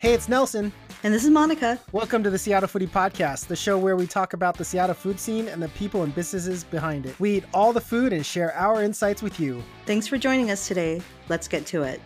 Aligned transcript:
Hey, 0.00 0.14
it's 0.14 0.30
Nelson. 0.30 0.72
And 1.02 1.12
this 1.12 1.24
is 1.24 1.30
Monica. 1.30 1.78
Welcome 1.92 2.22
to 2.22 2.30
the 2.30 2.38
Seattle 2.38 2.70
Foodie 2.70 2.88
Podcast, 2.88 3.48
the 3.48 3.54
show 3.54 3.76
where 3.76 3.96
we 3.96 4.06
talk 4.06 4.32
about 4.32 4.56
the 4.56 4.64
Seattle 4.64 4.94
food 4.94 5.20
scene 5.20 5.46
and 5.46 5.62
the 5.62 5.68
people 5.68 6.04
and 6.04 6.14
businesses 6.14 6.64
behind 6.64 7.04
it. 7.04 7.20
We 7.20 7.32
eat 7.32 7.44
all 7.52 7.74
the 7.74 7.82
food 7.82 8.14
and 8.14 8.24
share 8.24 8.54
our 8.54 8.82
insights 8.82 9.20
with 9.20 9.38
you. 9.38 9.62
Thanks 9.84 10.06
for 10.06 10.16
joining 10.16 10.50
us 10.50 10.66
today. 10.66 11.02
Let's 11.28 11.48
get 11.48 11.66
to 11.66 11.82
it. 11.82 12.00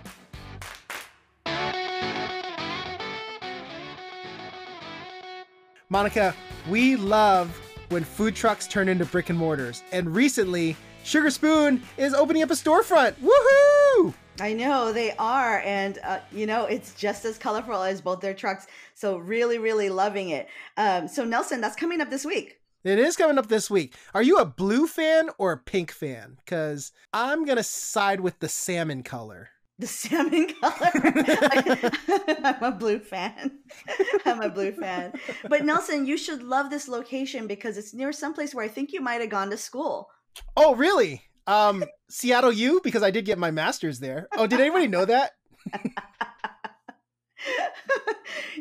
Monica, 5.89 6.35
we 6.69 6.97
love 6.97 7.57
when 7.91 8.03
food 8.03 8.35
trucks 8.35 8.67
turn 8.67 8.89
into 8.89 9.05
brick 9.05 9.31
and 9.31 9.39
mortars. 9.39 9.85
And 9.93 10.13
recently, 10.13 10.77
Sugar 11.05 11.31
Spoon 11.31 11.81
is 11.97 12.13
opening 12.13 12.43
up 12.43 12.51
a 12.51 12.55
storefront. 12.55 13.15
Woohoo! 13.23 14.15
I 14.41 14.53
know 14.53 14.93
they 14.93 15.13
are, 15.13 15.61
and 15.61 15.99
uh, 16.03 16.19
you 16.33 16.47
know 16.47 16.65
it's 16.65 16.95
just 16.95 17.25
as 17.25 17.39
colorful 17.39 17.83
as 17.83 18.01
both 18.01 18.21
their 18.21 18.35
trucks. 18.35 18.67
So 18.95 19.17
really, 19.19 19.59
really 19.59 19.91
loving 19.91 20.31
it. 20.31 20.49
Um, 20.77 21.09
so 21.09 21.25
Nelson, 21.25 21.61
that's 21.61 21.77
coming 21.77 22.01
up 22.01 22.11
this 22.11 22.25
week. 22.25 22.61
It 22.83 22.99
is 22.99 23.17
coming 23.17 23.39
up 23.39 23.49
this 23.49 23.71
week. 23.71 23.95
Are 24.13 24.23
you 24.23 24.37
a 24.37 24.45
blue 24.45 24.87
fan 24.87 25.31
or 25.39 25.53
a 25.53 25.59
pink 25.59 25.91
fan? 25.91 26.37
Because 26.45 26.93
I'm 27.13 27.45
gonna 27.45 27.63
side 27.63 28.21
with 28.21 28.41
the 28.41 28.49
salmon 28.49 29.03
color. 29.03 29.51
The 29.79 29.87
salmon 29.87 30.53
color. 30.61 30.91
I'm 32.45 32.63
a 32.63 32.73
blue 32.73 32.99
fan. 32.99 33.59
I'm 34.27 34.41
a 34.43 34.49
blue 34.49 34.73
fan. 34.73 35.15
But 35.49 35.65
Nelson, 35.65 36.07
you 36.07 36.17
should 36.17 36.43
love 36.43 36.71
this 36.71 36.87
location 36.87 37.47
because 37.47 37.77
it's 37.77 37.95
near 37.95 38.13
someplace 38.13 38.55
where 38.55 38.65
I 38.65 38.69
think 38.69 38.93
you 38.93 39.01
might 39.01 39.21
have 39.21 39.31
gone 39.31 39.51
to 39.51 39.57
school. 39.57 40.11
Oh, 40.57 40.75
really? 40.75 41.23
Um, 41.47 41.85
Seattle 42.09 42.53
U 42.53 42.81
because 42.83 43.03
I 43.03 43.11
did 43.11 43.25
get 43.25 43.39
my 43.39 43.51
master's 43.51 44.01
there. 44.01 44.29
Oh, 44.37 44.47
did 44.47 44.61
anybody 44.61 44.87
know 44.87 45.05
that? 45.05 45.33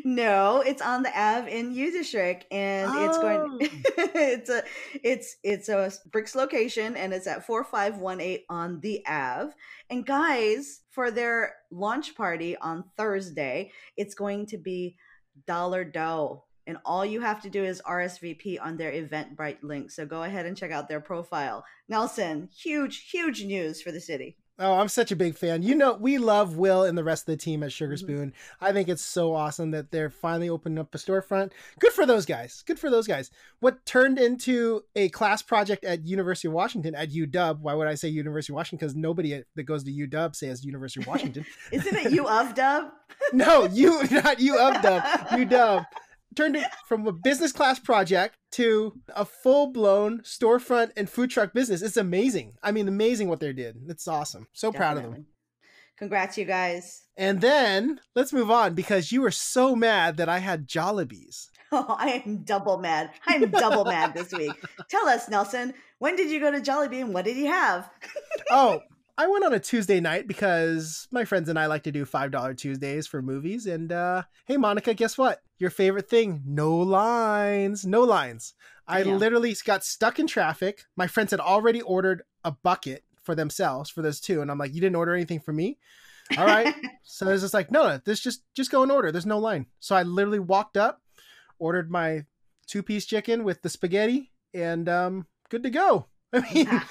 no, 0.04 0.60
it's 0.60 0.82
on 0.82 1.02
the 1.02 1.18
Ave 1.18 1.50
in 1.50 1.72
U 1.72 1.90
District, 1.90 2.44
and 2.50 2.90
oh. 2.92 3.06
it's 3.06 3.18
going. 3.18 3.58
it's 4.14 4.50
a 4.50 4.62
it's 5.02 5.36
it's 5.42 5.68
a 5.68 5.92
Bricks 6.10 6.34
location, 6.34 6.96
and 6.96 7.12
it's 7.12 7.26
at 7.26 7.46
four 7.46 7.64
five 7.64 7.98
one 7.98 8.20
eight 8.20 8.44
on 8.48 8.80
the 8.80 9.04
Ave. 9.06 9.52
And 9.90 10.06
guys, 10.06 10.80
for 10.90 11.10
their 11.10 11.54
launch 11.70 12.14
party 12.14 12.56
on 12.56 12.84
Thursday, 12.96 13.72
it's 13.96 14.14
going 14.14 14.46
to 14.46 14.58
be 14.58 14.96
dollar 15.46 15.84
dough 15.84 16.44
and 16.66 16.78
all 16.84 17.04
you 17.04 17.20
have 17.20 17.42
to 17.42 17.50
do 17.50 17.62
is 17.64 17.82
RSVP 17.86 18.58
on 18.60 18.76
their 18.76 18.92
Eventbrite 18.92 19.62
link. 19.62 19.90
So 19.90 20.06
go 20.06 20.22
ahead 20.22 20.46
and 20.46 20.56
check 20.56 20.70
out 20.70 20.88
their 20.88 21.00
profile. 21.00 21.64
Nelson, 21.88 22.48
huge, 22.56 23.10
huge 23.10 23.44
news 23.44 23.82
for 23.82 23.92
the 23.92 24.00
city. 24.00 24.36
Oh, 24.56 24.74
I'm 24.74 24.88
such 24.88 25.10
a 25.10 25.16
big 25.16 25.36
fan. 25.36 25.64
You 25.64 25.74
know, 25.74 25.94
we 25.94 26.16
love 26.16 26.56
Will 26.56 26.84
and 26.84 26.96
the 26.96 27.02
rest 27.02 27.22
of 27.22 27.32
the 27.32 27.36
team 27.36 27.64
at 27.64 27.72
Sugar 27.72 27.94
mm-hmm. 27.94 28.04
Spoon. 28.04 28.28
Mm-hmm. 28.30 28.64
I 28.64 28.72
think 28.72 28.88
it's 28.88 29.04
so 29.04 29.34
awesome 29.34 29.72
that 29.72 29.90
they're 29.90 30.10
finally 30.10 30.48
opening 30.48 30.78
up 30.78 30.94
a 30.94 30.98
storefront. 30.98 31.50
Good 31.80 31.92
for 31.92 32.06
those 32.06 32.24
guys. 32.24 32.62
Good 32.64 32.78
for 32.78 32.88
those 32.88 33.08
guys. 33.08 33.32
What 33.58 33.84
turned 33.84 34.16
into 34.16 34.82
a 34.94 35.08
class 35.08 35.42
project 35.42 35.84
at 35.84 36.06
University 36.06 36.46
of 36.46 36.54
Washington 36.54 36.94
at 36.94 37.10
UW. 37.10 37.60
Why 37.60 37.74
would 37.74 37.88
I 37.88 37.96
say 37.96 38.08
University 38.08 38.52
of 38.52 38.54
Washington? 38.56 38.86
Because 38.86 38.94
nobody 38.94 39.42
that 39.56 39.64
goes 39.64 39.82
to 39.84 39.90
UW 39.90 40.36
says 40.36 40.64
University 40.64 41.00
of 41.00 41.08
Washington. 41.08 41.44
Isn't 41.72 41.96
it 41.96 42.12
U 42.12 42.28
of 42.28 42.54
Dub? 42.54 42.92
no, 43.32 43.66
you 43.66 44.04
not 44.10 44.38
U 44.38 44.56
of 44.56 44.80
Dub. 44.82 45.02
UW 45.02 45.84
turned 46.34 46.56
it 46.56 46.66
from 46.86 47.06
a 47.06 47.12
business 47.12 47.52
class 47.52 47.78
project 47.78 48.36
to 48.52 49.00
a 49.14 49.24
full 49.24 49.68
blown 49.68 50.20
storefront 50.20 50.90
and 50.96 51.08
food 51.08 51.30
truck 51.30 51.52
business. 51.52 51.82
It's 51.82 51.96
amazing. 51.96 52.54
I 52.62 52.72
mean, 52.72 52.88
amazing 52.88 53.28
what 53.28 53.40
they 53.40 53.52
did. 53.52 53.76
It's 53.88 54.08
awesome. 54.08 54.46
So 54.52 54.70
Definitely. 54.70 55.02
proud 55.02 55.04
of 55.06 55.14
them. 55.14 55.26
Congrats, 55.96 56.36
you 56.36 56.44
guys. 56.44 57.02
And 57.16 57.40
then 57.40 58.00
let's 58.16 58.32
move 58.32 58.50
on 58.50 58.74
because 58.74 59.12
you 59.12 59.20
were 59.22 59.30
so 59.30 59.76
mad 59.76 60.16
that 60.16 60.28
I 60.28 60.38
had 60.38 60.68
Jollibees. 60.68 61.48
Oh, 61.72 61.96
I 61.98 62.22
am 62.24 62.44
double 62.44 62.78
mad. 62.78 63.10
I'm 63.26 63.50
double 63.50 63.84
mad 63.84 64.14
this 64.14 64.30
week. 64.32 64.52
Tell 64.88 65.08
us, 65.08 65.28
Nelson, 65.28 65.74
when 65.98 66.14
did 66.14 66.30
you 66.30 66.38
go 66.38 66.52
to 66.52 66.60
Jollibee 66.60 67.00
and 67.00 67.12
what 67.12 67.24
did 67.24 67.36
you 67.36 67.46
have? 67.46 67.90
oh, 68.48 68.80
I 69.16 69.28
went 69.28 69.44
on 69.44 69.54
a 69.54 69.60
Tuesday 69.60 70.00
night 70.00 70.26
because 70.26 71.06
my 71.12 71.24
friends 71.24 71.48
and 71.48 71.58
I 71.58 71.66
like 71.66 71.84
to 71.84 71.92
do 71.92 72.04
$5 72.04 72.56
Tuesdays 72.56 73.06
for 73.06 73.22
movies. 73.22 73.66
And 73.66 73.92
uh, 73.92 74.24
hey, 74.46 74.56
Monica, 74.56 74.92
guess 74.92 75.16
what? 75.16 75.40
Your 75.58 75.70
favorite 75.70 76.08
thing 76.08 76.42
no 76.44 76.76
lines. 76.76 77.86
No 77.86 78.02
lines. 78.02 78.54
I 78.88 79.02
yeah. 79.02 79.14
literally 79.14 79.54
got 79.64 79.84
stuck 79.84 80.18
in 80.18 80.26
traffic. 80.26 80.84
My 80.96 81.06
friends 81.06 81.30
had 81.30 81.40
already 81.40 81.80
ordered 81.80 82.22
a 82.42 82.50
bucket 82.50 83.04
for 83.22 83.36
themselves 83.36 83.88
for 83.88 84.02
those 84.02 84.20
two. 84.20 84.42
And 84.42 84.50
I'm 84.50 84.58
like, 84.58 84.74
you 84.74 84.80
didn't 84.80 84.96
order 84.96 85.14
anything 85.14 85.40
for 85.40 85.52
me? 85.52 85.78
All 86.36 86.44
right. 86.44 86.74
so 87.04 87.28
it's 87.28 87.42
just 87.42 87.54
like, 87.54 87.70
no, 87.70 87.86
no, 87.86 88.00
this 88.04 88.20
just 88.20 88.42
just 88.54 88.70
go 88.70 88.82
in 88.82 88.90
order. 88.90 89.12
There's 89.12 89.26
no 89.26 89.38
line. 89.38 89.66
So 89.78 89.94
I 89.94 90.02
literally 90.02 90.40
walked 90.40 90.76
up, 90.76 91.02
ordered 91.58 91.90
my 91.90 92.24
two 92.66 92.82
piece 92.82 93.06
chicken 93.06 93.44
with 93.44 93.62
the 93.62 93.68
spaghetti, 93.68 94.32
and 94.52 94.88
um, 94.88 95.26
good 95.50 95.62
to 95.62 95.70
go. 95.70 96.06
I 96.32 96.40
mean, 96.40 96.66
yeah. 96.66 96.82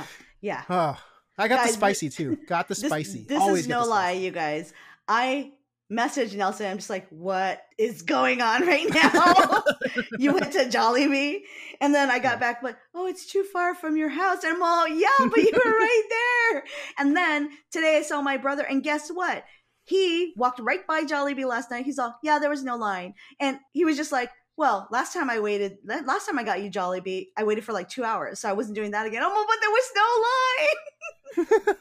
yeah. 0.41 0.63
Oh, 0.69 0.97
I 1.37 1.47
got 1.47 1.59
guys, 1.59 1.67
the 1.67 1.73
spicy 1.73 2.09
too. 2.09 2.37
Got 2.47 2.67
the 2.67 2.75
spicy. 2.75 3.25
This 3.27 3.41
Always 3.41 3.61
is 3.61 3.67
no 3.67 3.83
lie, 3.83 4.11
you 4.11 4.31
guys. 4.31 4.73
I 5.07 5.53
messaged 5.91 6.35
Nelson. 6.35 6.67
I'm 6.67 6.77
just 6.77 6.89
like, 6.89 7.07
what 7.09 7.61
is 7.77 8.01
going 8.01 8.41
on 8.41 8.61
right 8.67 8.89
now? 8.89 9.63
you 10.19 10.33
went 10.33 10.51
to 10.53 10.69
Jolly 10.69 11.05
Jollibee, 11.05 11.41
and 11.81 11.93
then 11.93 12.11
I 12.11 12.19
got 12.19 12.39
back 12.39 12.63
like, 12.63 12.77
oh, 12.93 13.07
it's 13.07 13.25
too 13.25 13.43
far 13.43 13.75
from 13.75 13.97
your 13.97 14.09
house. 14.09 14.43
And 14.43 14.55
I'm 14.55 14.63
all, 14.63 14.87
yeah, 14.87 15.07
but 15.19 15.37
you 15.37 15.51
were 15.53 15.71
right 15.79 16.03
there. 16.09 16.63
And 16.99 17.15
then 17.15 17.49
today 17.71 17.97
I 17.97 18.01
saw 18.01 18.21
my 18.21 18.37
brother, 18.37 18.63
and 18.63 18.83
guess 18.83 19.09
what? 19.09 19.43
He 19.85 20.33
walked 20.37 20.59
right 20.59 20.85
by 20.87 21.03
Jollibee 21.03 21.45
last 21.45 21.69
night. 21.69 21.85
He's 21.85 21.99
all, 21.99 22.15
yeah, 22.23 22.39
there 22.39 22.49
was 22.49 22.63
no 22.63 22.77
line, 22.77 23.15
and 23.39 23.59
he 23.71 23.85
was 23.85 23.97
just 23.97 24.11
like, 24.11 24.29
well, 24.55 24.87
last 24.91 25.13
time 25.13 25.31
I 25.31 25.39
waited, 25.39 25.77
last 25.83 26.27
time 26.27 26.37
I 26.37 26.43
got 26.43 26.61
you 26.61 26.69
Jollibee, 26.69 27.29
I 27.35 27.43
waited 27.43 27.63
for 27.63 27.73
like 27.73 27.89
two 27.89 28.03
hours, 28.03 28.39
so 28.39 28.47
I 28.47 28.53
wasn't 28.53 28.75
doing 28.75 28.91
that 28.91 29.07
again. 29.07 29.23
Oh, 29.25 29.45
but 29.47 29.57
there 29.59 29.71
was 29.71 29.91
no 29.95 30.01
line. 30.01 30.77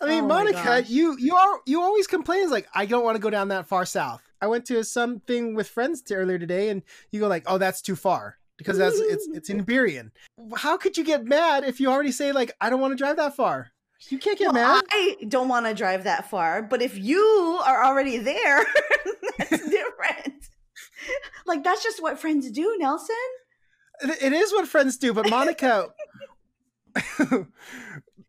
I 0.00 0.06
mean, 0.06 0.24
oh 0.24 0.26
Monica, 0.26 0.82
you 0.86 1.16
you 1.18 1.36
are 1.36 1.60
you 1.64 1.80
always 1.80 2.06
complain 2.06 2.50
like 2.50 2.66
I 2.74 2.86
don't 2.86 3.04
want 3.04 3.16
to 3.16 3.22
go 3.22 3.30
down 3.30 3.48
that 3.48 3.66
far 3.66 3.86
south. 3.86 4.22
I 4.40 4.48
went 4.48 4.66
to 4.66 4.82
something 4.82 5.54
with 5.54 5.68
friends 5.68 6.02
earlier 6.10 6.38
today, 6.38 6.70
and 6.70 6.82
you 7.12 7.20
go 7.20 7.28
like, 7.28 7.44
"Oh, 7.46 7.58
that's 7.58 7.80
too 7.80 7.94
far." 7.94 8.38
Because 8.58 8.78
that's 8.78 8.98
it's 8.98 9.28
it's 9.32 9.50
in 9.50 9.64
Burien. 9.64 10.10
How 10.56 10.76
could 10.76 10.96
you 10.96 11.04
get 11.04 11.24
mad 11.24 11.64
if 11.64 11.80
you 11.80 11.88
already 11.88 12.12
say 12.12 12.32
like 12.32 12.52
I 12.60 12.68
don't 12.70 12.80
want 12.80 12.92
to 12.92 12.96
drive 12.96 13.16
that 13.16 13.36
far? 13.36 13.70
You 14.08 14.18
can't 14.18 14.38
get 14.38 14.52
well, 14.52 14.76
mad. 14.76 14.84
I 14.90 15.16
don't 15.28 15.48
want 15.48 15.66
to 15.66 15.74
drive 15.74 16.04
that 16.04 16.28
far, 16.28 16.62
but 16.62 16.82
if 16.82 16.98
you 16.98 17.60
are 17.64 17.84
already 17.84 18.18
there, 18.18 18.64
that's 19.38 19.50
different. 19.70 20.48
like 21.46 21.62
that's 21.62 21.82
just 21.82 22.02
what 22.02 22.20
friends 22.20 22.50
do, 22.50 22.76
Nelson. 22.78 23.16
It 24.02 24.32
is 24.32 24.52
what 24.52 24.66
friends 24.66 24.96
do, 24.96 25.14
but 25.14 25.30
Monica, 25.30 25.88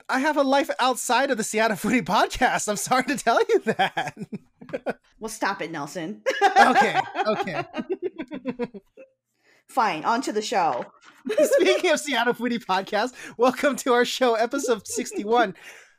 I 0.09 0.19
have 0.19 0.37
a 0.37 0.43
life 0.43 0.69
outside 0.79 1.31
of 1.31 1.37
the 1.37 1.43
Seattle 1.43 1.77
Foodie 1.77 2.01
podcast. 2.01 2.67
I'm 2.67 2.75
sorry 2.75 3.03
to 3.05 3.17
tell 3.17 3.39
you 3.47 3.59
that. 3.59 4.15
well, 5.19 5.29
stop 5.29 5.61
it, 5.61 5.71
Nelson. 5.71 6.21
okay. 6.59 6.99
Okay. 7.27 7.63
Fine. 9.67 10.03
On 10.05 10.21
to 10.21 10.31
the 10.31 10.41
show. 10.41 10.85
Speaking 11.41 11.91
of 11.91 11.99
Seattle 11.99 12.33
Foodie 12.33 12.63
podcast, 12.63 13.13
welcome 13.37 13.75
to 13.77 13.93
our 13.93 14.05
show, 14.05 14.35
episode 14.35 14.85
61. 14.85 15.55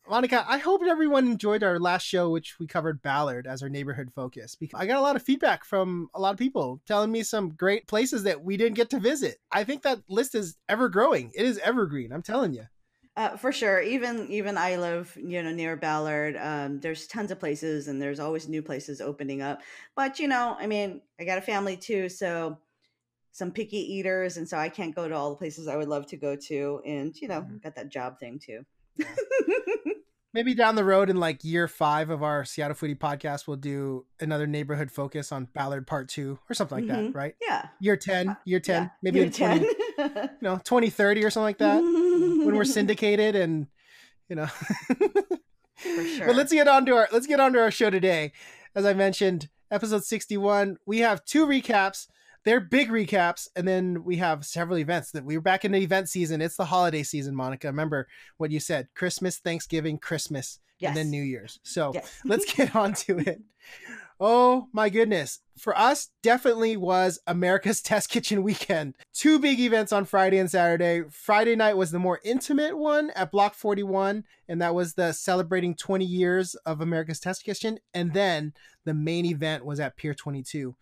Monica, 0.09 0.45
I 0.47 0.59
hope 0.59 0.83
everyone 0.87 1.27
enjoyed 1.27 1.63
our 1.63 1.81
last 1.81 2.03
show, 2.03 2.29
which 2.29 2.59
we 2.61 2.67
covered 2.67 3.01
Ballard 3.01 3.47
as 3.47 3.63
our 3.63 3.71
neighborhood 3.71 4.11
focus. 4.15 4.55
Because 4.55 4.79
I 4.79 4.87
got 4.87 4.99
a 4.99 5.03
lot 5.03 5.17
of 5.17 5.23
feedback 5.23 5.65
from 5.65 6.11
a 6.15 6.21
lot 6.21 6.35
of 6.35 6.39
people 6.39 6.83
telling 6.87 7.11
me 7.11 7.23
some 7.23 7.51
great 7.51 7.87
places 7.87 8.25
that 8.25 8.45
we 8.45 8.59
didn't 8.59 8.77
get 8.77 8.91
to 8.91 9.01
visit. 9.01 9.39
I 9.51 9.65
think 9.65 9.83
that 9.83 10.01
list 10.09 10.35
is 10.35 10.57
ever 10.69 10.91
growing. 10.91 11.33
It 11.35 11.47
is 11.47 11.59
evergreen. 11.59 12.13
I'm 12.13 12.23
telling 12.23 12.53
you. 12.53 12.67
Uh, 13.17 13.37
for 13.37 13.53
sure. 13.53 13.81
Even 13.81 14.29
even 14.29 14.59
I 14.59 14.77
live, 14.77 15.17
you 15.21 15.41
know, 15.43 15.53
near 15.53 15.77
Ballard. 15.77 16.37
Um, 16.37 16.81
there's 16.81 17.07
tons 17.07 17.31
of 17.31 17.39
places, 17.39 17.87
and 17.87 18.03
there's 18.03 18.19
always 18.19 18.49
new 18.49 18.63
places 18.63 19.01
opening 19.01 19.41
up. 19.41 19.63
But 19.95 20.19
you 20.19 20.27
know, 20.27 20.57
I 20.59 20.67
mean, 20.67 21.01
I 21.21 21.25
got 21.25 21.39
a 21.39 21.43
family 21.43 21.77
too, 21.77 22.09
so 22.09 22.59
some 23.31 23.53
picky 23.53 23.79
eaters, 23.79 24.37
and 24.37 24.49
so 24.49 24.59
I 24.59 24.69
can't 24.69 24.95
go 24.95 25.09
to 25.09 25.15
all 25.15 25.31
the 25.31 25.37
places 25.37 25.69
I 25.69 25.77
would 25.77 25.89
love 25.89 26.07
to 26.09 26.17
go 26.17 26.35
to. 26.35 26.81
And 26.85 27.15
you 27.21 27.29
know, 27.29 27.43
mm-hmm. 27.43 27.59
got 27.59 27.77
that 27.77 27.89
job 27.89 28.19
thing 28.19 28.41
too. 28.41 28.65
Yeah. 28.97 29.07
Maybe 30.35 30.53
down 30.53 30.75
the 30.75 30.83
road 30.83 31.11
in 31.11 31.17
like 31.17 31.45
year 31.45 31.69
five 31.69 32.11
of 32.11 32.25
our 32.25 32.45
Seattle 32.45 32.77
Foodie 32.77 32.99
podcast, 32.99 33.47
we'll 33.47 33.57
do 33.57 34.05
another 34.19 34.49
neighborhood 34.49 34.91
focus 34.91 35.31
on 35.31 35.47
Ballard 35.55 35.87
Part 35.87 36.09
Two 36.09 36.41
or 36.51 36.55
something 36.55 36.79
like 36.79 36.93
mm-hmm. 36.93 37.13
that, 37.13 37.15
right? 37.15 37.37
Yeah. 37.41 37.69
Year 37.79 37.97
ten, 37.97 38.31
uh, 38.31 38.35
year 38.45 38.59
ten, 38.59 38.83
yeah. 38.83 38.89
maybe 39.01 39.21
year 39.21 39.31
20, 39.31 39.61
10. 39.97 40.11
you 40.17 40.29
know, 40.43 40.61
twenty 40.65 40.91
thirty 40.91 41.25
or 41.25 41.31
something 41.31 41.45
like 41.45 41.59
that, 41.59 41.81
when 41.81 42.57
we're 42.57 42.65
syndicated 42.65 43.37
and 43.37 43.69
you 44.29 44.35
know. 44.35 44.47
For 44.47 46.05
sure. 46.05 46.27
But 46.27 46.35
let's 46.35 46.53
get 46.53 46.67
on 46.67 46.85
to 46.87 46.97
our 46.97 47.09
let's 47.13 47.29
get 47.29 47.39
on 47.39 47.53
to 47.53 47.61
our 47.61 47.71
show 47.71 47.91
today. 47.91 48.33
As 48.75 48.85
I 48.85 48.93
mentioned, 48.93 49.49
episode 49.71 50.03
sixty 50.03 50.37
one, 50.37 50.79
we 50.85 50.99
have 50.99 51.25
two 51.25 51.47
recaps 51.47 52.09
they're 52.45 52.61
big 52.61 52.91
recaps, 52.91 53.49
and 53.57 53.67
then 53.67 54.05
we 54.05 54.17
have 54.17 54.45
several 54.45 54.79
events 54.79 55.11
that 55.13 55.25
we 55.25 55.37
are 55.37 55.41
back 55.41 55.65
in 55.65 55.73
the 55.73 55.79
event 55.79 56.09
season. 56.09 56.41
It's 56.41 56.57
the 56.57 56.67
holiday 56.67 57.03
season, 57.03 57.35
Monica. 57.35 57.67
Remember 57.69 58.07
what 58.37 58.51
you 58.51 58.61
said: 58.61 58.89
Christmas, 58.95 59.39
Thanksgiving, 59.39 59.99
Christmas, 59.99 60.61
yes. 60.79 60.91
and 60.91 60.97
then 60.97 61.11
New 61.11 61.23
Year's. 61.23 61.59
So 61.63 61.93
yes. 61.95 62.21
let's 62.25 62.53
get 62.53 62.77
on 62.77 62.93
to 62.95 63.19
it. 63.19 63.41
Oh 64.21 64.69
my 64.73 64.91
goodness. 64.91 65.41
For 65.59 65.77
us, 65.77 66.11
definitely 66.23 66.77
was 66.77 67.19
America's 67.27 67.83
Test 67.83 68.11
Kitchen 68.11 68.43
weekend. 68.43 68.95
Two 69.13 69.39
big 69.39 69.59
events 69.59 69.93
on 69.93 70.05
Friday 70.05 70.39
and 70.39 70.51
Saturday. 70.51 71.03
Friday 71.11 71.57
night 71.57 71.77
was 71.77 71.91
the 71.91 71.99
more 71.99 72.21
intimate 72.25 72.77
one 72.77 73.11
at 73.11 73.33
Block 73.33 73.55
41, 73.55 74.25
and 74.49 74.63
that 74.63 74.75
was 74.75 74.95
the 74.95 75.13
celebrating 75.13 75.75
20 75.75 76.05
years 76.05 76.55
of 76.67 76.81
America's 76.81 77.21
Test 77.21 77.45
Kitchen. 77.45 77.79
And 77.93 78.13
then 78.13 78.53
the 78.85 78.95
main 78.95 79.25
event 79.25 79.65
was 79.65 79.81
at 79.81 79.97
Pier 79.97 80.15
22. 80.15 80.77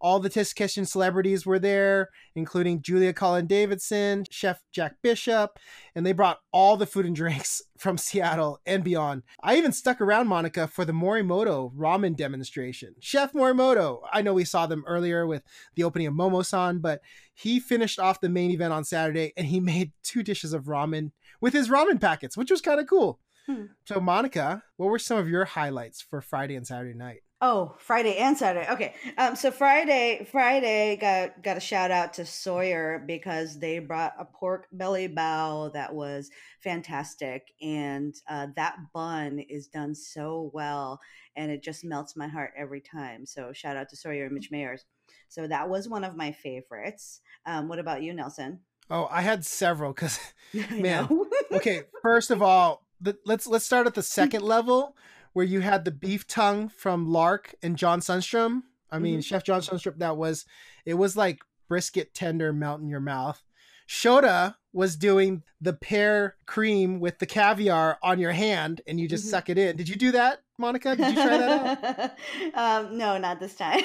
All 0.00 0.20
the 0.20 0.28
Test 0.28 0.56
Kitchen 0.56 0.84
celebrities 0.84 1.46
were 1.46 1.58
there, 1.58 2.10
including 2.34 2.82
Julia 2.82 3.12
Collin 3.12 3.46
Davison, 3.46 4.24
Chef 4.30 4.60
Jack 4.72 4.96
Bishop, 5.02 5.58
and 5.94 6.04
they 6.04 6.12
brought 6.12 6.40
all 6.52 6.76
the 6.76 6.86
food 6.86 7.06
and 7.06 7.16
drinks 7.24 7.62
from 7.78 7.98
Seattle 7.98 8.60
and 8.66 8.84
beyond. 8.84 9.22
I 9.42 9.56
even 9.56 9.72
stuck 9.72 10.00
around 10.00 10.28
Monica 10.28 10.68
for 10.68 10.84
the 10.84 10.92
Morimoto 10.92 11.74
ramen 11.74 12.16
demonstration. 12.16 12.94
Chef 13.00 13.32
Morimoto, 13.32 14.00
I 14.12 14.22
know 14.22 14.34
we 14.34 14.44
saw 14.44 14.66
them 14.66 14.84
earlier 14.86 15.26
with 15.26 15.42
the 15.74 15.84
opening 15.84 16.06
of 16.06 16.14
Momo-san, 16.14 16.78
but 16.78 17.00
he 17.34 17.60
finished 17.60 17.98
off 17.98 18.20
the 18.20 18.28
main 18.28 18.50
event 18.50 18.72
on 18.72 18.84
Saturday 18.84 19.32
and 19.36 19.46
he 19.46 19.60
made 19.74 19.92
two 20.02 20.22
dishes 20.22 20.52
of 20.52 20.64
ramen 20.64 21.10
with 21.40 21.52
his 21.52 21.68
ramen 21.68 22.00
packets, 22.00 22.36
which 22.36 22.50
was 22.50 22.60
kind 22.60 22.80
of 22.80 22.86
cool. 22.86 23.18
Hmm. 23.46 23.64
So, 23.84 24.00
Monica, 24.00 24.62
what 24.76 24.86
were 24.88 24.98
some 24.98 25.18
of 25.18 25.28
your 25.28 25.44
highlights 25.44 26.00
for 26.00 26.22
Friday 26.22 26.56
and 26.56 26.66
Saturday 26.66 26.94
night? 26.94 27.23
Oh, 27.40 27.74
Friday 27.78 28.16
and 28.16 28.38
Saturday. 28.38 28.66
Okay. 28.70 28.94
Um, 29.18 29.36
so 29.36 29.50
Friday, 29.50 30.26
Friday 30.30 30.96
got 30.96 31.42
got 31.42 31.56
a 31.56 31.60
shout 31.60 31.90
out 31.90 32.14
to 32.14 32.24
Sawyer 32.24 33.02
because 33.06 33.58
they 33.58 33.80
brought 33.80 34.14
a 34.18 34.24
pork 34.24 34.66
belly 34.72 35.08
bow 35.08 35.70
that 35.74 35.94
was 35.94 36.30
fantastic, 36.62 37.52
and 37.60 38.14
uh, 38.28 38.46
that 38.56 38.76
bun 38.94 39.40
is 39.40 39.66
done 39.66 39.94
so 39.94 40.50
well, 40.54 41.00
and 41.36 41.50
it 41.50 41.62
just 41.62 41.84
melts 41.84 42.16
my 42.16 42.28
heart 42.28 42.52
every 42.56 42.80
time. 42.80 43.26
So 43.26 43.52
shout 43.52 43.76
out 43.76 43.88
to 43.90 43.96
Sawyer 43.96 44.24
and 44.24 44.32
Mitch 44.32 44.50
Mayers. 44.52 44.82
So 45.28 45.46
that 45.46 45.68
was 45.68 45.88
one 45.88 46.04
of 46.04 46.16
my 46.16 46.32
favorites. 46.32 47.20
Um, 47.44 47.68
what 47.68 47.78
about 47.78 48.02
you, 48.02 48.14
Nelson? 48.14 48.60
Oh, 48.88 49.08
I 49.10 49.22
had 49.22 49.44
several 49.44 49.92
because 49.92 50.18
man. 50.70 51.08
okay, 51.52 51.82
first 52.00 52.30
of 52.30 52.42
all, 52.42 52.86
the, 53.00 53.18
let's 53.26 53.46
let's 53.46 53.66
start 53.66 53.86
at 53.86 53.94
the 53.94 54.02
second 54.02 54.42
level 54.44 54.96
where 55.34 55.44
you 55.44 55.60
had 55.60 55.84
the 55.84 55.90
beef 55.90 56.26
tongue 56.26 56.68
from 56.70 57.10
Lark 57.10 57.54
and 57.62 57.76
John 57.76 58.00
Sundstrom. 58.00 58.62
I 58.90 58.98
mean, 58.98 59.14
mm-hmm. 59.14 59.20
Chef 59.20 59.44
John 59.44 59.60
Sundstrom, 59.60 59.98
that 59.98 60.16
was, 60.16 60.46
it 60.86 60.94
was 60.94 61.16
like 61.16 61.40
brisket 61.68 62.14
tender 62.14 62.52
melt 62.52 62.80
in 62.80 62.88
your 62.88 63.00
mouth. 63.00 63.42
Shota 63.88 64.54
was 64.72 64.96
doing 64.96 65.42
the 65.60 65.72
pear 65.72 66.36
cream 66.46 67.00
with 67.00 67.18
the 67.18 67.26
caviar 67.26 67.98
on 68.02 68.18
your 68.18 68.32
hand 68.32 68.80
and 68.86 68.98
you 68.98 69.08
just 69.08 69.24
mm-hmm. 69.24 69.30
suck 69.32 69.50
it 69.50 69.58
in. 69.58 69.76
Did 69.76 69.88
you 69.88 69.96
do 69.96 70.12
that, 70.12 70.40
Monica? 70.56 70.96
Did 70.96 71.08
you 71.08 71.14
try 71.14 71.38
that 71.38 72.16
out? 72.54 72.86
um, 72.86 72.96
no, 72.96 73.18
not 73.18 73.40
this 73.40 73.54
time. 73.54 73.82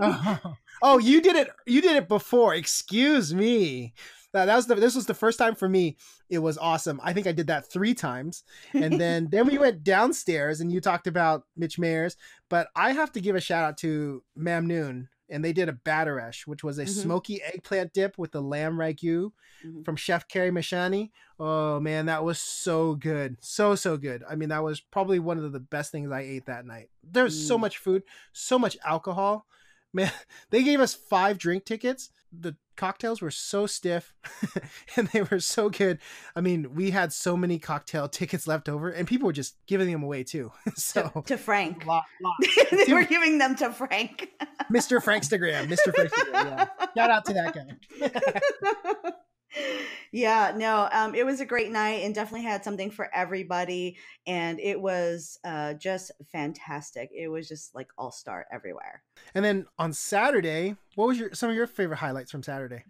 oh. 0.00 0.56
oh, 0.82 0.98
you 0.98 1.20
did 1.20 1.36
it. 1.36 1.48
You 1.66 1.80
did 1.80 1.96
it 1.96 2.08
before. 2.08 2.54
Excuse 2.54 3.34
me 3.34 3.94
that, 4.34 4.46
that 4.46 4.56
was 4.56 4.66
the 4.66 4.74
this 4.74 4.94
was 4.94 5.06
the 5.06 5.14
first 5.14 5.38
time 5.38 5.54
for 5.54 5.68
me. 5.68 5.96
It 6.28 6.40
was 6.40 6.58
awesome. 6.58 7.00
I 7.02 7.12
think 7.12 7.26
I 7.26 7.32
did 7.32 7.46
that 7.46 7.70
three 7.70 7.94
times, 7.94 8.42
and 8.72 8.92
then 9.00 9.28
then 9.30 9.46
we 9.46 9.56
went 9.56 9.82
downstairs 9.82 10.60
and 10.60 10.70
you 10.70 10.80
talked 10.80 11.06
about 11.06 11.44
Mitch 11.56 11.78
Mayers, 11.78 12.16
but 12.50 12.68
I 12.76 12.92
have 12.92 13.12
to 13.12 13.20
give 13.20 13.36
a 13.36 13.40
shout 13.40 13.64
out 13.64 13.78
to 13.78 14.22
Mamnoon 14.38 15.06
and 15.30 15.44
they 15.44 15.52
did 15.52 15.68
a 15.68 15.72
badaresh, 15.72 16.46
which 16.46 16.62
was 16.62 16.78
a 16.78 16.82
mm-hmm. 16.82 17.00
smoky 17.00 17.42
eggplant 17.42 17.92
dip 17.92 18.18
with 18.18 18.32
the 18.32 18.42
lamb 18.42 18.76
ragu 18.76 19.30
mm-hmm. 19.64 19.82
from 19.82 19.96
Chef 19.96 20.28
Carrie 20.28 20.50
Mashaney. 20.50 21.10
Oh 21.38 21.80
man, 21.80 22.06
that 22.06 22.24
was 22.24 22.38
so 22.38 22.94
good, 22.94 23.36
so 23.40 23.74
so 23.74 23.96
good. 23.96 24.22
I 24.28 24.34
mean, 24.34 24.50
that 24.50 24.62
was 24.62 24.80
probably 24.80 25.18
one 25.18 25.38
of 25.38 25.52
the 25.52 25.60
best 25.60 25.92
things 25.92 26.12
I 26.12 26.20
ate 26.20 26.46
that 26.46 26.66
night. 26.66 26.90
There's 27.02 27.36
mm. 27.36 27.48
so 27.48 27.58
much 27.58 27.78
food, 27.78 28.02
so 28.32 28.58
much 28.58 28.76
alcohol. 28.84 29.46
Man, 29.94 30.10
they 30.50 30.62
gave 30.62 30.80
us 30.80 30.92
five 30.94 31.38
drink 31.38 31.64
tickets. 31.64 32.10
The 32.36 32.56
cocktails 32.76 33.22
were 33.22 33.30
so 33.30 33.66
stiff 33.66 34.12
and 34.96 35.06
they 35.08 35.22
were 35.22 35.38
so 35.38 35.70
good. 35.70 36.00
I 36.34 36.40
mean, 36.40 36.74
we 36.74 36.90
had 36.90 37.12
so 37.12 37.36
many 37.36 37.60
cocktail 37.60 38.08
tickets 38.10 38.46
left 38.48 38.68
over 38.68 38.90
and 38.90 39.06
people 39.06 39.26
were 39.26 39.32
just 39.32 39.56
giving 39.66 39.90
them 39.90 40.02
away 40.02 40.24
too. 40.24 40.50
so 40.74 41.08
to, 41.08 41.22
to 41.22 41.36
Frank. 41.38 41.86
Lot, 41.86 42.02
lot. 42.20 42.34
they 42.86 42.92
were 42.92 43.04
giving 43.04 43.38
them 43.38 43.54
to 43.56 43.72
Frank. 43.72 44.30
Mr. 44.70 45.00
Frankstagram. 45.00 45.68
Mr. 45.68 45.94
Frankstagram. 45.94 46.32
Yeah. 46.32 46.66
Shout 46.96 47.10
out 47.10 47.24
to 47.26 47.32
that 47.32 47.54
guy 47.54 49.12
yeah 50.12 50.52
no 50.56 50.88
um, 50.92 51.14
it 51.14 51.24
was 51.24 51.40
a 51.40 51.46
great 51.46 51.70
night 51.70 52.02
and 52.04 52.14
definitely 52.14 52.46
had 52.46 52.64
something 52.64 52.90
for 52.90 53.08
everybody 53.14 53.96
and 54.26 54.60
it 54.60 54.80
was 54.80 55.38
uh, 55.44 55.74
just 55.74 56.10
fantastic 56.30 57.10
it 57.14 57.28
was 57.28 57.48
just 57.48 57.74
like 57.74 57.88
all 57.98 58.10
star 58.10 58.46
everywhere 58.52 59.02
and 59.34 59.44
then 59.44 59.66
on 59.78 59.92
saturday 59.92 60.76
what 60.94 61.08
was 61.08 61.18
your 61.18 61.32
some 61.34 61.50
of 61.50 61.56
your 61.56 61.66
favorite 61.66 61.98
highlights 61.98 62.30
from 62.30 62.42
saturday 62.42 62.84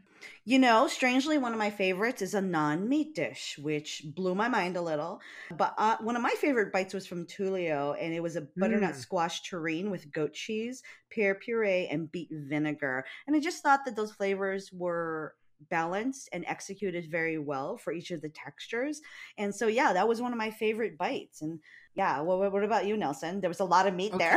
you 0.44 0.58
know, 0.58 0.88
strangely, 0.88 1.38
one 1.38 1.52
of 1.52 1.58
my 1.58 1.70
favorites 1.70 2.22
is 2.22 2.34
a 2.34 2.40
non 2.40 2.88
meat 2.88 3.14
dish, 3.14 3.58
which 3.61 4.02
blew 4.14 4.34
my 4.34 4.49
mind 4.49 4.76
a 4.76 4.82
little. 4.82 5.20
But 5.50 5.75
uh, 5.78 5.96
one 6.00 6.16
of 6.16 6.22
my 6.22 6.34
favorite 6.38 6.72
bites 6.72 6.94
was 6.94 7.06
from 7.06 7.26
Tulio, 7.26 7.96
and 7.99 8.12
it 8.12 8.22
was 8.22 8.37
a 8.37 8.46
butternut 8.56 8.94
mm. 8.94 8.99
squash 8.99 9.43
terrine 9.43 9.90
with 9.90 10.12
goat 10.12 10.34
cheese, 10.34 10.82
pear 11.11 11.34
puree, 11.34 11.88
and 11.90 12.11
beet 12.11 12.28
vinegar. 12.31 13.05
And 13.26 13.34
I 13.34 13.40
just 13.40 13.62
thought 13.62 13.84
that 13.87 13.96
those 13.96 14.12
flavors 14.12 14.70
were 14.72 15.34
balanced 15.70 16.28
and 16.32 16.44
executed 16.46 17.10
very 17.10 17.38
well 17.38 17.76
for 17.76 17.92
each 17.92 18.10
of 18.10 18.20
the 18.22 18.28
textures. 18.28 19.00
And 19.38 19.54
so, 19.54 19.66
yeah, 19.66 19.92
that 19.92 20.08
was 20.08 20.20
one 20.20 20.32
of 20.32 20.38
my 20.38 20.50
favorite 20.50 20.98
bites. 20.98 21.42
And 21.42 21.60
yeah, 21.94 22.20
what, 22.20 22.52
what 22.52 22.64
about 22.64 22.86
you, 22.86 22.96
Nelson? 22.96 23.40
There 23.40 23.50
was 23.50 23.60
a 23.60 23.64
lot 23.64 23.86
of 23.86 23.94
meat 23.94 24.14
okay. 24.14 24.36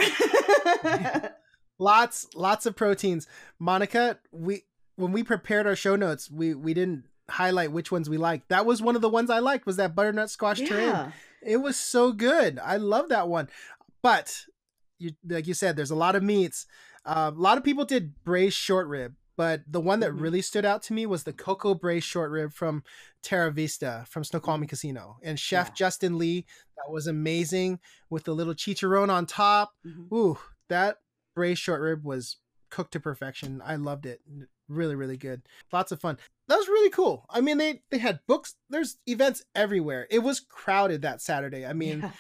there. 0.74 1.36
lots, 1.80 2.28
lots 2.36 2.66
of 2.66 2.76
proteins. 2.76 3.28
Monica, 3.60 4.20
we 4.32 4.64
when 4.98 5.12
we 5.12 5.24
prepared 5.24 5.68
our 5.68 5.76
show 5.76 5.96
notes, 5.96 6.30
we 6.30 6.54
we 6.54 6.74
didn't 6.74 7.06
highlight 7.30 7.72
which 7.72 7.92
ones 7.92 8.10
we 8.10 8.18
liked. 8.18 8.50
That 8.50 8.66
was 8.66 8.82
one 8.82 8.96
of 8.96 9.02
the 9.02 9.10
ones 9.10 9.30
I 9.30 9.40
liked. 9.40 9.66
Was 9.66 9.78
that 9.78 9.96
butternut 9.96 10.30
squash 10.30 10.60
yeah. 10.60 11.12
It 11.42 11.58
was 11.58 11.78
so 11.78 12.12
good. 12.12 12.60
I 12.64 12.78
love 12.78 13.10
that 13.10 13.28
one. 13.28 13.48
But 14.02 14.46
you, 14.98 15.12
like 15.28 15.48
you 15.48 15.54
said, 15.54 15.76
there's 15.76 15.92
a 15.92 15.96
lot 15.96 16.16
of 16.16 16.24
meats. 16.24 16.66
Uh, 17.06 17.32
a 17.34 17.40
lot 17.40 17.58
of 17.58 17.64
people 17.64 17.86
did 17.86 18.24
braised 18.24 18.58
short 18.58 18.88
rib. 18.88 19.14
But 19.38 19.62
the 19.68 19.80
one 19.80 20.00
that 20.00 20.12
mm-hmm. 20.12 20.22
really 20.22 20.42
stood 20.42 20.66
out 20.66 20.82
to 20.84 20.94
me 20.94 21.06
was 21.06 21.24
the 21.24 21.32
cocoa 21.32 21.76
braised 21.76 22.08
short 22.08 22.32
rib 22.32 22.52
from 22.52 22.84
Terra 23.22 23.52
Vista 23.52 24.04
from 24.10 24.24
Snoqualmie 24.24 24.66
mm-hmm. 24.66 24.70
Casino. 24.70 25.18
And 25.24 25.40
Chef 25.40 25.68
yeah. 25.68 25.74
Justin 25.76 26.18
Lee, 26.18 26.46
that 26.76 26.92
was 26.92 27.08
amazing 27.08 27.80
with 28.10 28.24
the 28.24 28.34
little 28.34 28.56
chicharron 28.56 29.10
on 29.10 29.26
top. 29.28 29.74
Mm-hmm. 29.86 30.14
Ooh, 30.14 30.40
that 30.70 30.98
braised 31.36 31.62
short 31.62 31.82
rib 31.82 32.04
was 32.04 32.38
cooked 32.72 32.94
to 32.94 33.00
perfection. 33.00 33.62
I 33.64 33.76
loved 33.76 34.08
it. 34.08 34.22
Really, 34.68 34.96
really 34.96 35.18
good. 35.18 35.44
Lots 35.72 35.92
of 35.92 36.02
fun. 36.02 36.18
That 36.48 36.58
was 36.58 36.68
really 36.68 36.90
cool. 36.90 37.26
I 37.30 37.40
mean, 37.40 37.58
they 37.58 37.84
they 37.90 38.00
had 38.00 38.20
books. 38.28 38.56
There's 38.70 38.98
events 39.06 39.44
everywhere. 39.56 40.08
It 40.10 40.20
was 40.20 40.40
crowded 40.42 41.04
that 41.04 41.22
Saturday. 41.22 41.66
I 41.66 41.74
mean, 41.74 42.00
yeah 42.02 42.12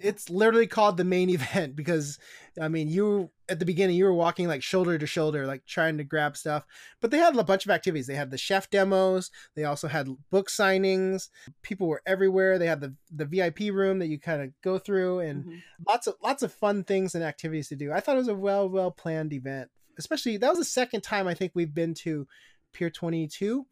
it's 0.00 0.30
literally 0.30 0.66
called 0.66 0.96
the 0.96 1.04
main 1.04 1.30
event 1.38 1.76
because 1.76 2.18
I 2.60 2.68
mean 2.68 2.88
you 2.88 3.30
at 3.48 3.58
the 3.58 3.64
beginning 3.64 3.96
you 3.96 4.04
were 4.04 4.14
walking 4.14 4.48
like 4.48 4.62
shoulder 4.62 4.98
to 4.98 5.06
shoulder 5.06 5.46
like 5.46 5.64
trying 5.66 5.98
to 5.98 6.04
grab 6.04 6.36
stuff. 6.36 6.64
But 7.00 7.10
they 7.10 7.18
had 7.18 7.36
a 7.36 7.44
bunch 7.44 7.64
of 7.64 7.70
activities. 7.70 8.06
They 8.06 8.14
had 8.14 8.30
the 8.30 8.38
chef 8.38 8.70
demos. 8.70 9.30
They 9.54 9.64
also 9.64 9.88
had 9.88 10.08
book 10.30 10.48
signings. 10.48 11.28
People 11.62 11.88
were 11.88 12.02
everywhere. 12.06 12.58
They 12.58 12.66
had 12.66 12.80
the 12.80 12.94
the 13.10 13.26
VIP 13.26 13.72
room 13.72 13.98
that 14.00 14.08
you 14.08 14.18
kind 14.18 14.42
of 14.42 14.50
go 14.62 14.78
through 14.78 15.20
and 15.20 15.44
mm-hmm. 15.44 15.56
lots 15.88 16.06
of 16.06 16.14
lots 16.22 16.42
of 16.42 16.52
fun 16.52 16.84
things 16.84 17.14
and 17.14 17.24
activities 17.24 17.68
to 17.68 17.76
do. 17.76 17.92
I 17.92 18.00
thought 18.00 18.16
it 18.16 18.18
was 18.18 18.28
a 18.28 18.34
well 18.34 18.68
well 18.68 18.90
planned 18.90 19.32
event 19.32 19.70
especially 19.98 20.36
that 20.36 20.50
was 20.50 20.58
the 20.58 20.64
second 20.64 21.02
time 21.02 21.26
I 21.26 21.34
think 21.34 21.52
we've 21.54 21.74
been 21.74 21.94
to 21.94 22.26
Pier 22.72 22.90
22 22.90 23.66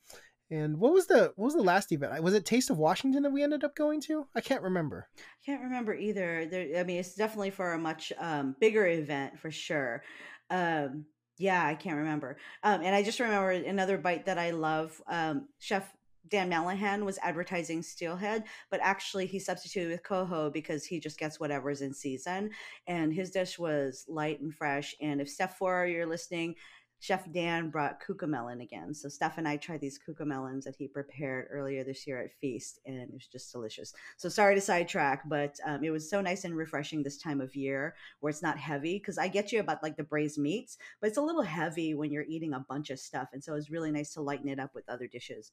and 0.55 0.79
what 0.79 0.93
was 0.93 1.07
the 1.07 1.33
what 1.35 1.47
was 1.47 1.55
the 1.55 1.63
last 1.63 1.91
event? 1.91 2.23
Was 2.23 2.35
it 2.35 2.45
Taste 2.45 2.71
of 2.71 2.79
Washington 2.79 3.25
that 3.25 3.31
we 3.31 3.43
ended 3.43 3.65
up 3.65 3.75
going 3.75 4.01
to? 4.03 4.27
I 4.37 4.41
can't 4.41 4.63
remember. 4.63 5.09
I 5.19 5.45
can't 5.45 5.63
remember 5.63 5.95
either. 5.95 6.47
There, 6.47 6.79
I 6.79 6.85
mean, 6.85 7.01
it's 7.01 7.15
definitely 7.15 7.51
for 7.51 7.73
a 7.73 7.79
much 7.79 8.13
um, 8.19 8.55
bigger 8.61 8.87
event 8.87 9.39
for 9.41 9.51
sure. 9.51 10.03
Um, 10.51 11.07
yeah, 11.39 11.67
I 11.67 11.75
can't 11.75 11.97
remember. 11.97 12.37
Um, 12.63 12.83
and 12.83 12.95
I 12.95 13.03
just 13.03 13.19
remember 13.19 13.51
another 13.51 13.99
bite 13.99 14.27
that 14.27 14.39
I 14.39 14.53
love. 14.53 15.01
Um, 15.09 15.49
Chef 15.59 15.93
Dan 16.29 16.51
Malahan 16.51 17.05
was 17.05 17.19
advertising 17.23 17.83
Steelhead, 17.83 18.45
but 18.71 18.81
actually 18.83 19.27
he 19.27 19.39
substituted 19.39 19.91
with 19.91 20.05
coho 20.05 20.51
because 20.51 20.85
he 20.87 21.01
just 21.01 21.19
gets 21.19 21.39
whatever's 21.39 21.83
in 21.83 21.93
season. 21.93 22.51
And 22.87 23.13
his 23.13 23.31
dish 23.31 23.59
was 23.59 24.05
light 24.09 24.41
and 24.41 24.55
fresh. 24.55 24.95
And 25.01 25.21
if 25.21 25.29
Steph 25.29 25.59
Four, 25.59 25.87
you're 25.87 26.07
listening, 26.07 26.55
Chef 27.01 27.31
Dan 27.33 27.69
brought 27.69 28.01
cucamelon 28.03 28.63
again. 28.63 28.95
So 28.95 29.09
Steph 29.09 29.37
and 29.37 29.47
I 29.47 29.57
tried 29.59 29.81
these 29.81 29.99
cucamelons 29.99 30.65
that 30.65 30.77
he 30.77 30.89
prepared 30.89 31.49
earlier 31.51 31.85
this 31.85 32.07
year 32.07 32.23
at 32.23 32.33
Feast, 32.41 32.81
and 32.87 32.97
it 32.97 33.11
was 33.13 33.27
just 33.27 33.53
delicious. 33.53 33.93
So 34.17 34.29
sorry 34.29 34.55
to 34.55 34.61
sidetrack, 34.61 35.29
but 35.29 35.57
um, 35.67 35.85
it 35.85 35.91
was 35.91 36.09
so 36.09 36.21
nice 36.21 36.45
and 36.45 36.57
refreshing 36.57 37.03
this 37.03 37.19
time 37.19 37.41
of 37.41 37.55
year 37.55 37.95
where 38.21 38.31
it's 38.31 38.43
not 38.43 38.59
heavy. 38.59 38.99
Because 38.99 39.19
I 39.19 39.29
get 39.29 39.53
you 39.53 39.61
about 39.61 39.83
like 39.83 39.97
the 39.97 40.03
braised 40.03 40.39
meats, 40.39 40.79
but 41.01 41.09
it's 41.09 41.19
a 41.19 41.23
little 41.23 41.43
heavy 41.43 41.95
when 41.95 42.11
you're 42.11 42.25
eating 42.27 42.55
a 42.55 42.65
bunch 42.69 42.91
of 42.91 42.99
stuff, 42.99 43.29
and 43.33 43.45
so 43.45 43.53
it 43.53 43.57
was 43.57 43.71
really 43.71 43.91
nice 43.91 44.15
to 44.15 44.23
lighten 44.23 44.49
it 44.49 44.59
up 44.59 44.75
with 44.75 44.89
other 44.89 45.07
dishes. 45.07 45.53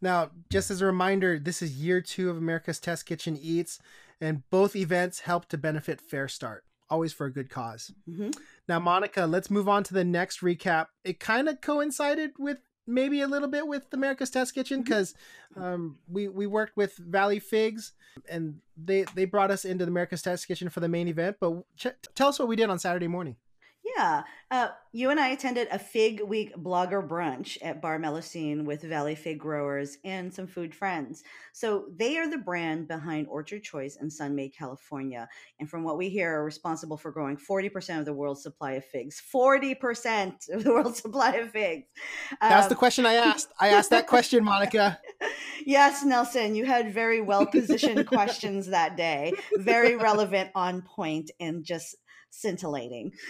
Now, 0.00 0.30
just 0.50 0.70
as 0.70 0.80
a 0.80 0.86
reminder, 0.86 1.38
this 1.38 1.62
is 1.62 1.76
year 1.76 2.00
two 2.00 2.30
of 2.30 2.36
America's 2.36 2.80
Test 2.80 3.06
Kitchen 3.06 3.38
Eats, 3.40 3.78
and 4.20 4.48
both 4.50 4.74
events 4.74 5.20
help 5.20 5.48
to 5.50 5.58
benefit 5.58 6.00
FareStart. 6.02 6.60
Always 6.92 7.12
for 7.12 7.26
a 7.26 7.32
good 7.32 7.48
cause. 7.48 7.90
hmm 8.06 8.30
Now, 8.68 8.78
Monica, 8.78 9.26
let's 9.26 9.50
move 9.50 9.68
on 9.68 9.82
to 9.84 9.94
the 9.94 10.04
next 10.04 10.40
recap. 10.40 10.86
It 11.04 11.18
kind 11.18 11.48
of 11.48 11.60
coincided 11.60 12.32
with 12.38 12.58
maybe 12.86 13.20
a 13.22 13.26
little 13.28 13.48
bit 13.48 13.66
with 13.66 13.86
America's 13.92 14.30
Test 14.30 14.54
Kitchen 14.54 14.82
because 14.82 15.14
um, 15.56 15.98
we 16.08 16.28
we 16.28 16.46
worked 16.46 16.76
with 16.76 16.96
Valley 16.96 17.40
Figs 17.40 17.92
and 18.28 18.60
they 18.76 19.04
they 19.14 19.24
brought 19.24 19.50
us 19.50 19.64
into 19.64 19.84
the 19.86 19.90
America's 19.90 20.22
Test 20.22 20.46
Kitchen 20.46 20.68
for 20.68 20.80
the 20.80 20.88
main 20.88 21.08
event. 21.08 21.36
But 21.40 21.64
ch- 21.76 21.96
tell 22.14 22.28
us 22.28 22.38
what 22.38 22.48
we 22.48 22.56
did 22.56 22.70
on 22.70 22.78
Saturday 22.78 23.08
morning. 23.08 23.36
Yeah. 23.96 24.22
Uh, 24.50 24.68
you 24.92 25.08
and 25.10 25.18
I 25.18 25.28
attended 25.28 25.68
a 25.70 25.78
Fig 25.78 26.20
Week 26.22 26.54
blogger 26.56 27.06
brunch 27.06 27.56
at 27.62 27.80
Bar 27.80 27.98
Melusine 27.98 28.64
with 28.64 28.82
Valley 28.82 29.14
Fig 29.14 29.38
growers 29.38 29.96
and 30.04 30.32
some 30.32 30.46
food 30.46 30.74
friends. 30.74 31.22
So 31.54 31.86
they 31.96 32.18
are 32.18 32.28
the 32.28 32.36
brand 32.38 32.88
behind 32.88 33.26
Orchard 33.28 33.62
Choice 33.62 33.96
in 33.96 34.10
Sun-Maid, 34.10 34.54
California. 34.56 35.26
And 35.58 35.68
from 35.70 35.84
what 35.84 35.96
we 35.96 36.10
hear, 36.10 36.34
are 36.40 36.44
responsible 36.44 36.96
for 36.98 37.10
growing 37.10 37.36
40% 37.38 37.98
of 37.98 38.04
the 38.04 38.12
world's 38.12 38.42
supply 38.42 38.72
of 38.72 38.84
figs. 38.84 39.22
40% 39.34 40.50
of 40.50 40.64
the 40.64 40.70
world's 40.72 41.00
supply 41.00 41.32
of 41.36 41.50
figs. 41.50 41.86
That's 42.40 42.66
the 42.66 42.74
Um, 42.74 42.78
question 42.78 43.06
I 43.06 43.14
asked. 43.14 43.48
I 43.58 43.68
asked 43.68 43.90
that 43.90 44.06
question, 44.14 44.44
Monica. 44.44 45.00
yes, 45.64 46.04
Nelson, 46.04 46.54
you 46.54 46.66
had 46.66 46.92
very 46.92 47.20
well 47.22 47.46
positioned 47.46 48.06
questions 48.06 48.66
that 48.66 48.96
day, 48.96 49.32
very 49.56 49.96
relevant, 49.96 50.50
on 50.54 50.82
point, 50.82 51.30
and 51.40 51.64
just 51.64 51.96
scintillating. 52.32 53.12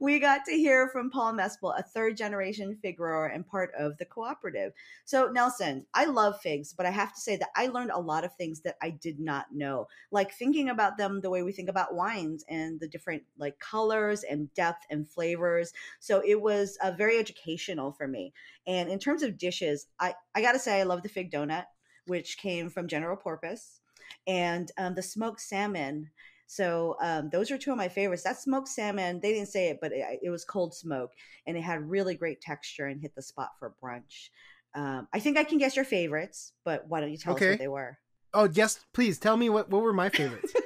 we 0.00 0.18
got 0.18 0.44
to 0.44 0.52
hear 0.52 0.88
from 0.88 1.10
Paul 1.10 1.34
Mespel, 1.34 1.78
a 1.78 1.82
third 1.82 2.16
generation 2.16 2.76
fig 2.82 2.96
grower 2.96 3.26
and 3.26 3.46
part 3.46 3.70
of 3.78 3.96
the 3.98 4.04
cooperative. 4.04 4.72
So, 5.04 5.28
Nelson, 5.28 5.86
I 5.94 6.06
love 6.06 6.40
figs, 6.40 6.74
but 6.76 6.86
I 6.86 6.90
have 6.90 7.14
to 7.14 7.20
say 7.20 7.36
that 7.36 7.50
I 7.56 7.68
learned 7.68 7.92
a 7.92 8.00
lot 8.00 8.24
of 8.24 8.34
things 8.34 8.60
that 8.62 8.76
I 8.82 8.90
did 8.90 9.20
not 9.20 9.46
know, 9.52 9.86
like 10.10 10.34
thinking 10.34 10.68
about 10.68 10.98
them 10.98 11.20
the 11.20 11.30
way 11.30 11.42
we 11.42 11.52
think 11.52 11.68
about 11.68 11.94
wines 11.94 12.44
and 12.48 12.80
the 12.80 12.88
different 12.88 13.22
like 13.38 13.58
colors 13.60 14.24
and 14.24 14.52
depth 14.54 14.84
and 14.90 15.08
flavors. 15.08 15.72
So, 16.00 16.20
it 16.26 16.40
was 16.40 16.76
uh, 16.82 16.90
very 16.90 17.18
educational 17.18 17.92
for 17.92 18.08
me. 18.08 18.32
And 18.66 18.88
in 18.88 18.98
terms 18.98 19.22
of 19.22 19.38
dishes, 19.38 19.86
I, 20.00 20.14
I 20.34 20.42
got 20.42 20.52
to 20.52 20.58
say, 20.58 20.80
I 20.80 20.84
love 20.84 21.02
the 21.02 21.08
fig 21.08 21.30
donut, 21.30 21.66
which 22.06 22.38
came 22.38 22.70
from 22.70 22.88
General 22.88 23.16
Porpoise, 23.16 23.80
and 24.26 24.70
um, 24.78 24.94
the 24.94 25.02
smoked 25.02 25.40
salmon. 25.40 26.10
So 26.46 26.96
um, 27.00 27.30
those 27.30 27.50
are 27.50 27.58
two 27.58 27.72
of 27.72 27.78
my 27.78 27.88
favorites. 27.88 28.22
That 28.22 28.38
smoked 28.40 28.68
salmon, 28.68 29.20
they 29.20 29.32
didn't 29.32 29.48
say 29.48 29.68
it, 29.70 29.78
but 29.80 29.92
it, 29.92 30.20
it 30.22 30.30
was 30.30 30.44
cold 30.44 30.74
smoke, 30.74 31.12
and 31.46 31.56
it 31.56 31.62
had 31.62 31.88
really 31.88 32.14
great 32.14 32.40
texture 32.40 32.86
and 32.86 33.00
hit 33.00 33.14
the 33.14 33.22
spot 33.22 33.50
for 33.58 33.74
brunch. 33.82 34.28
Um, 34.74 35.08
I 35.12 35.20
think 35.20 35.38
I 35.38 35.44
can 35.44 35.58
guess 35.58 35.76
your 35.76 35.84
favorites, 35.84 36.52
but 36.64 36.84
why 36.88 37.00
don't 37.00 37.10
you 37.10 37.16
tell 37.16 37.34
us 37.34 37.38
Okay. 37.38 37.50
what 37.50 37.58
they 37.58 37.68
were? 37.68 37.98
Oh, 38.34 38.48
yes, 38.52 38.84
please 38.92 39.18
tell 39.18 39.36
me 39.36 39.48
what, 39.48 39.70
what 39.70 39.82
were 39.82 39.92
my 39.92 40.08
favorites. 40.08 40.52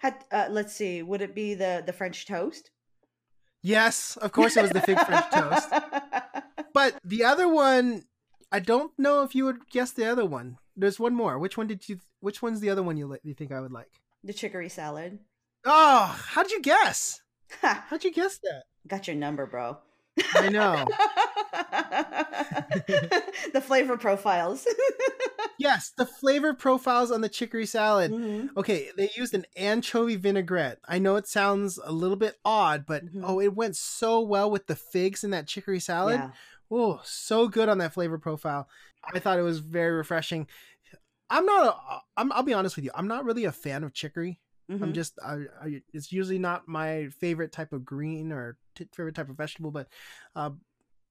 Had, 0.00 0.24
uh, 0.32 0.46
let's 0.50 0.74
see. 0.74 1.02
Would 1.02 1.20
it 1.20 1.34
be 1.34 1.54
the 1.54 1.82
the 1.84 1.92
French 1.92 2.26
toast? 2.26 2.70
yes, 3.62 4.16
of 4.16 4.32
course 4.32 4.56
it 4.56 4.62
was 4.62 4.70
the 4.70 4.80
fig 4.80 4.98
French 5.00 5.30
toast. 5.30 5.68
But 6.72 6.94
the 7.04 7.24
other 7.24 7.48
one, 7.48 8.04
I 8.52 8.60
don't 8.60 8.92
know 8.96 9.22
if 9.24 9.34
you 9.34 9.44
would 9.44 9.68
guess 9.70 9.90
the 9.90 10.06
other 10.10 10.24
one. 10.24 10.56
There's 10.80 10.98
one 10.98 11.14
more. 11.14 11.38
Which 11.38 11.56
one 11.56 11.66
did 11.66 11.88
you? 11.88 11.98
Which 12.20 12.42
one's 12.42 12.60
the 12.60 12.70
other 12.70 12.82
one 12.82 12.96
you 12.96 13.06
li- 13.06 13.18
you 13.22 13.34
think 13.34 13.52
I 13.52 13.60
would 13.60 13.72
like? 13.72 13.90
the 14.22 14.34
chicory 14.34 14.68
salad. 14.68 15.18
Oh, 15.64 16.20
how 16.28 16.42
did 16.42 16.52
you 16.52 16.60
guess? 16.60 17.22
How'd 17.62 18.04
you 18.04 18.12
guess 18.12 18.36
that? 18.38 18.64
Got 18.86 19.06
your 19.06 19.16
number, 19.16 19.46
bro. 19.46 19.78
I 20.34 20.50
know. 20.50 20.84
the 23.52 23.60
flavor 23.60 23.96
profiles. 23.96 24.66
yes, 25.58 25.92
the 25.96 26.06
flavor 26.06 26.54
profiles 26.54 27.10
on 27.10 27.20
the 27.20 27.28
chicory 27.28 27.66
salad. 27.66 28.10
Mhm. 28.10 28.50
Okay, 28.56 28.90
they 28.96 29.10
used 29.16 29.34
an 29.34 29.44
anchovy 29.56 30.16
vinaigrette. 30.16 30.78
I 30.86 30.98
know 30.98 31.16
it 31.16 31.26
sounds 31.26 31.78
a 31.82 31.92
little 31.92 32.16
bit 32.16 32.36
odd, 32.44 32.86
but 32.86 33.04
Mhm. 33.06 33.22
oh, 33.24 33.40
it 33.40 33.54
went 33.54 33.76
so 33.76 34.20
well 34.20 34.50
with 34.50 34.66
the 34.66 34.76
figs 34.76 35.24
in 35.24 35.30
that 35.30 35.46
chicory 35.46 35.80
salad. 35.80 36.20
Yeah. 36.20 36.30
Oh, 36.70 37.00
so 37.04 37.48
good 37.48 37.68
on 37.68 37.78
that 37.78 37.92
flavor 37.94 38.18
profile. 38.18 38.68
I 39.12 39.18
thought 39.18 39.38
it 39.38 39.42
was 39.42 39.58
very 39.60 39.92
refreshing. 39.92 40.46
I'm 41.30 41.46
not 41.46 41.66
a. 41.66 41.98
I'm, 42.20 42.32
I'll 42.32 42.42
be 42.42 42.52
honest 42.54 42.76
with 42.76 42.84
you. 42.84 42.90
I'm 42.94 43.08
not 43.08 43.24
really 43.24 43.44
a 43.44 43.52
fan 43.52 43.84
of 43.84 43.92
chicory. 43.94 44.40
I'm 44.68 44.78
Mhm. 44.78 44.94
just. 44.94 45.18
I, 45.24 45.44
I, 45.62 45.82
it's 45.92 46.12
usually 46.12 46.38
not 46.38 46.68
my 46.68 47.08
favorite 47.20 47.52
type 47.52 47.72
of 47.72 47.84
green 47.84 48.30
or 48.32 48.56
t- 48.74 48.88
favorite 48.94 49.14
type 49.14 49.28
of 49.28 49.36
vegetable, 49.36 49.70
but 49.70 49.88
uh, 50.36 50.50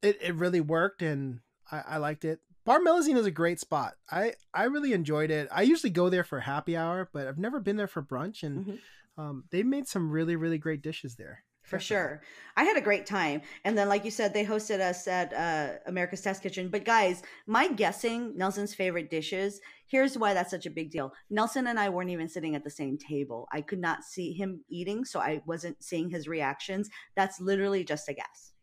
it 0.01 0.17
it 0.21 0.35
really 0.35 0.61
worked 0.61 1.01
and 1.01 1.39
I, 1.71 1.83
I 1.87 1.97
liked 1.97 2.23
it. 2.25 2.39
Bar 2.65 2.79
Melusine 2.79 3.17
is 3.17 3.25
a 3.25 3.31
great 3.31 3.59
spot. 3.59 3.95
I 4.11 4.33
I 4.53 4.65
really 4.65 4.93
enjoyed 4.93 5.31
it. 5.31 5.47
I 5.51 5.63
usually 5.63 5.89
go 5.89 6.09
there 6.09 6.23
for 6.23 6.39
happy 6.39 6.77
hour, 6.77 7.09
but 7.11 7.27
I've 7.27 7.37
never 7.39 7.59
been 7.59 7.77
there 7.77 7.87
for 7.87 8.01
brunch, 8.03 8.43
and 8.43 8.65
Mhm. 8.65 8.79
um, 9.17 9.43
they 9.51 9.63
made 9.63 9.87
some 9.87 10.09
really 10.11 10.35
really 10.35 10.57
great 10.57 10.81
dishes 10.81 11.15
there. 11.15 11.43
For 11.69 11.79
sure. 11.79 12.23
I 12.57 12.63
had 12.63 12.77
a 12.77 12.81
great 12.81 13.05
time. 13.05 13.43
And 13.63 13.77
then, 13.77 13.87
like 13.87 14.03
you 14.03 14.09
said, 14.09 14.33
they 14.33 14.43
hosted 14.43 14.79
us 14.79 15.07
at 15.07 15.31
uh, 15.33 15.77
America's 15.85 16.21
Test 16.21 16.41
Kitchen. 16.41 16.69
But, 16.69 16.83
guys, 16.83 17.21
my 17.45 17.67
guessing 17.67 18.35
Nelson's 18.35 18.73
favorite 18.73 19.11
dishes, 19.11 19.61
here's 19.85 20.17
why 20.17 20.33
that's 20.33 20.49
such 20.49 20.65
a 20.65 20.71
big 20.71 20.89
deal. 20.89 21.13
Nelson 21.29 21.67
and 21.67 21.79
I 21.79 21.89
weren't 21.89 22.09
even 22.09 22.27
sitting 22.27 22.55
at 22.55 22.63
the 22.63 22.71
same 22.71 22.97
table. 22.97 23.47
I 23.51 23.61
could 23.61 23.79
not 23.79 24.03
see 24.03 24.33
him 24.33 24.61
eating, 24.67 25.05
so 25.05 25.19
I 25.19 25.43
wasn't 25.45 25.83
seeing 25.83 26.09
his 26.09 26.27
reactions. 26.27 26.89
That's 27.15 27.39
literally 27.39 27.83
just 27.83 28.09
a 28.09 28.13
guess. 28.13 28.53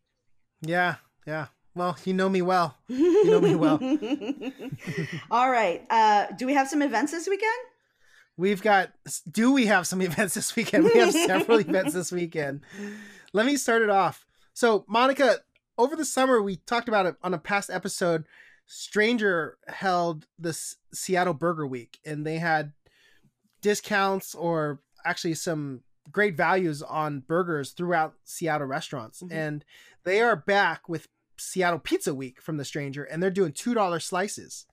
Yeah, 0.61 0.95
yeah. 1.25 1.47
Well, 1.73 1.95
you 2.03 2.13
know 2.13 2.27
me 2.27 2.41
well. 2.41 2.75
know 2.89 3.39
me 3.39 3.55
well. 3.55 3.79
All 5.31 5.49
right. 5.49 5.85
Uh, 5.89 6.25
do 6.37 6.45
we 6.45 6.55
have 6.55 6.67
some 6.67 6.81
events 6.81 7.13
this 7.13 7.27
weekend? 7.29 7.53
We've 8.37 8.61
got. 8.61 8.91
Do 9.29 9.51
we 9.51 9.65
have 9.65 9.87
some 9.87 10.01
events 10.09 10.35
this 10.35 10.55
weekend? 10.55 10.85
We 10.85 10.97
have 10.99 11.11
several 11.11 11.59
events 11.59 11.93
this 11.93 12.11
weekend. 12.11 12.61
Let 13.33 13.45
me 13.45 13.57
start 13.57 13.81
it 13.81 13.89
off. 13.89 14.25
So, 14.53 14.85
Monica, 14.87 15.39
over 15.77 15.95
the 15.95 16.05
summer, 16.05 16.41
we 16.41 16.57
talked 16.57 16.87
about 16.87 17.05
it 17.05 17.15
on 17.23 17.33
a 17.33 17.37
past 17.39 17.69
episode. 17.69 18.25
Stranger 18.65 19.57
held 19.67 20.27
the 20.37 20.49
S- 20.49 20.75
Seattle 20.93 21.33
Burger 21.33 21.65
Week, 21.67 21.99
and 22.05 22.25
they 22.25 22.37
had 22.37 22.73
discounts 23.61 24.35
or 24.35 24.81
actually 25.05 25.33
some 25.33 25.81
great 26.11 26.35
values 26.37 26.81
on 26.81 27.19
burgers 27.21 27.71
throughout 27.71 28.13
Seattle 28.23 28.67
restaurants. 28.67 29.21
Mhm. 29.21 29.31
And 29.31 29.65
they 30.03 30.21
are 30.21 30.35
back 30.35 30.87
with 30.87 31.07
Seattle 31.37 31.79
Pizza 31.79 32.13
Week 32.13 32.41
from 32.41 32.57
the 32.57 32.65
Stranger, 32.65 33.03
and 33.03 33.21
they're 33.21 33.29
doing 33.29 33.51
$2 33.51 33.99
slices 34.05 34.65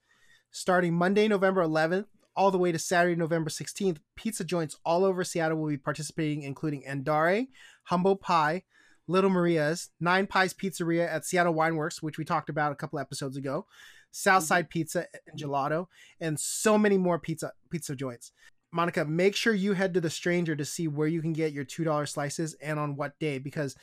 starting 0.50 0.94
Monday, 0.94 1.26
November 1.28 1.62
11th, 1.62 2.06
all 2.36 2.50
the 2.50 2.58
way 2.58 2.72
to 2.72 2.78
Saturday, 2.78 3.16
November 3.16 3.50
16th. 3.50 3.98
Pizza 4.16 4.44
joints 4.44 4.76
all 4.84 5.04
over 5.04 5.24
Seattle 5.24 5.58
will 5.58 5.68
be 5.68 5.76
participating, 5.76 6.42
including 6.42 6.84
Andare, 6.88 7.48
Humble 7.84 8.16
Pie, 8.16 8.64
Little 9.06 9.30
Maria's, 9.30 9.90
Nine 10.00 10.26
Pies 10.26 10.54
Pizzeria 10.54 11.08
at 11.08 11.24
Seattle 11.24 11.54
Wineworks, 11.54 12.02
which 12.02 12.18
we 12.18 12.24
talked 12.24 12.48
about 12.48 12.72
a 12.72 12.76
couple 12.76 12.98
episodes 12.98 13.36
ago, 13.36 13.66
Southside 14.10 14.64
mm-hmm. 14.64 14.78
Pizza 14.78 15.06
and 15.26 15.38
Gelato, 15.38 15.86
and 16.20 16.38
so 16.38 16.78
many 16.78 16.96
more 16.96 17.18
pizza 17.18 17.52
pizza 17.70 17.94
joints. 17.94 18.32
Monica, 18.72 19.04
make 19.04 19.36
sure 19.36 19.54
you 19.54 19.74
head 19.74 19.94
to 19.94 20.00
the 20.00 20.10
Stranger 20.10 20.56
to 20.56 20.64
see 20.64 20.88
where 20.88 21.06
you 21.06 21.22
can 21.22 21.32
get 21.32 21.52
your 21.52 21.64
two 21.64 21.84
dollar 21.84 22.06
slices 22.06 22.54
and 22.60 22.78
on 22.78 22.96
what 22.96 23.18
day, 23.20 23.38
because 23.38 23.76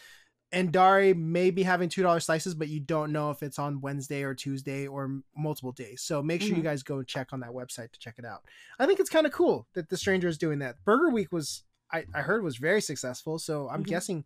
Andare 0.54 1.16
may 1.16 1.50
be 1.52 1.64
having 1.64 1.88
two 1.90 2.04
dollar 2.04 2.20
slices, 2.20 2.54
but 2.56 2.68
you 2.68 2.80
don't 2.80 3.12
know 3.12 3.32
if 3.32 3.42
it's 3.42 3.58
on 3.58 3.80
Wednesday 3.82 4.24
or 4.24 4.34
Tuesday 4.34 4.86
or 4.88 5.06
m- 5.06 5.24
multiple 5.36 5.72
days. 5.72 6.02
So 6.02 6.22
make 6.22 6.42
sure 6.42 6.52
you 6.56 6.62
Mhm. 6.62 6.64
guys 6.64 6.84
go 6.84 6.98
and 6.98 7.08
check 7.08 7.32
on 7.32 7.40
that 7.40 7.52
website 7.52 7.92
to 7.94 8.00
check 8.00 8.16
it 8.18 8.26
out. 8.26 8.44
I 8.78 8.86
think 8.86 9.00
it's 9.00 9.10
kind 9.10 9.26
of 9.26 9.32
cool 9.32 9.68
that 9.74 9.90
the 9.90 9.98
Stranger 9.98 10.28
is 10.28 10.38
doing 10.38 10.60
that. 10.60 10.84
Burger 10.84 11.10
Week 11.10 11.32
was 11.32 11.64
I, 11.94 12.06
I 12.14 12.22
heard 12.22 12.42
was 12.44 12.56
very 12.58 12.82
successful, 12.82 13.38
so 13.40 13.68
I'm 13.70 13.84
Mhm. 13.84 13.88
guessing 13.88 14.26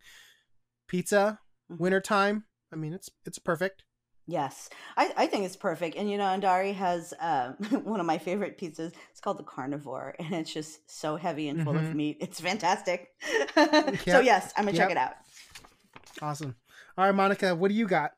pizza 0.86 1.40
Mhm. 1.70 1.78
wintertime. 1.78 2.44
I 2.72 2.76
mean, 2.76 2.92
it's 2.92 3.10
it's 3.24 3.38
perfect. 3.38 3.84
Yes, 4.28 4.68
I, 4.96 5.14
I 5.16 5.26
think 5.28 5.44
it's 5.46 5.54
perfect. 5.54 5.96
And 5.96 6.10
you 6.10 6.18
know, 6.18 6.24
Andari 6.24 6.74
has 6.74 7.14
um, 7.20 7.54
one 7.84 8.00
of 8.00 8.06
my 8.06 8.18
favorite 8.18 8.58
pizzas. 8.58 8.92
It's 9.12 9.20
called 9.20 9.38
the 9.38 9.44
Carnivore, 9.44 10.16
and 10.18 10.34
it's 10.34 10.52
just 10.52 10.80
so 10.90 11.14
heavy 11.16 11.48
and 11.48 11.62
full 11.62 11.76
of 11.76 11.94
meat. 11.94 12.16
It's 12.20 12.40
fantastic. 12.40 13.10
so 13.54 14.18
yes, 14.20 14.52
I'm 14.56 14.64
gonna 14.64 14.76
check 14.76 14.90
it 14.90 14.96
out. 14.96 15.14
Awesome. 16.22 16.56
All 16.96 17.04
right, 17.04 17.14
Monica, 17.14 17.54
what 17.54 17.68
do 17.68 17.74
you 17.74 17.86
got? 17.86 18.12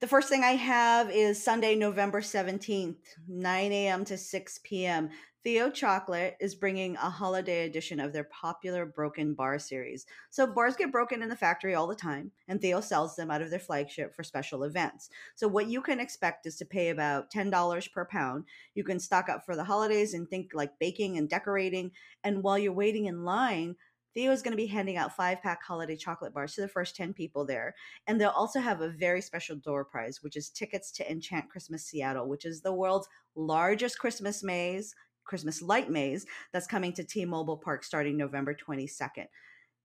The 0.00 0.08
first 0.08 0.28
thing 0.28 0.44
I 0.44 0.52
have 0.52 1.10
is 1.10 1.42
Sunday, 1.42 1.74
November 1.74 2.20
17th, 2.20 2.96
9 3.28 3.72
a.m. 3.72 4.04
to 4.04 4.18
6 4.18 4.60
p.m. 4.62 5.10
Theo 5.44 5.68
Chocolate 5.70 6.36
is 6.40 6.54
bringing 6.54 6.96
a 6.96 7.10
holiday 7.10 7.66
edition 7.66 8.00
of 8.00 8.12
their 8.12 8.24
popular 8.24 8.86
Broken 8.86 9.34
Bar 9.34 9.58
series. 9.58 10.06
So, 10.30 10.46
bars 10.46 10.74
get 10.74 10.90
broken 10.90 11.22
in 11.22 11.28
the 11.28 11.36
factory 11.36 11.74
all 11.74 11.86
the 11.86 11.94
time, 11.94 12.32
and 12.48 12.60
Theo 12.60 12.80
sells 12.80 13.14
them 13.14 13.30
out 13.30 13.42
of 13.42 13.50
their 13.50 13.58
flagship 13.58 14.14
for 14.14 14.24
special 14.24 14.64
events. 14.64 15.10
So, 15.34 15.46
what 15.46 15.68
you 15.68 15.82
can 15.82 16.00
expect 16.00 16.46
is 16.46 16.56
to 16.56 16.64
pay 16.64 16.88
about 16.88 17.30
$10 17.30 17.92
per 17.92 18.06
pound. 18.06 18.44
You 18.74 18.84
can 18.84 18.98
stock 18.98 19.28
up 19.28 19.44
for 19.44 19.54
the 19.54 19.64
holidays 19.64 20.14
and 20.14 20.28
think 20.28 20.52
like 20.54 20.78
baking 20.78 21.18
and 21.18 21.28
decorating. 21.28 21.90
And 22.22 22.42
while 22.42 22.58
you're 22.58 22.72
waiting 22.72 23.04
in 23.04 23.24
line, 23.24 23.76
Theo 24.14 24.32
is 24.32 24.42
going 24.42 24.52
to 24.52 24.56
be 24.56 24.66
handing 24.66 24.96
out 24.96 25.16
five 25.16 25.42
pack 25.42 25.62
holiday 25.62 25.96
chocolate 25.96 26.32
bars 26.32 26.54
to 26.54 26.60
the 26.60 26.68
first 26.68 26.96
10 26.96 27.12
people 27.12 27.44
there. 27.44 27.74
And 28.06 28.20
they'll 28.20 28.30
also 28.30 28.60
have 28.60 28.80
a 28.80 28.88
very 28.88 29.20
special 29.20 29.56
door 29.56 29.84
prize, 29.84 30.22
which 30.22 30.36
is 30.36 30.50
tickets 30.50 30.92
to 30.92 31.10
Enchant 31.10 31.50
Christmas 31.50 31.84
Seattle, 31.84 32.28
which 32.28 32.44
is 32.44 32.60
the 32.60 32.72
world's 32.72 33.08
largest 33.34 33.98
Christmas 33.98 34.42
maze 34.42 34.94
Christmas 35.24 35.62
Light 35.62 35.90
Maze 35.90 36.26
that's 36.52 36.66
coming 36.66 36.92
to 36.92 37.04
T-Mobile 37.04 37.56
Park 37.56 37.82
starting 37.82 38.16
November 38.16 38.54
22nd. 38.54 39.26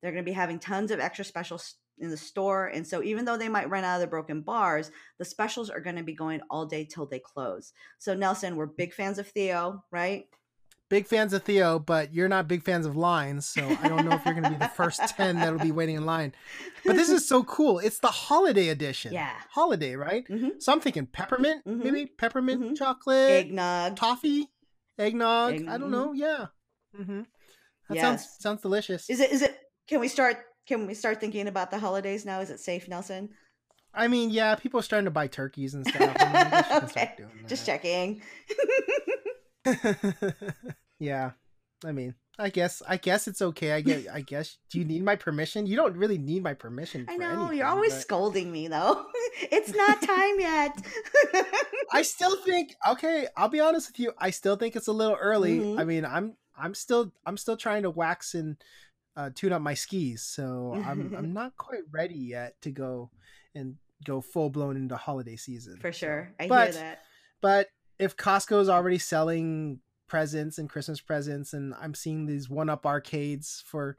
They're 0.01 0.11
going 0.11 0.23
to 0.23 0.29
be 0.29 0.33
having 0.33 0.59
tons 0.59 0.91
of 0.91 0.99
extra 0.99 1.25
specials 1.25 1.75
in 1.97 2.09
the 2.09 2.17
store. 2.17 2.67
And 2.67 2.87
so 2.87 3.03
even 3.03 3.25
though 3.25 3.37
they 3.37 3.49
might 3.49 3.69
run 3.69 3.83
out 3.83 3.95
of 3.95 4.01
the 4.01 4.07
broken 4.07 4.41
bars, 4.41 4.91
the 5.17 5.25
specials 5.25 5.69
are 5.69 5.81
going 5.81 5.97
to 5.97 6.03
be 6.03 6.13
going 6.13 6.41
all 6.49 6.65
day 6.65 6.85
till 6.85 7.05
they 7.05 7.19
close. 7.19 7.73
So 7.97 8.13
Nelson, 8.13 8.55
we're 8.55 8.67
big 8.67 8.93
fans 8.93 9.17
of 9.17 9.27
Theo, 9.27 9.83
right? 9.91 10.25
Big 10.89 11.05
fans 11.05 11.33
of 11.33 11.43
Theo, 11.43 11.77
but 11.77 12.13
you're 12.15 12.27
not 12.27 12.47
big 12.47 12.63
fans 12.63 12.85
of 12.87 12.95
lines, 12.97 13.45
so 13.45 13.61
I 13.83 13.87
don't 13.87 14.05
know 14.05 14.15
if 14.15 14.25
you're 14.25 14.33
going 14.33 14.43
to 14.45 14.49
be 14.49 14.55
the 14.57 14.67
first 14.69 14.99
10 15.17 15.35
that'll 15.35 15.59
be 15.59 15.71
waiting 15.71 15.95
in 15.97 16.05
line. 16.05 16.33
But 16.83 16.95
this 16.95 17.09
is 17.09 17.27
so 17.27 17.43
cool. 17.43 17.77
It's 17.77 17.99
the 17.99 18.07
holiday 18.07 18.69
edition. 18.69 19.13
Yeah. 19.13 19.31
Holiday, 19.51 19.95
right? 19.95 20.27
Mhm. 20.27 20.59
So 20.61 20.71
I'm 20.73 20.79
thinking 20.81 21.05
peppermint, 21.05 21.63
Mhm. 21.65 21.83
maybe 21.83 22.05
peppermint 22.07 22.61
Mhm. 22.63 22.75
chocolate, 22.77 23.29
Eggnog. 23.45 23.97
toffee, 23.97 24.49
eggnog. 24.97 25.53
Egg- 25.53 25.67
I 25.67 25.77
don't 25.77 25.91
know. 25.91 26.13
Yeah. 26.13 26.47
hmm 26.95 27.21
That 27.87 27.95
Yes. 27.95 28.01
sounds 28.01 28.27
sounds 28.39 28.61
delicious. 28.63 29.09
Is 29.11 29.19
it 29.19 29.29
is 29.31 29.43
it 29.43 29.59
can 29.87 29.99
we 29.99 30.07
start 30.07 30.37
can 30.67 30.87
we 30.87 30.95
start 30.95 31.19
thinking 31.19 31.47
about 31.47 31.69
the 31.69 31.77
holidays 31.77 32.25
now? 32.25 32.39
Is 32.39 32.49
it 32.49 32.59
safe, 32.59 32.87
Nelson? 32.87 33.29
I 33.93 34.07
mean, 34.07 34.29
yeah, 34.31 34.53
people 34.55 34.79
are 34.79 34.83
starting 34.83 35.05
to 35.05 35.11
buy 35.11 35.27
turkeys 35.27 35.73
and 35.75 35.85
stuff. 35.87 36.15
I 36.19 36.25
mean, 36.25 36.51
they 36.51 36.57
should 36.79 36.89
start 36.89 37.09
Okay, 37.19 37.25
Just 37.47 37.65
checking. 37.65 38.21
yeah. 40.99 41.31
I 41.85 41.91
mean, 41.93 42.15
I 42.37 42.49
guess 42.49 42.81
I 42.87 42.97
guess 42.97 43.27
it's 43.27 43.41
okay. 43.41 43.71
I 43.71 43.81
get 43.81 44.07
I 44.11 44.21
guess 44.21 44.57
do 44.69 44.79
you 44.79 44.85
need 44.85 45.03
my 45.03 45.15
permission? 45.15 45.65
You 45.65 45.75
don't 45.77 45.95
really 45.95 46.17
need 46.17 46.43
my 46.43 46.53
permission 46.53 47.05
I 47.09 47.15
know 47.17 47.29
anything, 47.43 47.57
you're 47.59 47.67
always 47.67 47.93
but 47.93 48.01
scolding 48.01 48.51
me 48.51 48.67
though. 48.67 49.05
it's 49.51 49.73
not 49.73 50.01
time 50.01 50.39
yet. 50.39 50.77
I 51.93 52.01
still 52.01 52.35
think 52.43 52.75
okay, 52.89 53.27
I'll 53.37 53.49
be 53.49 53.59
honest 53.61 53.89
with 53.89 53.99
you. 53.99 54.11
I 54.17 54.29
still 54.31 54.55
think 54.57 54.75
it's 54.75 54.87
a 54.87 54.93
little 54.93 55.15
early. 55.19 55.59
Mhm. 55.59 55.79
I 55.79 55.85
mean, 55.85 56.05
I'm 56.05 56.35
I'm 56.57 56.73
still 56.73 57.11
I'm 57.25 57.37
still 57.37 57.57
trying 57.57 57.83
to 57.83 57.89
wax 57.89 58.33
and 58.33 58.57
uh, 59.15 59.29
tune 59.33 59.53
up 59.53 59.61
my 59.61 59.73
skis, 59.73 60.21
so 60.23 60.73
I'm 60.85 61.13
I'm 61.17 61.33
not 61.33 61.55
quite 61.57 61.83
ready 61.91 62.15
yet 62.15 62.55
to 62.61 62.71
go 62.71 63.09
and 63.55 63.75
go 64.05 64.21
full 64.21 64.49
blown 64.49 64.77
into 64.77 64.95
holiday 64.95 65.35
season. 65.35 65.77
For 65.79 65.91
sure. 65.91 66.33
I 66.39 66.47
But- 66.47 66.73
hear 66.73 66.81
that. 66.81 66.99
But 67.41 67.67
if 67.99 68.15
Costco 68.17 68.61
is 68.61 68.69
already 68.69 68.97
selling 68.97 69.79
presents 70.07 70.57
and 70.57 70.69
Christmas 70.69 71.01
presents, 71.01 71.53
and 71.53 71.73
I'm 71.79 71.93
seeing 71.93 72.25
these 72.25 72.49
one 72.49 72.69
up 72.69 72.85
arcades 72.85 73.63
for 73.67 73.97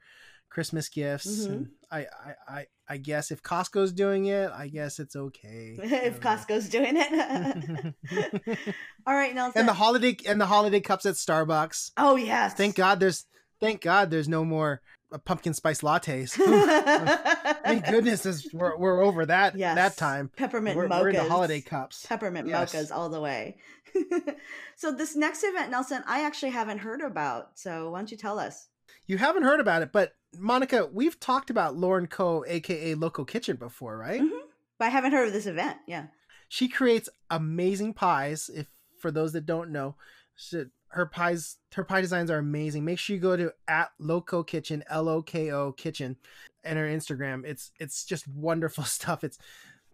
Christmas 0.49 0.89
gifts, 0.89 1.47
Mhm. 1.47 1.53
and 1.53 1.69
I, 1.93 1.99
I, 2.01 2.35
I, 2.49 2.67
I 2.89 2.97
guess 2.97 3.31
if 3.31 3.41
Costco's 3.43 3.93
doing 3.93 4.27
it, 4.27 4.51
I 4.51 4.67
guess 4.69 4.99
it's 4.99 5.15
okay. 5.15 5.79
If. 5.83 6.21
Costco's 6.21 6.69
doing 6.69 6.95
it. 6.97 7.95
All 9.07 9.15
right, 9.15 9.35
Nelson. 9.35 9.61
and 9.61 9.69
the 9.69 9.75
holiday 9.75 10.17
and 10.27 10.41
the 10.41 10.47
holiday 10.47 10.81
cups 10.81 11.07
at 11.07 11.15
Starbucks. 11.15 11.93
oh 11.97 12.17
yes. 12.17 12.55
Thank 12.55 12.75
God 12.77 12.99
there's 12.99 13.27
thank 13.61 13.81
God 13.83 14.11
there's 14.11 14.29
no 14.29 14.45
more 14.45 14.81
pumpkin 15.19 15.55
spice 15.55 15.81
lattes. 15.81 16.31
Thank 17.65 17.87
goodness 17.87 18.23
this, 18.23 18.49
we're, 18.53 18.77
we're 18.77 19.03
over 19.03 19.27
that 19.27 19.57
Yes. 19.57 19.75
that 19.75 19.97
time. 19.97 20.31
Peppermint 20.37 20.77
We're, 20.77 20.89
mochas. 20.89 21.01
we're 21.03 21.09
in 21.11 21.17
the 21.17 21.29
holiday 21.29 21.61
cups. 21.61 22.07
Peppermint 22.07 22.47
Yes. 22.49 22.75
mochas 22.75 22.95
all 22.95 23.09
the 23.09 23.21
way. 23.21 23.57
so 24.77 24.93
this 24.93 25.17
next 25.17 25.43
event, 25.45 25.71
Nelson, 25.71 26.03
I 26.07 26.25
actually 26.25 26.51
haven't 26.51 26.79
heard 26.79 27.01
about. 27.01 27.59
So 27.59 27.91
why 27.91 27.99
don't 27.99 28.11
you 28.11 28.17
tell 28.17 28.39
us? 28.39 28.69
You 29.07 29.19
haven't 29.19 29.43
heard 29.43 29.61
about 29.61 29.83
it, 29.83 29.93
but 29.93 30.15
Monica, 30.39 30.87
we've 30.93 31.19
talked 31.19 31.51
about 31.51 31.77
Lauren 31.77 32.07
Ko, 32.07 32.45
aka 32.47 32.95
Loko 32.95 33.27
Kitchen, 33.27 33.57
before, 33.57 33.97
right? 33.99 34.21
Mhm. 34.21 34.31
But 34.79 34.87
I 34.87 34.89
haven't 34.91 35.13
heard 35.13 35.27
of 35.27 35.33
this 35.33 35.47
event. 35.47 35.79
Yeah. 35.87 36.07
She 36.49 36.69
creates 36.69 37.09
amazing 37.31 37.95
pies. 37.95 38.49
If 38.53 38.67
for 39.01 39.11
those 39.11 39.33
that 39.33 39.47
don't 39.47 39.71
know, 39.71 39.97
she, 40.37 40.65
her 40.91 41.07
pies, 41.07 41.57
her 41.75 41.85
pie 41.85 42.01
designs 42.01 42.31
are 42.31 42.39
amazing. 42.39 42.85
Make 42.85 42.99
sure 42.99 43.15
you 43.17 43.23
go 43.23 43.37
to 43.37 43.53
at 43.69 43.91
Loco 43.99 44.43
Kitchen, 44.43 44.83
L 44.89 45.09
O 45.09 45.23
K 45.23 45.51
O 45.53 45.73
Kitchen, 45.73 46.17
and 46.65 46.79
her 46.79 46.87
Instagram. 46.87 47.45
It's 47.45 47.73
it's 47.81 48.05
just 48.05 48.27
wonderful 48.29 48.85
stuff. 48.99 49.25
It's 49.25 49.39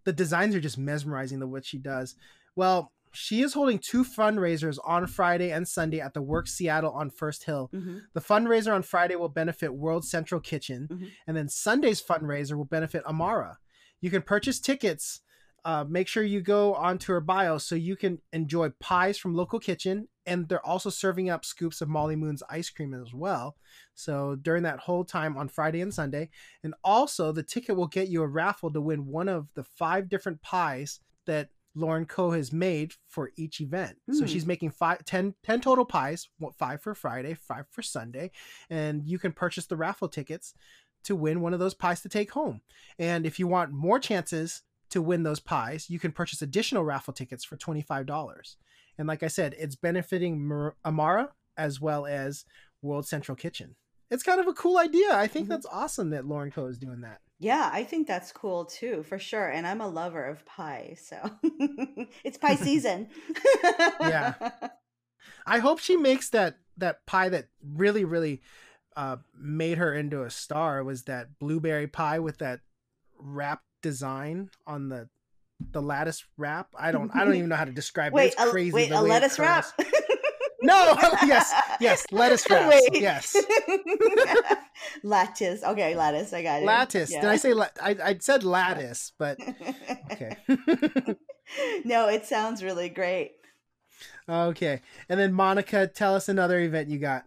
the 0.04 0.12
designs 0.12 0.54
are 0.54 0.60
just 0.60 0.78
mesmerizing. 0.78 1.38
The 1.38 1.46
what 1.46 1.64
she 1.64 1.78
does. 1.78 2.14
Well, 2.54 2.92
she 3.12 3.40
is 3.42 3.54
holding 3.54 3.78
two 3.78 4.04
fundraisers 4.04 4.78
on 4.84 5.06
Friday 5.06 5.50
and 5.50 5.66
Sunday 5.66 6.00
at 6.00 6.12
the 6.14 6.20
Work 6.22 6.48
Seattle 6.48 6.92
on 6.92 7.08
First 7.10 7.44
Hill. 7.44 7.70
Mm-hmm. 7.74 7.98
The 8.12 8.20
fundraiser 8.20 8.74
on 8.74 8.82
Friday 8.82 9.16
will 9.16 9.28
benefit 9.30 9.72
World 9.74 10.04
Central 10.04 10.40
Kitchen, 10.40 10.88
Mhm. 10.90 11.10
and 11.26 11.36
then 11.36 11.48
Sunday's 11.48 12.02
fundraiser 12.02 12.56
will 12.56 12.66
benefit 12.66 13.04
Amara. 13.06 13.58
You 14.02 14.10
can 14.10 14.20
purchase 14.22 14.60
tickets. 14.60 15.20
Uh, 15.64 15.84
make 15.88 16.06
sure 16.08 16.22
you 16.22 16.40
go 16.42 16.74
onto 16.74 17.12
her 17.12 17.20
bio 17.20 17.58
so 17.58 17.74
you 17.74 17.96
can 17.96 18.20
enjoy 18.32 18.68
pies 18.80 19.18
from 19.18 19.34
local 19.34 19.58
kitchen, 19.58 20.06
and 20.26 20.48
they're 20.48 20.64
also 20.66 20.90
serving 20.90 21.30
up 21.30 21.44
scoops 21.44 21.80
of 21.80 21.88
Molly 21.88 22.16
Moon's 22.16 22.42
ice 22.50 22.68
cream 22.70 22.92
as 22.94 23.14
well. 23.14 23.56
So 23.94 24.36
during 24.36 24.62
that 24.64 24.80
whole 24.80 25.04
time 25.04 25.36
on 25.36 25.48
Friday 25.48 25.80
and 25.80 25.92
Sunday, 25.94 26.30
and 26.62 26.74
also 26.82 27.32
the 27.32 27.42
ticket 27.42 27.76
will 27.76 27.86
get 27.86 28.08
you 28.08 28.22
a 28.22 28.26
raffle 28.26 28.72
to 28.72 28.80
win 28.80 29.06
one 29.06 29.28
of 29.28 29.48
the 29.54 29.64
five 29.64 30.08
different 30.08 30.42
pies 30.42 31.00
that 31.26 31.50
Lauren 31.74 32.06
Ko 32.06 32.30
has 32.30 32.52
made 32.52 32.94
for 33.06 33.32
each 33.36 33.60
event. 33.60 33.98
So 34.10 34.20
Hmm. 34.20 34.26
she's 34.26 34.46
making 34.46 34.70
five, 34.70 35.04
10, 35.04 35.34
10 35.42 35.60
total 35.60 35.84
pies, 35.84 36.28
five 36.56 36.80
for 36.82 36.94
Friday, 36.94 37.34
five 37.34 37.66
for 37.70 37.82
Sunday, 37.82 38.30
and 38.70 39.06
you 39.06 39.18
can 39.18 39.32
purchase 39.32 39.66
the 39.66 39.76
raffle 39.76 40.08
tickets 40.08 40.54
to 41.04 41.14
win 41.14 41.40
one 41.40 41.52
of 41.52 41.60
those 41.60 41.74
pies 41.74 42.00
to 42.00 42.08
take 42.08 42.30
home. 42.32 42.62
And 42.98 43.26
if 43.26 43.38
you 43.38 43.46
want 43.46 43.72
more 43.72 43.98
chances 43.98 44.62
to 44.88 45.02
win 45.02 45.22
those 45.22 45.40
pies, 45.40 45.90
you 45.90 45.98
can 45.98 46.12
purchase 46.12 46.40
additional 46.40 46.82
raffle 46.84 47.12
tickets 47.12 47.44
for 47.44 47.56
$25. 47.56 48.56
And 48.98 49.06
like 49.08 49.22
I 49.22 49.28
said, 49.28 49.54
it's 49.58 49.76
benefiting 49.76 50.46
Mar- 50.46 50.76
Amara 50.84 51.30
as 51.56 51.80
well 51.80 52.06
as 52.06 52.44
World 52.82 53.06
Central 53.06 53.36
Kitchen. 53.36 53.76
It's 54.10 54.22
kind 54.22 54.40
of 54.40 54.46
a 54.46 54.52
cool 54.52 54.78
idea. 54.78 55.14
I 55.16 55.26
think 55.26 55.46
Mhm. 55.46 55.50
that's 55.50 55.66
awesome 55.66 56.10
that 56.10 56.26
Lauren 56.26 56.50
Ko 56.50 56.66
is 56.66 56.78
doing 56.78 57.00
that. 57.00 57.20
Yeah, 57.38 57.68
I 57.72 57.84
think 57.84 58.06
that's 58.06 58.32
cool 58.32 58.64
too, 58.64 59.02
for 59.02 59.18
sure. 59.18 59.48
And 59.48 59.66
I'm 59.66 59.80
a 59.80 59.88
lover 59.88 60.24
of 60.24 60.44
pie, 60.46 60.96
so 60.98 61.18
it's 62.24 62.38
pie 62.38 62.54
season. 62.56 63.08
Yeah. 64.00 64.34
I 65.46 65.58
hope 65.58 65.78
she 65.80 65.96
makes 65.96 66.30
that 66.30 66.58
that 66.78 67.04
pie 67.06 67.28
that 67.30 67.46
really 67.62 68.04
really 68.04 68.42
uh, 68.96 69.16
made 69.38 69.76
her 69.78 69.92
into 69.94 70.22
a 70.22 70.30
star 70.30 70.82
was 70.84 71.02
that 71.04 71.38
blueberry 71.38 71.86
pie 71.86 72.18
with 72.18 72.38
that 72.38 72.60
wrap 73.18 73.62
design 73.82 74.48
on 74.66 74.88
the 74.88 75.08
the 75.72 75.80
lattice 75.82 76.24
wrap. 76.36 76.68
I 76.78 76.92
don't 76.92 77.10
I 77.14 77.24
don't 77.24 77.34
even 77.36 77.48
know 77.48 77.56
how 77.56 77.64
to 77.64 77.72
describe 77.72 78.12
it. 78.12 78.14
Wait, 78.14 78.32
It's 78.32 78.42
a, 78.42 78.50
crazy. 78.50 78.72
wait, 78.72 78.88
the 78.90 78.98
a 78.98 79.02
way 79.02 79.08
it 79.08 79.12
lettuce 79.12 79.38
wrap? 79.38 79.64
No, 80.62 80.96
yes, 81.24 81.52
yes, 81.80 82.04
lettuce 82.10 82.48
wraps. 82.50 82.74
Wait. 82.90 83.00
Yes. 83.02 83.36
lattice. 85.02 85.62
Okay, 85.62 85.94
lattice. 85.94 86.32
I 86.32 86.42
got 86.42 86.62
it. 86.62 86.64
Lattice. 86.66 87.12
Yeah. 87.12 87.20
Did 87.22 87.30
I 87.30 87.36
say 87.36 87.52
la- 87.54 87.68
I 87.82 87.96
I 88.02 88.16
said 88.18 88.42
lattice, 88.44 89.12
but 89.18 89.38
okay. 90.12 90.36
no, 91.84 92.08
it 92.08 92.24
sounds 92.26 92.62
really 92.62 92.88
great. 92.88 93.32
okay. 94.28 94.80
And 95.08 95.20
then 95.20 95.32
Monica, 95.32 95.86
tell 95.86 96.14
us 96.14 96.28
another 96.28 96.58
event 96.60 96.88
you 96.88 96.98
got. 96.98 97.24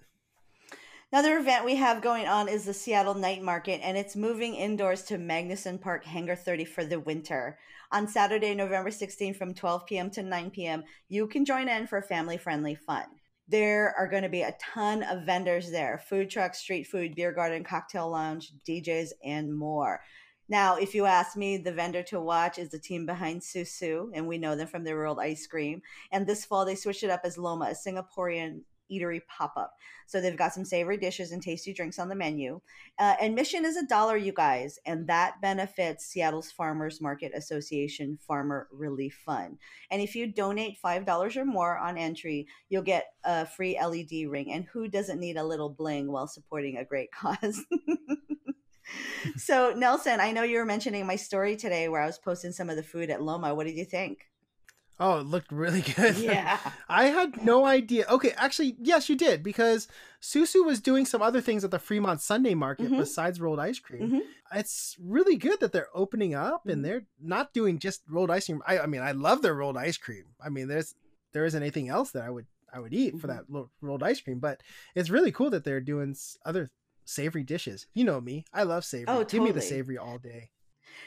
Another 1.12 1.40
event 1.40 1.66
we 1.66 1.76
have 1.76 2.04
going 2.04 2.28
on 2.28 2.48
is 2.48 2.66
the 2.66 2.74
Seattle 2.74 3.16
Night 3.16 3.42
Market, 3.42 3.82
and 3.84 3.98
it's 3.98 4.16
moving 4.16 4.54
indoors 4.54 5.02
to 5.06 5.18
Magnuson 5.18 5.82
Park 5.82 6.06
Hangar 6.06 6.36
30 6.36 6.66
for 6.66 6.86
the 6.86 7.00
winter. 7.00 7.58
On 7.92 8.08
Saturday, 8.08 8.54
November 8.54 8.92
16th 8.92 9.36
from 9.36 9.56
12 9.56 9.88
p.m. 9.88 10.12
to 10.12 10.22
9 10.22 10.52
p.m., 10.52 10.84
you 11.08 11.26
can 11.26 11.46
join 11.46 11.68
in 11.68 11.88
for 11.88 12.00
family 12.04 12.38
friendly 12.38 12.76
fun. 12.76 13.06
There 13.48 13.96
are 13.98 14.08
going 14.08 14.22
to 14.22 14.30
be 14.30 14.44
a 14.44 14.56
ton 14.62 15.02
of 15.02 15.26
vendors 15.26 15.72
there 15.72 15.98
food 15.98 16.30
trucks, 16.30 16.60
street 16.60 16.84
food, 16.84 17.16
beer 17.16 17.32
garden, 17.32 17.64
cocktail 17.64 18.12
lounge, 18.12 18.52
DJs, 18.68 19.10
and 19.26 19.52
more. 19.52 20.02
Now, 20.48 20.76
if 20.76 20.94
you 20.94 21.06
ask 21.06 21.36
me, 21.36 21.58
the 21.58 21.74
vendor 21.74 22.04
to 22.04 22.22
watch 22.22 22.60
is 22.60 22.70
the 22.70 22.78
team 22.78 23.08
behind 23.08 23.42
Susu, 23.42 24.12
and 24.14 24.28
we 24.28 24.38
know 24.38 24.56
them 24.56 24.68
from 24.68 24.84
their 24.84 24.98
rolled 24.98 25.20
ice 25.20 25.48
cream. 25.48 25.82
And 26.12 26.28
this 26.28 26.46
fall, 26.46 26.66
they 26.66 26.76
switched 26.76 27.02
it 27.02 27.10
up 27.10 27.22
as 27.24 27.36
Loma, 27.36 27.72
a 27.72 27.90
Singaporean 27.90 28.62
eatery 28.92 29.22
pop 29.28 29.54
up. 29.56 29.74
So 30.08 30.20
they've 30.20 30.36
got 30.36 30.54
some 30.54 30.66
savory 30.66 30.98
dishes 30.98 31.32
and 31.32 31.42
tasty 31.42 31.74
drinks 31.74 32.00
on 32.00 32.10
the 32.10 32.16
menu. 32.16 32.60
Uh, 32.98 33.16
admission 33.22 33.66
is 33.66 33.78
a 33.78 33.86
dollar, 33.86 34.18
you 34.18 34.34
guys, 34.34 34.80
and 34.86 35.08
that 35.08 35.40
benefits 35.42 36.06
Seattle's 36.06 36.52
Farmers 36.52 37.00
Market 37.00 37.32
Association 37.36 38.18
Farmer 38.28 38.68
Relief 38.72 39.22
Fund. 39.26 39.58
And 39.92 40.02
if 40.02 40.16
you 40.16 40.28
donate 40.28 40.78
$5 40.84 41.38
or 41.38 41.46
more 41.46 41.78
on 41.78 41.98
entry, 41.98 42.48
you'll 42.70 42.82
get 42.82 43.08
a 43.24 43.46
free 43.46 43.80
LED 43.80 44.30
ring. 44.30 44.52
And 44.52 44.66
who 44.66 44.88
doesn't 44.88 45.20
need 45.20 45.38
a 45.38 45.44
little 45.44 45.70
bling 45.70 46.12
while 46.12 46.28
supporting 46.28 46.78
a 46.78 46.86
great 46.86 47.12
cause? 47.14 47.64
so, 49.38 49.74
Nelson, 49.76 50.20
I 50.20 50.32
know 50.32 50.44
you 50.44 50.58
were 50.58 50.66
mentioning 50.66 51.06
my 51.06 51.16
story 51.16 51.56
today 51.56 51.88
where 51.90 52.02
I 52.02 52.08
was 52.08 52.18
posting 52.18 52.52
some 52.52 52.70
of 52.70 52.76
the 52.76 52.84
food 52.84 53.10
at 53.10 53.22
Loma. 53.22 53.54
What 53.54 53.68
did 53.68 53.78
you 53.78 53.86
think? 53.86 54.29
Oh, 55.00 55.20
it 55.20 55.26
looked 55.26 55.52
really 55.52 55.82
good. 55.96 56.18
Yeah. 56.18 56.60
I 56.90 57.06
had 57.06 57.44
no 57.46 57.66
idea. 57.66 58.06
Okay, 58.10 58.32
actually, 58.36 58.76
yes, 58.80 59.08
you 59.10 59.16
did 59.16 59.44
because 59.44 59.88
Susu 60.22 60.66
was 60.66 60.82
doing 60.82 61.06
some 61.06 61.22
other 61.22 61.40
things 61.42 61.64
at 61.64 61.72
the 61.72 61.80
Fremont 61.80 62.22
Sunday 62.22 62.54
Market 62.54 62.92
Mhm. 62.92 62.98
besides 62.98 63.40
rolled 63.40 63.60
ice 63.60 63.80
cream. 63.80 64.12
Mhm. 64.12 64.22
It's 64.56 64.98
really 65.00 65.38
good 65.38 65.60
that 65.62 65.72
they're 65.72 65.88
opening 65.94 66.36
up 66.36 66.68
and 66.68 66.84
they're 66.84 67.06
not 67.20 67.54
doing 67.54 67.80
just 67.80 68.02
rolled 68.10 68.30
ice 68.32 68.48
cream. 68.48 68.62
I, 68.68 68.80
I 68.80 68.86
mean, 68.88 69.02
I 69.02 69.12
love 69.14 69.42
their 69.42 69.54
rolled 69.56 69.78
ice 69.78 69.98
cream. 69.98 70.26
I 70.44 70.50
mean, 70.50 70.68
there's 70.68 70.96
there 71.32 71.46
isn't 71.46 71.62
anything 71.62 71.88
else 71.90 72.12
that 72.12 72.24
I 72.24 72.30
would 72.30 72.48
I 72.74 72.80
would 72.80 72.94
eat 72.94 73.20
for 73.20 73.28
Mhm. 73.28 73.48
that 73.48 73.68
rolled 73.82 74.04
ice 74.04 74.20
cream. 74.22 74.40
But 74.40 74.62
it's 74.96 75.10
really 75.10 75.32
cool 75.32 75.50
that 75.52 75.64
they're 75.64 75.80
doing 75.82 76.16
other 76.46 76.72
savory 77.06 77.44
dishes. 77.44 77.88
You 77.94 78.04
know 78.04 78.20
me, 78.20 78.46
I 78.54 78.64
love 78.64 78.84
savory. 78.84 79.16
Oh, 79.16 79.24
Give 79.24 79.42
me 79.44 79.52
the 79.52 79.62
savory 79.62 79.98
all 79.98 80.18
day. 80.20 80.52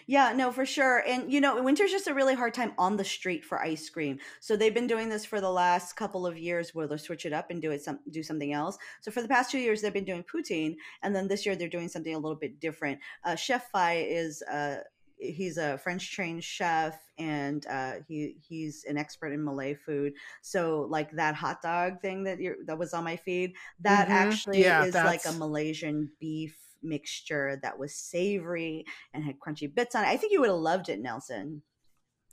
Yeah, 0.07 0.33
no, 0.33 0.53
for 0.53 0.67
sure. 0.67 1.03
And 1.07 1.33
you 1.33 1.41
know, 1.41 1.63
winter's 1.63 1.91
just 1.91 2.07
a 2.07 2.15
really 2.15 2.35
hard 2.35 2.55
time 2.55 2.73
on 2.79 2.97
the 2.97 3.05
street 3.05 3.45
for 3.45 3.61
ice 3.61 3.89
cream. 3.89 4.19
So 4.41 4.57
they've 4.57 4.75
been 4.75 4.87
doing 4.87 5.09
this 5.09 5.25
for 5.25 5.41
the 5.41 5.51
last 5.51 5.95
couple 5.97 6.27
of 6.27 6.39
years 6.39 6.75
where 6.75 6.87
they'll 6.87 6.99
switch 6.99 7.27
it 7.27 7.33
up 7.33 7.51
and 7.51 7.61
do 7.63 7.71
it 7.71 7.83
some 7.83 8.01
do 8.11 8.23
something 8.23 8.53
else. 8.53 8.79
So 9.01 9.11
for 9.11 9.23
the 9.23 9.29
past 9.29 9.51
two 9.51 9.59
years 9.59 9.81
they've 9.83 9.93
been 9.93 10.05
doing 10.05 10.25
poutine 10.25 10.77
and 11.03 11.15
then 11.15 11.29
this 11.29 11.47
year 11.47 11.57
they're 11.57 11.69
doing 11.69 11.89
something 11.89 12.15
a 12.15 12.19
little 12.19 12.37
bit 12.39 12.61
different. 12.61 13.01
Uh 13.25 13.37
Chef 13.37 13.71
Fi 13.71 13.95
is 13.99 14.43
uh 14.43 14.79
he's 15.19 15.57
a 15.57 15.79
French 15.79 16.11
trained 16.13 16.43
chef 16.43 17.01
and 17.19 17.65
uh 17.69 17.95
he 18.09 18.37
he's 18.41 18.85
an 18.89 18.99
expert 18.99 19.33
in 19.33 19.45
Malay 19.45 19.75
food. 19.75 20.15
So 20.43 20.87
like 20.91 21.13
that 21.13 21.35
hot 21.37 21.63
dog 21.63 22.01
thing 22.01 22.25
that 22.25 22.41
you 22.41 22.57
that 22.67 22.79
was 22.79 22.93
on 22.93 23.05
my 23.05 23.17
feed, 23.17 23.55
that 23.81 24.09
Mhm. 24.09 24.11
actually 24.11 24.63
Yeah, 24.63 24.81
is 24.81 25.03
like 25.05 25.25
a 25.27 25.33
Malaysian 25.33 26.11
beef 26.21 26.62
mixture 26.83 27.59
that 27.63 27.79
was 27.79 27.95
savory 27.95 28.85
and 29.15 29.25
had 29.25 29.37
crunchy 29.39 29.73
bits 29.73 29.95
on 29.95 30.05
it. 30.05 30.09
I 30.09 30.17
think 30.17 30.33
you 30.33 30.41
would 30.41 30.51
have 30.51 30.59
loved 30.59 30.89
it, 30.89 31.01
Nelson. 31.01 31.63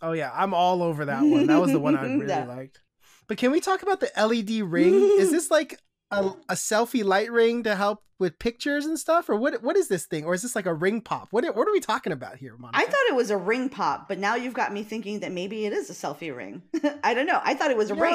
Oh 0.01 0.13
yeah, 0.13 0.31
I'm 0.33 0.53
all 0.53 0.81
over 0.81 1.05
that 1.05 1.25
one. 1.25 1.47
That 1.47 1.59
was 1.61 1.71
the 1.71 1.79
one 1.79 1.95
I 1.95 2.05
really 2.05 2.27
Yeah. 2.27 2.45
liked. 2.45 2.81
But 3.27 3.37
can 3.37 3.51
we 3.51 3.59
talk 3.59 3.83
about 3.83 3.99
the 3.99 4.11
LED 4.17 4.61
ring? 4.61 4.93
Is 5.19 5.31
this 5.31 5.51
like 5.51 5.79
a, 6.11 6.31
a 6.49 6.53
selfie 6.53 7.03
light 7.03 7.31
ring 7.31 7.63
to 7.63 7.75
help 7.75 8.03
with 8.17 8.39
pictures 8.39 8.85
and 8.85 8.97
stuff, 8.97 9.29
or 9.29 9.35
what? 9.35 9.61
What 9.61 9.77
is 9.77 9.87
this 9.87 10.05
thing, 10.05 10.25
or 10.25 10.33
is 10.33 10.41
this 10.41 10.55
like 10.55 10.65
a 10.65 10.73
ring 10.73 11.01
pop? 11.01 11.27
What 11.31 11.43
What 11.55 11.67
are 11.67 11.71
we 11.71 11.79
talking 11.79 12.11
about 12.11 12.37
here, 12.37 12.55
Monica? 12.57 12.77
I 12.81 12.85
thought 12.85 13.09
it 13.09 13.15
was 13.15 13.29
a 13.29 13.37
ring 13.37 13.69
pop, 13.69 14.07
but 14.07 14.17
now 14.17 14.35
you've 14.35 14.53
got 14.53 14.73
me 14.73 14.83
thinking 14.83 15.19
that 15.19 15.31
maybe 15.31 15.65
it 15.65 15.73
is 15.73 15.89
a 15.89 15.93
selfie 15.93 16.35
ring. 16.35 16.63
I 17.03 17.13
don't 17.13 17.27
know. 17.27 17.39
I 17.43 17.53
thought 17.53 17.71
it 17.71 17.77
was 17.77 17.91
a 17.91 17.95
ring. 17.95 18.13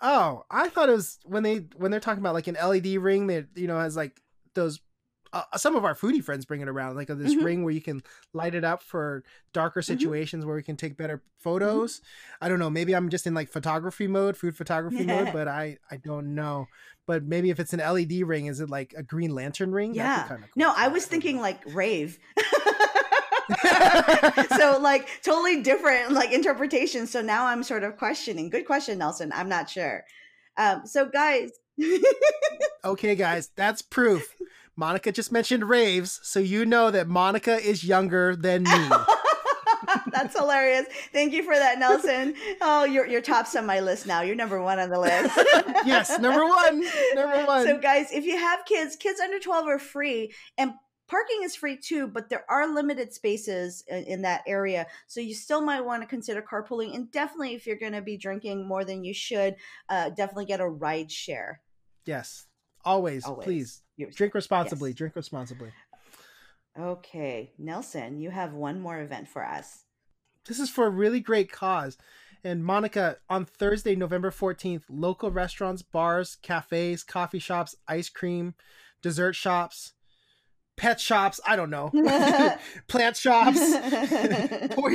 Oh, 0.00 0.44
I 0.50 0.68
thought 0.68 0.88
it 0.88 0.92
was 0.92 1.18
when 1.24 1.42
they 1.42 1.66
when 1.76 1.90
they're 1.90 2.00
talking 2.00 2.20
about 2.20 2.34
like 2.34 2.46
an 2.46 2.58
LED 2.62 2.96
ring 2.96 3.28
that 3.28 3.46
you 3.54 3.66
know 3.66 3.78
has 3.78 3.96
like 3.96 4.20
those. 4.54 4.80
Uh, 5.32 5.42
some 5.56 5.74
of 5.74 5.84
our 5.84 5.96
foodie 5.96 6.22
friends 6.22 6.44
bring 6.44 6.60
it 6.60 6.68
around, 6.68 6.94
like 6.94 7.10
uh, 7.10 7.14
this 7.14 7.34
Mhm. 7.34 7.42
ring 7.44 7.64
where 7.64 7.74
you 7.74 7.80
can 7.80 8.04
light 8.32 8.54
it 8.54 8.62
up 8.62 8.80
for 8.80 9.24
darker 9.52 9.80
Mm-hmm. 9.80 9.92
situations 9.92 10.46
where 10.46 10.54
we 10.54 10.62
can 10.62 10.76
take 10.76 10.96
better 10.96 11.24
photos. 11.40 12.00
I 12.40 12.48
don't 12.48 12.60
know. 12.60 12.70
Maybe 12.70 12.94
I'm 12.94 13.08
just 13.08 13.26
in 13.26 13.34
like 13.34 13.48
photography 13.48 14.06
mode, 14.06 14.36
food 14.36 14.56
photography 14.56 15.04
mode, 15.04 15.30
but 15.32 15.48
I 15.48 15.78
I 15.90 15.96
don't 15.96 16.36
know. 16.36 16.68
But 17.08 17.24
maybe 17.24 17.50
if 17.50 17.58
it's 17.58 17.72
an 17.72 17.80
LED 17.80 18.22
ring, 18.22 18.46
is 18.46 18.60
it 18.60 18.70
like 18.70 18.94
a 18.96 19.02
Green 19.02 19.34
Lantern 19.34 19.72
ring? 19.72 19.92
Yeah. 19.92 20.28
cool. 20.28 20.38
No, 20.54 20.72
I 20.76 20.86
was 20.86 21.04
thinking 21.04 21.40
like 21.40 21.60
rave. 21.74 22.20
so 24.56 24.78
like 24.80 25.08
totally 25.22 25.62
different 25.62 26.12
like 26.12 26.32
interpretation. 26.32 27.06
So 27.06 27.20
now 27.20 27.46
I'm 27.46 27.62
sort 27.62 27.82
of 27.84 27.96
questioning. 27.96 28.50
Good 28.50 28.66
question, 28.66 28.98
Nelson. 28.98 29.32
I'm 29.34 29.48
not 29.48 29.68
sure. 29.68 30.04
Um, 30.56 30.86
so 30.86 31.06
guys, 31.06 31.50
Okay, 32.84 33.14
guys, 33.14 33.50
that's 33.56 33.82
proof. 33.82 34.34
Monica 34.76 35.12
just 35.12 35.32
mentioned 35.32 35.68
raves, 35.68 36.20
so 36.22 36.40
you 36.40 36.64
know 36.66 36.90
that 36.90 37.08
Monica 37.08 37.56
is 37.56 37.84
younger 37.84 38.36
than 38.36 38.64
me. 38.64 38.88
That's 40.12 40.36
hilarious. 40.36 40.86
Thank 41.12 41.32
you 41.32 41.42
for 41.42 41.54
that, 41.54 41.78
Nelson. 41.78 42.34
Oh, 42.60 42.84
you're 42.84 43.06
you're 43.06 43.20
tops 43.20 43.54
on 43.56 43.66
my 43.66 43.80
list 43.80 44.06
now. 44.06 44.22
You're 44.22 44.36
number 44.36 44.60
one 44.60 44.78
on 44.78 44.88
the 44.88 44.98
list. 44.98 45.36
yes, 45.86 46.18
number 46.18 46.44
one. 46.46 46.84
Number 47.14 47.44
one. 47.46 47.66
So, 47.66 47.78
guys, 47.78 48.10
if 48.12 48.24
you 48.24 48.36
have 48.36 48.64
kids, 48.64 48.96
kids 48.96 49.20
under 49.20 49.38
12 49.38 49.66
are 49.66 49.78
free, 49.78 50.32
and 50.56 50.72
parking 51.08 51.40
is 51.42 51.54
free 51.56 51.76
too. 51.76 52.06
But 52.06 52.28
there 52.28 52.44
are 52.48 52.72
limited 52.72 53.12
spaces 53.12 53.84
in, 53.88 54.04
in 54.04 54.22
that 54.22 54.42
area, 54.46 54.86
so 55.06 55.20
you 55.20 55.34
still 55.34 55.60
might 55.60 55.80
want 55.84 56.02
to 56.02 56.06
consider 56.08 56.42
carpooling. 56.42 56.94
And 56.94 57.10
definitely, 57.10 57.54
if 57.54 57.66
you're 57.66 57.76
going 57.76 57.92
to 57.92 58.02
be 58.02 58.16
drinking 58.16 58.66
more 58.66 58.84
than 58.84 59.04
you 59.04 59.14
should, 59.14 59.56
uh, 59.88 60.10
definitely 60.10 60.46
get 60.46 60.60
a 60.60 60.68
ride 60.68 61.10
share. 61.10 61.60
yes, 62.06 62.46
always, 62.84 63.24
Always. 63.24 63.44
please 63.44 63.82
drink 64.14 64.34
responsibly. 64.34 64.90
Yes. 64.90 64.96
Drink 64.98 65.16
responsibly. 65.16 65.70
Okay, 66.78 67.52
Nelson, 67.58 68.18
you 68.18 68.30
have 68.30 68.52
one 68.52 68.80
more 68.80 69.00
event 69.00 69.28
for 69.28 69.44
us. 69.44 69.84
This 70.46 70.58
is 70.58 70.68
for 70.68 70.86
a 70.86 70.90
really 70.90 71.20
great 71.20 71.50
cause. 71.52 71.96
And 72.42 72.64
Monica, 72.64 73.18
on 73.30 73.44
Thursday, 73.46 73.94
November 73.96 74.30
14th, 74.30 74.82
local 74.90 75.30
restaurants, 75.30 75.80
bars, 75.82 76.36
cafes, 76.42 77.02
coffee 77.02 77.38
shops, 77.38 77.74
ice 77.88 78.08
cream, 78.10 78.54
dessert 79.00 79.34
shops, 79.34 79.94
pet 80.76 81.00
shops, 81.00 81.40
I 81.46 81.56
don't 81.56 81.70
know, 81.70 81.90
plant 82.88 83.16
shops, 83.16 83.58
toy, 84.74 84.94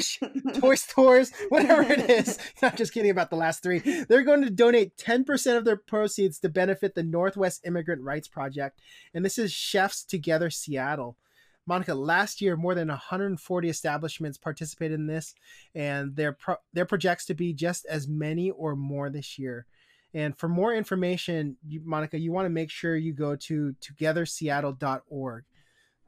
toy 0.59 0.75
stores, 0.75 1.31
whatever 1.49 1.81
it 1.83 2.09
is. 2.09 2.37
I'm 2.61 2.75
just 2.75 2.93
kidding 2.93 3.11
about 3.11 3.29
the 3.29 3.35
last 3.35 3.63
three. 3.63 3.79
They're 3.79 4.23
going 4.23 4.43
to 4.43 4.49
donate 4.49 4.97
10% 4.97 5.57
of 5.57 5.65
their 5.65 5.77
proceeds 5.77 6.39
to 6.39 6.49
benefit 6.49 6.95
the 6.95 7.03
Northwest 7.03 7.61
Immigrant 7.65 8.01
Rights 8.03 8.27
Project. 8.27 8.79
And 9.13 9.23
this 9.23 9.37
is 9.37 9.51
Chefs 9.51 10.03
Together 10.03 10.49
Seattle. 10.49 11.17
Monica, 11.65 11.93
last 11.93 12.41
year 12.41 12.57
more 12.57 12.73
than 12.73 12.87
140 12.87 13.69
establishments 13.69 14.39
participated 14.39 14.99
in 14.99 15.05
this, 15.05 15.35
and 15.75 16.15
their 16.15 16.31
pro- 16.31 16.55
their 16.73 16.85
projects 16.85 17.27
to 17.27 17.35
be 17.35 17.53
just 17.53 17.85
as 17.85 18.07
many 18.07 18.49
or 18.49 18.75
more 18.75 19.09
this 19.11 19.37
year. 19.37 19.67
And 20.13 20.35
for 20.35 20.47
more 20.47 20.73
information, 20.73 21.57
you, 21.67 21.81
Monica, 21.83 22.17
you 22.17 22.31
want 22.31 22.47
to 22.47 22.49
make 22.49 22.71
sure 22.71 22.95
you 22.95 23.13
go 23.13 23.35
to 23.35 23.75
togetherseattle.org. 23.81 25.43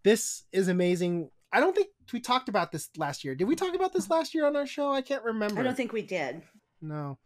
This 0.03 0.43
is 0.51 0.67
amazing. 0.67 1.29
I 1.51 1.59
don't 1.59 1.75
think 1.75 1.89
we 2.13 2.19
talked 2.19 2.49
about 2.49 2.71
this 2.71 2.89
last 2.97 3.23
year. 3.23 3.35
Did 3.35 3.47
we 3.47 3.55
talk 3.55 3.75
about 3.75 3.93
this 3.93 4.09
last 4.09 4.33
year 4.33 4.45
on 4.47 4.55
our 4.55 4.65
show? 4.65 4.91
I 4.91 5.01
can't 5.01 5.23
remember. 5.23 5.59
I 5.59 5.63
don't 5.63 5.75
think 5.77 5.93
we 5.93 6.01
did. 6.01 6.41
No. 6.81 7.17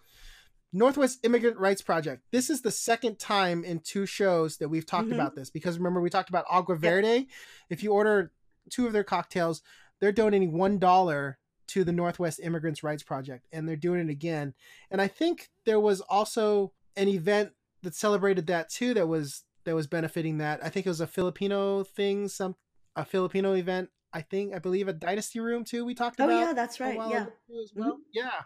Northwest 0.74 1.20
Immigrant 1.24 1.58
Rights 1.58 1.82
Project. 1.82 2.24
This 2.32 2.50
is 2.50 2.62
the 2.62 2.72
second 2.72 3.18
time 3.18 3.64
in 3.64 3.80
two 3.80 4.06
shows 4.06 4.58
that 4.58 4.68
we've 4.68 4.86
talked 4.86 5.08
Mhm. 5.08 5.14
about 5.14 5.36
this 5.36 5.50
because 5.50 5.78
remember 5.78 6.02
we 6.02 6.10
talked 6.10 6.30
about 6.30 6.46
Agua 6.50 6.76
Verde. 6.76 7.28
If 7.70 7.82
you 7.82 7.94
order 7.94 8.34
two 8.70 8.86
of 8.86 8.92
their 8.94 9.04
cocktails, 9.04 9.62
they're 10.00 10.12
donating 10.12 10.52
one 10.52 10.78
dollar 10.78 11.40
to 11.68 11.84
the 11.84 11.94
Northwest 11.94 12.40
Immigrants 12.44 12.84
Rights 12.84 13.04
Project, 13.04 13.48
and 13.52 13.68
they're 13.68 13.76
doing 13.78 14.02
it 14.02 14.10
again. 14.12 14.54
And 14.92 15.02
I 15.02 15.08
think 15.08 15.50
there 15.66 15.80
was 15.80 16.02
also 16.02 16.74
an 16.98 17.08
event 17.08 17.54
that 17.82 17.96
celebrated 17.96 18.48
that 18.48 18.70
too. 18.70 18.94
That 18.94 19.08
was 19.08 19.44
that 19.64 19.76
was 19.76 19.88
benefiting 19.88 20.38
that. 20.40 20.64
I 20.64 20.70
think 20.70 20.86
it 20.86 20.90
was 20.90 21.02
a 21.02 21.08
Filipino 21.08 21.84
thing, 21.84 22.28
some 22.28 22.56
a 22.96 23.06
Filipino 23.06 23.54
event. 23.54 23.90
I 24.14 24.22
think 24.22 24.56
I 24.56 24.60
believe 24.60 24.88
a 24.88 24.94
Dynasty 24.94 25.40
Room 25.40 25.64
too. 25.66 25.84
We 25.84 25.94
talked 25.94 26.20
Oh 26.20 26.26
about 26.26 26.36
Oh 26.36 26.40
yeah, 26.40 26.54
that's 26.54 26.80
right. 26.80 27.00
Yeah. 27.10 27.26
as 27.62 27.72
well. 27.76 27.98
Yeah. 28.14 28.42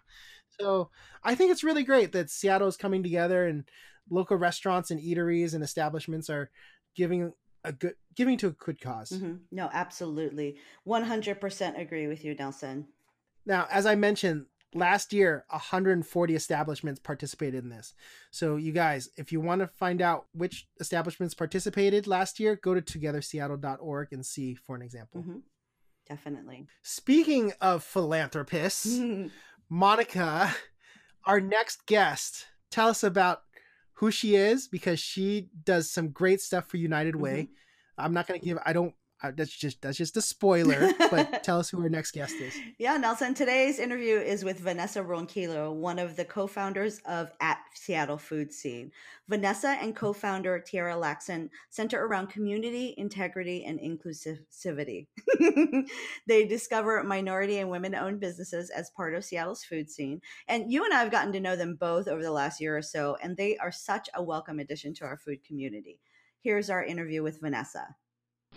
So 0.59 0.89
I 1.23 1.35
think 1.35 1.51
it's 1.51 1.63
really 1.63 1.83
great 1.83 2.11
that 2.13 2.29
Seattle 2.29 2.67
is 2.67 2.77
coming 2.77 3.03
together 3.03 3.47
and 3.47 3.69
local 4.09 4.37
restaurants 4.37 4.89
and 4.91 4.99
eateries 4.99 5.53
and 5.53 5.63
establishments 5.63 6.29
are 6.29 6.49
giving 6.95 7.33
a 7.63 7.71
good 7.71 7.93
giving 8.15 8.37
to 8.37 8.47
a 8.47 8.51
good 8.51 8.79
because 8.79 9.09
hmm 9.11 9.35
No, 9.51 9.69
absolutely. 9.71 10.57
100% 10.87 11.79
agree 11.79 12.07
with 12.07 12.25
you, 12.25 12.33
Nelson. 12.35 12.87
Now, 13.45 13.67
as 13.71 13.85
I 13.85 13.95
mentioned, 13.95 14.45
last 14.73 15.13
year 15.13 15.45
140 15.49 16.35
establishments 16.35 16.99
participated 16.99 17.63
in 17.63 17.69
this. 17.69 17.93
So 18.31 18.55
you 18.55 18.71
guys, 18.71 19.09
if 19.17 19.31
you 19.31 19.41
want 19.41 19.61
to 19.61 19.67
find 19.67 20.01
out 20.01 20.25
which 20.33 20.67
establishments 20.79 21.33
participated 21.33 22.07
last 22.07 22.39
year, 22.39 22.55
go 22.55 22.73
to 22.73 22.81
togetherseattle.org 22.81 24.13
and 24.13 24.25
see 24.25 24.55
for 24.55 24.75
an 24.75 24.81
example. 24.81 25.21
hmm 25.21 25.37
Definitely. 26.07 26.65
Speaking 26.81 27.53
of 27.61 27.83
philanthropists, 27.83 28.99
Monica, 29.69 30.55
our 31.23 31.39
next 31.39 31.85
guest, 31.85 32.47
tell 32.71 32.87
us 32.87 33.03
about 33.03 33.43
who 33.93 34.09
she 34.09 34.35
is 34.35 34.67
because 34.67 34.99
she 34.99 35.49
does 35.63 35.91
some 35.91 36.09
great 36.09 36.41
stuff 36.41 36.65
for 36.67 36.77
United 36.77 37.15
Way. 37.15 37.49
I'm 37.95 38.13
not 38.13 38.27
going 38.27 38.39
to 38.39 38.45
give 38.45 38.57
I 38.65 38.73
don't 38.73 38.95
I, 39.21 39.31
that's 39.31 39.51
just 39.51 39.81
that's 39.81 39.97
just 39.97 40.15
a 40.15 40.21
spoiler, 40.21 40.91
but 41.11 41.43
tell 41.43 41.59
us 41.59 41.69
who 41.69 41.81
our 41.81 41.89
next 41.89 42.11
guest 42.11 42.35
is. 42.35 42.57
Yeah, 42.77 42.95
Nelson. 42.95 43.33
Today's 43.33 43.77
interview 43.77 44.15
is 44.15 44.45
with 44.45 44.59
Vanessa 44.59 45.03
Ronquillo, 45.03 45.73
one 45.73 45.99
of 45.99 46.15
the 46.15 46.23
co-founders 46.23 46.99
of 47.05 47.29
At 47.41 47.59
Seattle 47.73 48.17
Food 48.17 48.53
Scene. 48.53 48.91
Vanessa 49.27 49.77
and 49.81 49.93
co-founder 49.93 50.59
Tiara 50.59 50.93
Laxon 50.93 51.49
center 51.69 52.05
around 52.05 52.27
community, 52.27 52.95
integrity, 52.97 53.65
and 53.65 53.79
inclusivity. 53.79 55.07
they 56.27 56.45
discover 56.45 57.03
minority 57.03 57.57
and 57.57 57.69
women-owned 57.69 58.21
businesses 58.21 58.69
as 58.69 58.89
part 58.91 59.13
of 59.15 59.25
Seattle's 59.25 59.65
food 59.65 59.89
scene. 59.89 60.21
And 60.47 60.71
you 60.71 60.85
and 60.85 60.93
I 60.93 60.99
have 60.99 61.11
gotten 61.11 61.33
to 61.33 61.41
know 61.41 61.57
them 61.57 61.75
both 61.79 62.07
over 62.07 62.23
the 62.23 62.31
last 62.31 62.61
year 62.61 62.77
or 62.77 62.81
so, 62.81 63.17
and 63.21 63.35
they 63.35 63.57
are 63.57 63.71
such 63.71 64.09
a 64.15 64.23
welcome 64.23 64.59
addition 64.59 64.93
to 64.95 65.05
our 65.05 65.17
food 65.17 65.43
community. 65.43 65.99
Here's 66.41 66.69
our 66.69 66.83
interview 66.83 67.21
with 67.21 67.41
Vanessa. 67.41 67.95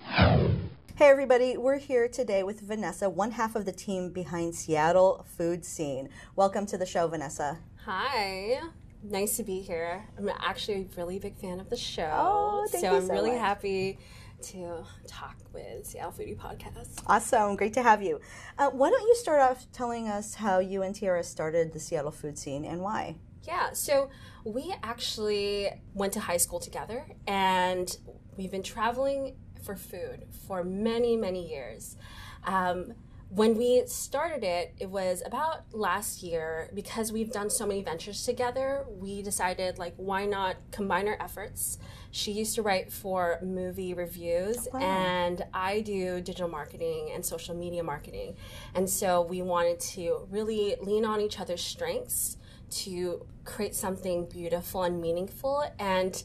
Hey, 0.08 1.08
everybody, 1.08 1.56
we're 1.56 1.78
here 1.78 2.08
today 2.08 2.42
with 2.42 2.60
Vanessa, 2.60 3.08
one 3.08 3.32
half 3.32 3.54
of 3.56 3.64
the 3.64 3.72
team 3.72 4.10
behind 4.10 4.54
Seattle 4.54 5.24
Food 5.36 5.64
Scene. 5.64 6.08
Welcome 6.36 6.66
to 6.66 6.78
the 6.78 6.86
show, 6.86 7.06
Vanessa. 7.08 7.58
Hi. 7.84 8.60
Nice 9.02 9.36
to 9.38 9.42
be 9.42 9.60
here. 9.60 10.04
I'm 10.18 10.28
actually 10.28 10.82
a 10.82 10.86
really 10.96 11.18
big 11.18 11.36
fan 11.36 11.60
of 11.60 11.70
the 11.70 11.76
show. 11.76 12.10
Oh, 12.12 12.66
thank 12.70 12.84
so 12.84 12.90
you 12.92 12.96
I'm 12.98 13.06
so 13.06 13.12
really 13.12 13.30
much. 13.30 13.40
happy 13.40 13.98
to 14.42 14.84
talk 15.06 15.36
with 15.52 15.86
Seattle 15.86 16.12
Foodie 16.12 16.36
Podcast. 16.36 17.02
Awesome, 17.06 17.56
great 17.56 17.74
to 17.74 17.82
have 17.82 18.02
you. 18.02 18.20
Uh, 18.58 18.70
why 18.70 18.90
don't 18.90 19.02
you 19.02 19.14
start 19.16 19.40
off 19.40 19.66
telling 19.72 20.08
us 20.08 20.34
how 20.34 20.58
you 20.58 20.82
and 20.82 20.94
Tiara 20.94 21.22
started 21.24 21.72
the 21.72 21.80
Seattle 21.80 22.10
Food 22.10 22.38
Scene 22.38 22.64
and 22.64 22.80
why? 22.80 23.16
Yeah, 23.44 23.72
so 23.72 24.10
we 24.44 24.74
actually 24.82 25.68
went 25.94 26.12
to 26.12 26.20
high 26.20 26.36
school 26.36 26.60
together 26.60 27.06
and 27.26 27.96
we've 28.36 28.50
been 28.52 28.62
traveling 28.62 29.34
for 29.62 29.76
food 29.76 30.26
for 30.46 30.64
many, 30.64 31.16
many 31.16 31.48
years. 31.48 31.96
Um, 32.44 32.94
when 33.34 33.56
we 33.56 33.84
started 33.86 34.44
it, 34.44 34.74
it 34.78 34.90
was 34.90 35.22
about 35.24 35.64
last 35.72 36.22
year 36.22 36.68
because 36.74 37.10
we've 37.10 37.32
done 37.32 37.48
so 37.48 37.64
many 37.64 37.82
ventures 37.82 38.26
together. 38.26 38.84
We 38.90 39.22
decided, 39.22 39.78
like, 39.78 39.94
why 39.96 40.26
not 40.26 40.56
combine 40.70 41.08
our 41.08 41.16
efforts? 41.18 41.78
She 42.10 42.32
used 42.32 42.54
to 42.56 42.62
write 42.62 42.92
for 42.92 43.38
movie 43.42 43.94
reviews, 43.94 44.68
wow. 44.70 44.80
and 44.80 45.46
I 45.54 45.80
do 45.80 46.20
digital 46.20 46.48
marketing 46.48 47.10
and 47.14 47.24
social 47.24 47.54
media 47.54 47.82
marketing. 47.82 48.36
And 48.74 48.90
so 48.90 49.22
we 49.22 49.40
wanted 49.40 49.80
to 49.80 50.28
really 50.30 50.76
lean 50.82 51.06
on 51.06 51.22
each 51.22 51.40
other's 51.40 51.64
strengths 51.64 52.36
to 52.72 53.24
create 53.46 53.74
something 53.74 54.26
beautiful 54.26 54.82
and 54.82 55.00
meaningful. 55.00 55.64
And 55.78 56.22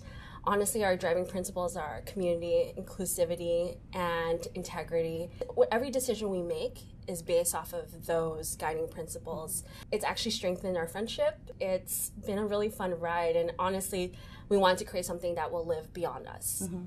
honestly, 0.47 0.83
our 0.83 0.95
driving 0.95 1.25
principles 1.25 1.75
are 1.75 2.01
community, 2.05 2.73
inclusivity, 2.77 3.77
and 3.93 4.47
integrity. 4.55 5.29
Every 5.71 5.91
decision 5.91 6.29
we 6.29 6.41
make 6.41 6.79
is 7.07 7.21
based 7.21 7.53
off 7.53 7.73
of 7.73 8.05
those 8.05 8.55
guiding 8.55 8.87
principles. 8.87 9.63
It's 9.91 10.05
actually 10.05 10.31
strengthened 10.31 10.77
our 10.77 10.87
friendship. 10.87 11.37
It's 11.59 12.11
been 12.25 12.39
a 12.39 12.45
really 12.45 12.69
fun 12.69 12.97
ride, 12.99 13.35
and 13.35 13.51
honestly, 13.59 14.13
we 14.49 14.57
want 14.57 14.79
to 14.79 14.85
create 14.85 15.05
something 15.05 15.35
that 15.35 15.51
will 15.51 15.65
live 15.65 15.93
beyond 15.93 16.27
us. 16.27 16.63
Mm-hmm. 16.65 16.85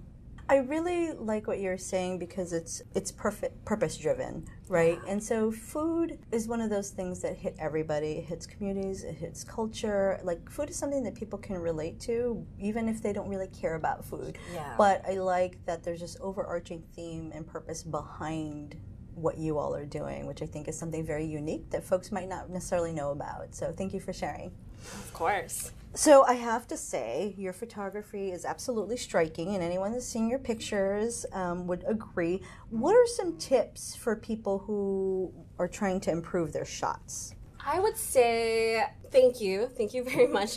I 0.48 0.56
really 0.56 1.12
like 1.12 1.46
what 1.46 1.60
you're 1.60 1.78
saying 1.78 2.18
because 2.18 2.52
it's 2.52 2.82
it's 2.94 3.12
perfect 3.12 3.64
purpose 3.64 3.96
driven, 3.96 4.48
right? 4.70 5.00
And 5.08 5.22
so 5.22 5.50
food 5.50 6.18
is 6.30 6.46
one 6.46 6.60
of 6.60 6.70
those 6.70 6.90
things 6.90 7.20
that 7.22 7.36
hit 7.36 7.56
everybody. 7.58 8.12
It 8.12 8.24
hits 8.24 8.46
communities, 8.46 9.02
it 9.02 9.16
hits 9.16 9.42
culture. 9.42 10.20
Like 10.22 10.48
food 10.48 10.70
is 10.70 10.76
something 10.76 11.02
that 11.02 11.16
people 11.16 11.38
can 11.38 11.58
relate 11.58 11.98
to 12.02 12.46
even 12.58 12.88
if 12.88 13.02
they 13.02 13.12
don't 13.12 13.28
really 13.28 13.48
care 13.48 13.74
about 13.74 14.04
food. 14.04 14.38
Yeah. 14.54 14.74
But 14.78 15.04
I 15.06 15.14
like 15.14 15.62
that 15.66 15.82
there's 15.82 16.00
this 16.00 16.16
overarching 16.20 16.84
theme 16.94 17.32
and 17.34 17.44
purpose 17.46 17.82
behind 17.82 18.76
what 19.16 19.36
you 19.36 19.58
all 19.58 19.74
are 19.74 19.84
doing, 19.84 20.26
which 20.26 20.40
I 20.40 20.46
think 20.46 20.68
is 20.68 20.78
something 20.78 21.04
very 21.04 21.26
unique 21.26 21.68
that 21.70 21.82
folks 21.82 22.12
might 22.12 22.28
not 22.28 22.48
necessarily 22.48 22.92
know 22.92 23.10
about. 23.10 23.54
So 23.56 23.72
thank 23.76 23.92
you 23.92 24.00
for 24.00 24.12
sharing. 24.12 24.52
Of 24.82 25.12
course. 25.12 25.72
So 25.92 26.24
I 26.24 26.34
have 26.34 26.68
to 26.68 26.76
say, 26.76 27.34
your 27.36 27.52
photography 27.52 28.30
is 28.30 28.44
absolutely 28.44 28.96
striking, 28.96 29.56
and 29.56 29.62
anyone 29.62 29.92
that's 29.92 30.06
seen 30.06 30.28
your 30.28 30.38
pictures 30.38 31.26
um, 31.32 31.66
would 31.66 31.82
agree. 31.86 32.42
What 32.68 32.94
are 32.94 33.06
some 33.06 33.36
tips 33.38 33.96
for 33.96 34.14
people 34.14 34.60
who 34.60 35.32
are 35.58 35.66
trying 35.66 35.98
to 36.02 36.12
improve 36.12 36.52
their 36.52 36.64
shots? 36.64 37.34
I 37.64 37.80
would 37.80 37.96
say 37.96 38.84
thank 39.10 39.40
you. 39.40 39.66
Thank 39.66 39.92
you 39.92 40.04
very 40.04 40.26
much. 40.38 40.56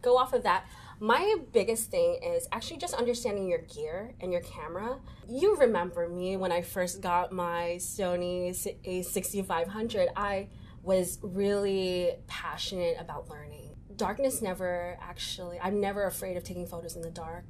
Go 0.00 0.16
off 0.16 0.32
of 0.32 0.42
that. 0.44 0.64
My 0.98 1.36
biggest 1.52 1.90
thing 1.90 2.18
is 2.24 2.48
actually 2.50 2.78
just 2.78 2.94
understanding 2.94 3.48
your 3.48 3.62
gear 3.62 4.14
and 4.20 4.32
your 4.32 4.40
camera. 4.40 5.00
You 5.28 5.56
remember 5.56 6.08
me 6.08 6.38
when 6.38 6.50
I 6.50 6.62
first 6.62 7.02
got 7.02 7.30
my 7.30 7.74
Sony 7.78 8.50
A6500. 8.86 10.08
I 10.16 10.48
was 10.82 11.18
really 11.22 12.12
passionate 12.26 12.96
about 12.98 13.28
learning. 13.28 13.71
Darkness 13.96 14.42
never 14.42 14.96
actually, 15.00 15.58
I'm 15.60 15.80
never 15.80 16.06
afraid 16.06 16.36
of 16.36 16.44
taking 16.44 16.66
photos 16.66 16.96
in 16.96 17.02
the 17.02 17.10
dark. 17.10 17.44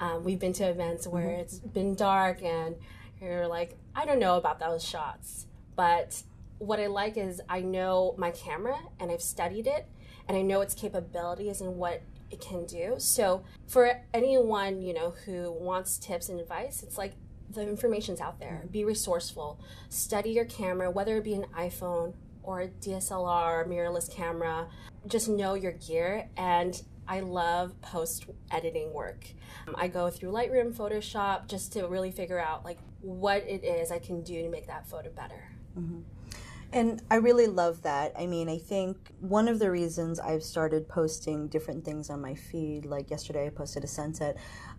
Um, 0.00 0.24
we've 0.24 0.38
been 0.38 0.52
to 0.54 0.64
events 0.64 1.06
where 1.06 1.28
mm-hmm. 1.28 1.40
it's 1.40 1.58
been 1.58 1.94
dark 1.94 2.42
and 2.42 2.76
you're 3.20 3.46
like, 3.46 3.76
I 3.94 4.06
don't 4.06 4.18
know 4.18 4.36
about 4.36 4.58
those 4.58 4.84
shots. 4.84 5.46
But 5.76 6.22
what 6.58 6.80
I 6.80 6.86
like 6.86 7.16
is 7.16 7.40
I 7.48 7.60
know 7.60 8.14
my 8.18 8.30
camera 8.30 8.78
and 8.98 9.10
I've 9.10 9.22
studied 9.22 9.66
it 9.66 9.86
and 10.28 10.36
I 10.36 10.42
know 10.42 10.60
its 10.60 10.74
capabilities 10.74 11.60
and 11.60 11.76
what 11.76 12.02
it 12.30 12.40
can 12.40 12.64
do. 12.64 12.94
So 12.98 13.44
for 13.66 14.02
anyone, 14.14 14.82
you 14.82 14.94
know, 14.94 15.14
who 15.24 15.52
wants 15.52 15.98
tips 15.98 16.28
and 16.28 16.40
advice, 16.40 16.82
it's 16.82 16.96
like 16.96 17.14
the 17.50 17.62
information's 17.62 18.20
out 18.20 18.38
there. 18.38 18.64
Be 18.70 18.84
resourceful. 18.84 19.60
Study 19.88 20.30
your 20.30 20.44
camera, 20.44 20.90
whether 20.90 21.16
it 21.16 21.24
be 21.24 21.34
an 21.34 21.46
iPhone 21.56 22.14
or 22.42 22.70
DSLR 22.80 23.66
mirrorless 23.68 24.12
camera. 24.12 24.68
Just 25.06 25.28
know 25.28 25.54
your 25.54 25.72
gear 25.72 26.28
and 26.36 26.80
I 27.08 27.20
love 27.20 27.80
post 27.82 28.26
editing 28.50 28.92
work. 28.92 29.26
I 29.74 29.88
go 29.88 30.10
through 30.10 30.30
Lightroom, 30.30 30.72
Photoshop 30.72 31.48
just 31.48 31.72
to 31.72 31.86
really 31.88 32.12
figure 32.12 32.38
out 32.38 32.64
like 32.64 32.78
what 33.00 33.42
it 33.48 33.64
is 33.64 33.90
I 33.90 33.98
can 33.98 34.22
do 34.22 34.42
to 34.42 34.48
make 34.48 34.66
that 34.68 34.88
photo 34.88 35.10
better. 35.10 35.50
Mm-hmm. 35.78 36.00
And 36.72 37.02
I 37.10 37.16
really 37.16 37.48
love 37.48 37.82
that. 37.82 38.12
I 38.16 38.26
mean, 38.26 38.48
I 38.48 38.58
think 38.58 38.96
one 39.18 39.48
of 39.48 39.58
the 39.58 39.72
reasons 39.72 40.20
I've 40.20 40.44
started 40.44 40.88
posting 40.88 41.48
different 41.48 41.84
things 41.84 42.10
on 42.10 42.20
my 42.20 42.34
feed, 42.34 42.86
like 42.86 43.10
yesterday 43.10 43.46
I 43.46 43.50
posted 43.50 43.82
a 43.82 43.88
sunset, 43.88 44.36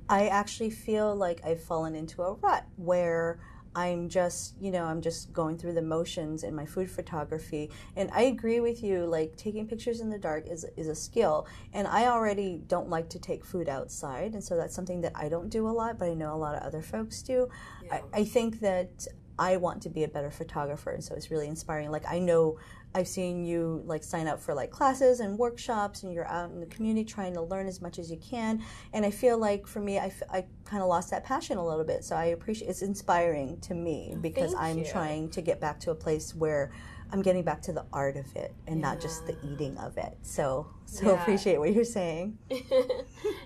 I 0.08 0.28
actually 0.28 0.69
feel 0.69 1.13
like 1.13 1.41
I've 1.45 1.62
fallen 1.62 1.95
into 1.95 2.21
a 2.21 2.34
rut 2.36 2.65
where 2.78 3.41
I'm 3.76 4.10
just, 4.10 4.56
you 4.60 4.72
know, 4.72 4.86
I'm 4.86 5.02
just 5.02 5.32
going 5.32 5.58
through 5.58 5.74
the 5.74 5.82
motions 5.82 6.44
in 6.44 6.54
my 6.54 6.66
food 6.66 6.92
photography. 6.92 7.70
And 7.96 8.10
I 8.12 8.24
agree 8.24 8.60
with 8.60 8.84
you, 8.84 9.06
like 9.06 9.36
taking 9.38 9.68
pictures 9.68 10.02
in 10.02 10.10
the 10.10 10.20
dark 10.20 10.48
is, 10.48 10.66
is 10.76 10.88
a 10.88 10.96
skill. 10.96 11.48
And 11.74 11.88
I 11.88 12.08
already 12.08 12.62
don't 12.68 12.90
like 12.90 13.10
to 13.10 13.20
take 13.20 13.46
food 13.46 13.70
outside. 13.70 14.34
And 14.34 14.44
so 14.44 14.58
that's 14.58 14.76
something 14.76 15.02
that 15.02 15.14
I 15.16 15.30
don't 15.30 15.50
do 15.50 15.68
a 15.68 15.72
lot, 15.72 15.98
but 15.98 16.10
I 16.10 16.14
know 16.14 16.34
a 16.34 16.38
lot 16.38 16.56
of 16.56 16.64
other 16.64 16.82
folks 16.82 17.22
do. 17.22 17.50
Yeah. 17.84 18.02
I, 18.14 18.20
I 18.20 18.24
think 18.26 18.60
that 18.60 19.08
I 19.40 19.58
want 19.58 19.82
to 19.84 19.90
be 19.90 20.04
a 20.04 20.08
better 20.08 20.30
photographer, 20.30 20.92
and 20.92 21.04
so 21.04 21.16
it's 21.16 21.32
really 21.32 21.48
inspiring. 21.48 21.90
Like 21.90 22.06
I 22.08 22.20
know 22.20 22.60
I've 22.94 23.08
seen 23.08 23.46
you 23.46 23.82
like 23.86 24.04
sign 24.04 24.28
up 24.28 24.40
for 24.40 24.54
like 24.54 24.72
classes 24.72 25.20
and 25.20 25.38
workshops, 25.38 26.04
and 26.04 26.14
you're 26.14 26.28
out 26.28 26.52
in 26.52 26.60
the 26.60 26.66
community 26.66 27.06
trying 27.06 27.34
to 27.36 27.42
learn 27.42 27.68
as 27.68 27.82
much 27.82 28.00
as 28.00 28.12
you 28.12 28.18
can. 28.18 28.64
And 28.94 29.06
I 29.06 29.12
feel 29.12 29.38
like 29.38 29.66
for 29.68 29.80
me, 29.80 29.98
I, 29.98 30.08
f- 30.08 30.24
I 30.30 30.46
kind 30.66 30.84
of 30.84 30.90
lost 30.90 31.10
that 31.12 31.24
passion 31.24 31.58
a 31.58 31.66
little 31.66 31.86
bit. 31.86 32.04
So 32.04 32.16
I 32.16 32.26
appreciate 32.26 32.70
it's 32.70 32.82
inspiring 32.82 33.60
to 33.62 33.74
me 33.74 34.16
because 34.20 34.54
Thank 34.54 34.64
I'm 34.64 34.78
you. 34.80 34.86
trying 34.86 35.30
to 35.30 35.42
get 35.42 35.60
back 35.60 35.80
to 35.82 35.92
a 35.92 35.96
place 35.96 36.36
where 36.36 36.72
I'm 37.14 37.22
getting 37.22 37.44
back 37.44 37.62
to 37.64 37.74
the 37.74 37.86
art 37.92 38.16
of 38.16 38.34
it 38.36 38.54
and 38.68 38.80
yeah. 38.80 38.90
not 38.90 39.02
just 39.02 39.26
the 39.28 39.36
eating 39.44 39.78
of 39.78 39.98
it. 39.98 40.18
So 40.22 40.68
so 40.86 41.08
yeah. 41.14 41.22
appreciate 41.22 41.60
what 41.60 41.74
you're 41.74 41.84
saying. 41.84 42.38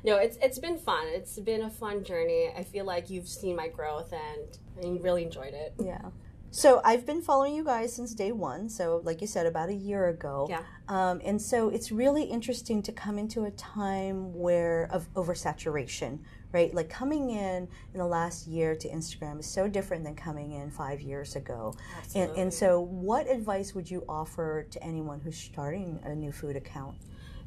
no, 0.04 0.18
it's 0.18 0.38
it's 0.42 0.60
been 0.60 0.78
fun. 0.78 1.06
It's 1.08 1.40
been 1.40 1.62
a 1.62 1.70
fun 1.70 2.04
journey. 2.04 2.52
I 2.56 2.64
feel 2.64 2.86
like 2.86 3.10
you've 3.10 3.28
seen 3.28 3.56
my 3.56 3.68
growth 3.68 4.14
and 4.14 4.58
I 4.84 5.00
really 5.02 5.24
enjoyed 5.24 5.54
it. 5.54 5.74
Yeah. 5.80 6.10
So 6.56 6.80
I've 6.86 7.06
been 7.06 7.22
following 7.22 7.54
you 7.54 7.66
guys 7.66 7.94
since 7.94 8.14
day 8.14 8.32
one. 8.32 8.70
So 8.70 9.02
like 9.04 9.20
you 9.20 9.28
said, 9.28 9.46
about 9.46 9.68
a 9.68 9.74
year 9.74 10.08
ago. 10.08 10.48
Yeah. 10.50 10.62
Um, 10.88 11.20
and 11.26 11.42
so 11.42 11.68
it's 11.68 11.92
really 11.92 12.24
interesting 12.24 12.82
to 12.84 12.94
come 12.94 13.20
into 13.20 13.44
a 13.44 13.52
time 13.52 14.34
where 14.34 14.88
of 14.90 15.14
oversaturation, 15.16 16.20
right? 16.54 16.74
Like 16.74 16.90
coming 16.90 17.32
in 17.32 17.68
in 17.94 18.00
the 18.00 18.06
last 18.06 18.48
year 18.48 18.74
to 18.74 18.88
Instagram 18.88 19.42
is 19.42 19.48
so 19.48 19.68
different 19.68 20.06
than 20.06 20.16
coming 20.16 20.54
in 20.54 20.72
five 20.72 21.02
years 21.02 21.36
ago. 21.36 21.76
Absolutely. 21.98 22.22
And, 22.22 22.44
and 22.44 22.54
so, 22.54 22.80
what 22.80 23.30
advice 23.30 23.76
would 23.76 23.92
you 23.92 24.06
offer 24.08 24.66
to 24.72 24.82
anyone 24.82 25.20
who's 25.20 25.38
starting 25.38 26.00
a 26.06 26.16
new 26.16 26.32
food 26.32 26.56
account? 26.56 26.96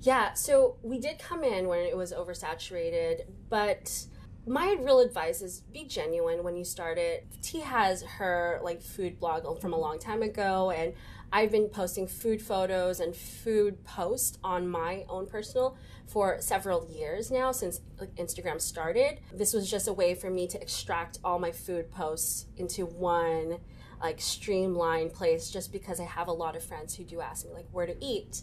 Yeah. 0.02 0.34
So 0.34 0.76
we 0.82 0.98
did 0.98 1.18
come 1.18 1.44
in 1.44 1.66
when 1.66 1.80
it 1.80 1.96
was 1.96 2.12
oversaturated, 2.12 3.22
but 3.48 4.04
my 4.48 4.76
real 4.80 5.00
advice 5.00 5.42
is 5.42 5.60
be 5.72 5.84
genuine 5.84 6.42
when 6.42 6.56
you 6.56 6.64
start 6.64 6.98
it. 6.98 7.26
T 7.42 7.60
has 7.60 8.02
her 8.02 8.60
like 8.62 8.82
food 8.82 9.20
blog 9.20 9.60
from 9.60 9.72
a 9.72 9.78
long 9.78 9.98
time 9.98 10.22
ago, 10.22 10.70
and 10.70 10.94
I've 11.30 11.52
been 11.52 11.68
posting 11.68 12.06
food 12.06 12.40
photos 12.40 13.00
and 13.00 13.14
food 13.14 13.84
posts 13.84 14.38
on 14.42 14.66
my 14.66 15.04
own 15.08 15.26
personal 15.26 15.76
for 16.06 16.40
several 16.40 16.88
years 16.90 17.30
now 17.30 17.52
since 17.52 17.80
Instagram 18.16 18.60
started. 18.60 19.20
This 19.32 19.52
was 19.52 19.70
just 19.70 19.88
a 19.88 19.92
way 19.92 20.14
for 20.14 20.30
me 20.30 20.46
to 20.48 20.60
extract 20.60 21.18
all 21.22 21.38
my 21.38 21.52
food 21.52 21.90
posts 21.90 22.46
into 22.56 22.86
one 22.86 23.58
like 24.00 24.20
streamlined 24.20 25.12
place 25.12 25.50
just 25.50 25.72
because 25.72 26.00
I 26.00 26.04
have 26.04 26.28
a 26.28 26.32
lot 26.32 26.56
of 26.56 26.62
friends 26.62 26.94
who 26.94 27.04
do 27.04 27.20
ask 27.20 27.44
me 27.44 27.52
like 27.52 27.66
where 27.72 27.86
to 27.86 27.96
eat 28.00 28.42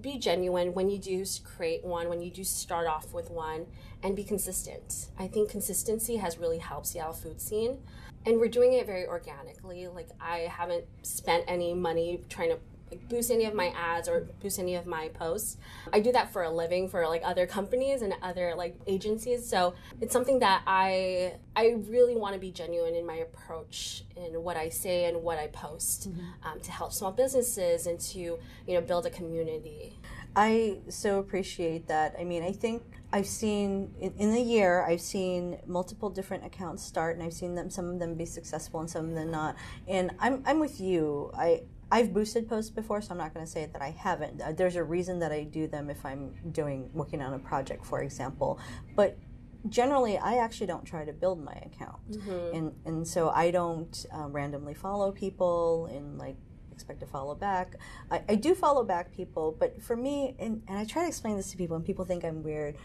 be 0.00 0.18
genuine 0.18 0.74
when 0.74 0.88
you 0.88 0.98
do 0.98 1.24
create 1.44 1.84
one, 1.84 2.08
when 2.08 2.20
you 2.20 2.30
do 2.30 2.44
start 2.44 2.86
off 2.86 3.12
with 3.12 3.30
one, 3.30 3.66
and 4.02 4.16
be 4.16 4.24
consistent. 4.24 5.08
I 5.18 5.28
think 5.28 5.50
consistency 5.50 6.16
has 6.16 6.38
really 6.38 6.58
helped 6.58 6.86
Seattle 6.88 7.12
food 7.12 7.40
scene. 7.40 7.78
And 8.24 8.38
we're 8.38 8.48
doing 8.48 8.72
it 8.74 8.86
very 8.86 9.06
organically. 9.06 9.88
Like, 9.88 10.08
I 10.20 10.48
haven't 10.50 10.84
spent 11.02 11.44
any 11.48 11.74
money 11.74 12.22
trying 12.28 12.50
to 12.50 12.58
like 12.92 13.08
boost 13.08 13.30
any 13.30 13.46
of 13.46 13.54
my 13.54 13.72
ads 13.76 14.08
or 14.08 14.28
boost 14.40 14.58
any 14.58 14.74
of 14.74 14.86
my 14.86 15.08
posts. 15.08 15.56
I 15.92 16.00
do 16.00 16.12
that 16.12 16.32
for 16.32 16.42
a 16.42 16.50
living 16.50 16.88
for 16.88 17.08
like 17.08 17.22
other 17.24 17.46
companies 17.46 18.02
and 18.02 18.14
other 18.22 18.54
like 18.54 18.76
agencies. 18.86 19.48
So 19.48 19.74
it's 20.00 20.12
something 20.12 20.38
that 20.40 20.62
I 20.66 21.34
I 21.56 21.76
really 21.88 22.16
want 22.16 22.34
to 22.34 22.40
be 22.40 22.50
genuine 22.50 22.94
in 22.94 23.06
my 23.06 23.16
approach 23.16 24.04
in 24.14 24.42
what 24.42 24.56
I 24.56 24.68
say 24.68 25.06
and 25.06 25.22
what 25.22 25.38
I 25.38 25.46
post 25.48 26.10
mm-hmm. 26.10 26.46
um, 26.46 26.60
to 26.60 26.70
help 26.70 26.92
small 26.92 27.12
businesses 27.12 27.86
and 27.86 27.98
to 28.00 28.18
you 28.18 28.40
know 28.68 28.82
build 28.82 29.06
a 29.06 29.10
community. 29.10 29.98
I 30.34 30.78
so 30.88 31.18
appreciate 31.18 31.88
that. 31.88 32.14
I 32.18 32.24
mean, 32.24 32.42
I 32.42 32.52
think 32.52 32.82
I've 33.12 33.26
seen 33.26 33.94
in, 34.00 34.14
in, 34.18 34.32
the 34.32 34.40
year 34.40 34.82
I've 34.82 35.02
seen 35.02 35.58
multiple 35.66 36.08
different 36.08 36.46
accounts 36.46 36.82
start, 36.82 37.16
and 37.16 37.22
I've 37.22 37.34
seen 37.34 37.54
them 37.54 37.68
some 37.68 37.90
of 37.90 37.98
them 37.98 38.14
be 38.14 38.24
successful 38.24 38.80
and 38.80 38.88
some 38.88 39.10
of 39.10 39.14
them 39.14 39.30
not. 39.30 39.56
And 39.86 40.12
I'm 40.18 40.42
I'm 40.46 40.58
with 40.58 40.80
you. 40.80 41.30
I 41.34 41.62
I've 41.92 42.14
boosted 42.14 42.48
posts 42.48 42.70
before, 42.70 43.02
so 43.02 43.10
I'm 43.10 43.18
not 43.18 43.34
going 43.34 43.44
to 43.44 43.52
say 43.52 43.66
that 43.66 43.82
I 43.82 43.90
haven't. 43.90 44.40
Uh, 44.40 44.52
There's 44.52 44.76
a 44.76 44.82
reason 44.82 45.18
that 45.18 45.30
I 45.30 45.44
do 45.44 45.66
them 45.66 45.90
if 45.90 46.06
I'm 46.06 46.32
doing 46.50 46.88
working 46.94 47.20
on 47.20 47.34
a 47.34 47.38
project, 47.38 47.84
for 47.84 48.02
example. 48.02 48.58
But 48.96 49.18
generally, 49.68 50.16
I 50.16 50.36
actually 50.38 50.68
don't 50.68 50.86
try 50.86 51.04
to 51.04 51.12
build 51.12 51.44
my 51.44 51.52
account, 51.52 52.00
and 52.54 52.72
and 52.86 53.06
so 53.06 53.28
I 53.28 53.50
don't 53.50 54.06
uh, 54.10 54.26
randomly 54.28 54.72
follow 54.72 55.12
people 55.12 55.86
and 55.94 56.18
like 56.18 56.36
expect 56.72 57.00
to 57.00 57.06
follow 57.06 57.34
back. 57.34 57.76
I, 58.10 58.22
I 58.26 58.34
do 58.36 58.54
follow 58.54 58.84
back 58.84 59.12
people, 59.14 59.54
but 59.60 59.82
for 59.82 59.94
me, 59.94 60.34
and, 60.38 60.62
and 60.68 60.78
I 60.78 60.86
try 60.86 61.02
to 61.02 61.08
explain 61.08 61.36
this 61.36 61.50
to 61.50 61.58
people, 61.58 61.76
and 61.76 61.84
people 61.84 62.06
think 62.06 62.24
I'm 62.24 62.42
weird. 62.42 62.76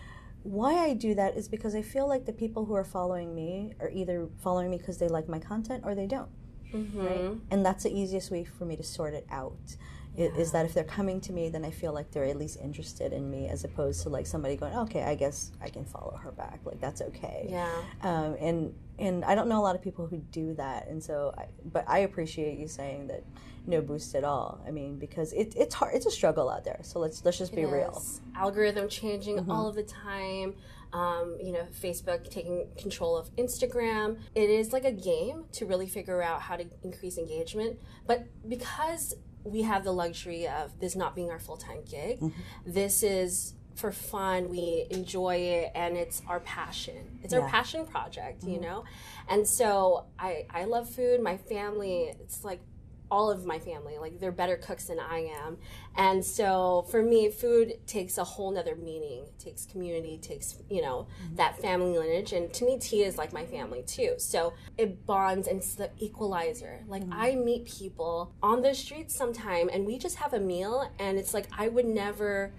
Why 0.43 0.74
I 0.84 0.93
do 0.93 1.15
that 1.15 1.38
is 1.38 1.48
because 1.48 1.76
I 1.76 1.82
feel 1.82 2.08
like 2.10 2.26
the 2.26 2.34
people 2.34 2.65
who 2.65 2.74
are 2.74 2.84
following 2.84 3.34
me 3.34 3.74
are 3.80 3.89
either 3.89 4.28
following 4.43 4.70
me 4.70 4.78
because 4.78 4.98
they 4.98 5.08
like 5.08 5.30
my 5.30 5.39
content 5.39 5.84
or 5.86 5.96
they 5.96 6.08
don't 6.08 6.30
right? 6.74 7.38
And 7.52 7.66
that's 7.66 7.84
the 7.84 7.92
easiest 7.98 8.32
way 8.32 8.44
for 8.44 8.66
me 8.66 8.76
to 8.78 8.84
sort 8.84 9.14
it 9.14 9.26
out. 9.30 9.76
i- 10.18 10.22
Is 10.22 10.52
that 10.54 10.66
if 10.66 10.74
they're 10.74 10.84
coming 10.84 11.22
to 11.22 11.32
me, 11.32 11.48
then 11.50 11.64
I 11.64 11.70
feel 11.70 11.94
like 11.94 12.10
they're 12.12 12.26
at 12.26 12.38
least 12.38 12.58
interested 12.60 13.14
in 13.14 13.30
me, 13.30 13.48
as 13.50 13.64
opposed 13.64 14.02
to 14.04 14.10
like 14.10 14.26
somebody 14.26 14.56
going, 14.56 14.76
"Okay, 14.76 15.04
I 15.04 15.14
guess 15.14 15.52
I 15.62 15.70
can 15.70 15.86
follow 15.86 16.18
her 16.24 16.32
back. 16.32 16.60
Like 16.66 16.80
that's 16.82 17.02
okay." 17.04 17.46
Yeah. 17.50 17.70
Um, 18.02 18.36
and 18.40 18.74
and 18.98 19.24
I 19.24 19.36
don't 19.36 19.48
know 19.48 19.60
a 19.60 19.66
lot 19.70 19.76
of 19.76 19.82
people 19.84 20.08
who 20.08 20.18
do 20.32 20.56
that, 20.56 20.88
and 20.88 21.04
so, 21.04 21.34
I, 21.38 21.46
but 21.72 21.84
I 21.88 22.00
appreciate 22.00 22.58
you 22.58 22.68
saying 22.68 23.08
that 23.08 23.24
no 23.68 23.82
boost 23.82 24.16
at 24.16 24.24
all. 24.24 24.62
I 24.66 24.72
mean, 24.72 24.98
because 24.98 25.34
it, 25.34 25.54
it's 25.56 25.76
hard, 25.76 25.94
it's 25.94 26.06
a 26.06 26.12
struggle 26.12 26.50
out 26.50 26.64
there. 26.64 26.80
So 26.84 27.00
let's 27.00 27.24
let's 27.26 27.38
just 27.38 27.54
be 27.54 27.66
real. 27.66 28.02
Algorithm 28.36 28.88
changing 28.88 29.38
mm-hmm. 29.38 29.52
all 29.52 29.68
of 29.68 29.76
the 29.76 29.84
time. 29.84 30.56
Um, 30.94 31.38
you 31.44 31.52
know, 31.52 31.68
Facebook 31.82 32.30
taking 32.30 32.66
control 32.78 33.18
of 33.18 33.30
Instagram. 33.36 34.20
It 34.36 34.50
is 34.50 34.72
like 34.72 34.86
a 34.86 34.92
game 34.92 35.44
to 35.54 35.66
really 35.66 35.88
figure 35.88 36.22
out 36.22 36.42
how 36.42 36.56
to 36.56 36.66
increase 36.82 37.18
engagement. 37.18 37.78
But 38.06 38.26
because 38.48 39.14
we 39.44 39.64
have 39.64 39.84
the 39.84 39.92
luxury 39.92 40.48
of 40.48 40.80
this 40.80 40.96
not 40.96 41.14
being 41.14 41.30
our 41.30 41.40
full 41.40 41.58
time 41.58 41.80
gig, 41.90 42.22
mm-hmm. 42.22 42.40
this 42.66 43.04
is 43.04 43.54
for 43.76 43.92
fun. 43.92 44.50
We 44.50 44.88
enjoy 44.90 45.36
it, 45.36 45.72
and 45.76 45.98
it's 45.98 46.22
our 46.28 46.40
passion. 46.40 47.20
It's 47.22 47.34
our 47.34 47.48
passion 47.50 47.86
project, 47.86 48.44
you 48.44 48.54
mm-hmm. 48.54 48.64
know. 48.64 48.84
And 49.30 49.48
so 49.48 50.06
I 50.18 50.46
I 50.50 50.66
love 50.66 50.90
food. 50.90 51.22
My 51.22 51.38
family, 51.38 52.14
it's 52.22 52.44
like 52.44 52.62
all 53.10 53.30
of 53.30 53.46
my 53.46 53.60
family. 53.60 53.98
Like 53.98 54.20
they're 54.20 54.32
better 54.32 54.58
cooks 54.58 54.86
than 54.86 55.00
i 55.00 55.32
am. 55.46 55.58
And 55.96 56.24
so 56.24 56.86
for 56.89 57.02
me 57.02 57.30
food 57.30 57.76
takes 57.88 58.17
a 58.17 58.24
whole 58.24 58.52
nother 58.52 58.76
meaning. 58.76 59.24
It 59.24 59.39
takes 59.39 59.65
community 59.65 60.17
takes 60.17 60.58
you 60.70 60.82
know 60.82 61.08
mm-hmm. 61.24 61.36
that 61.36 61.60
family 61.62 61.98
lineage. 61.98 62.34
And 62.34 62.54
to 62.54 62.65
me 62.65 62.78
tea 62.80 63.04
is 63.04 63.17
like 63.17 63.34
my 63.34 63.46
family 63.46 63.84
too. 63.84 64.15
So 64.17 64.54
it 64.78 65.06
bonds 65.06 65.48
and 65.48 65.58
it's 65.58 65.76
the 65.76 65.89
equalizer. 65.98 66.84
Like 66.88 67.04
mm-hmm. 67.04 67.13
i 67.13 67.36
meet 67.36 67.65
people 67.65 68.34
on 68.41 68.62
the 68.62 68.74
streets 68.74 69.15
sometime 69.15 69.70
and 69.72 69.86
we 69.86 69.98
just 69.98 70.17
have 70.17 70.34
a 70.34 70.39
meal 70.39 70.91
and 71.00 71.17
it's 71.17 71.34
like 71.34 71.48
i 71.58 71.67
would 71.67 71.86
never 71.86 72.54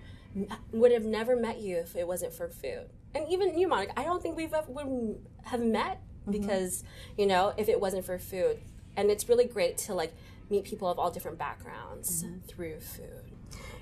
would 0.73 0.93
have 0.93 1.05
never 1.05 1.37
met 1.37 1.61
you 1.61 1.77
if 1.79 1.97
it 1.97 2.07
wasn't 2.07 2.33
for 2.33 2.49
food. 2.49 2.87
And 3.15 3.27
even 3.29 3.59
you 3.59 3.69
monica 3.69 3.99
i 3.99 4.05
don't 4.05 4.23
think 4.23 4.37
we've 4.37 4.53
ever 4.53 4.71
would 4.71 5.19
have 5.45 5.61
met 5.61 6.01
mm-hmm. 6.29 6.33
because 6.33 6.85
you 7.17 7.27
know 7.27 7.55
if 7.57 7.69
it 7.69 7.81
wasn't 7.81 8.05
for 8.05 8.19
food. 8.19 8.59
And 8.97 9.13
it's 9.13 9.29
really 9.29 9.45
great 9.45 9.79
to 9.79 9.95
like 9.95 10.13
meet 10.51 10.65
people 10.65 10.89
of 10.89 10.99
all 10.99 11.11
different 11.11 11.39
backgrounds 11.39 12.25
mm-hmm. 12.25 12.39
through 12.47 12.81
food. 12.81 13.33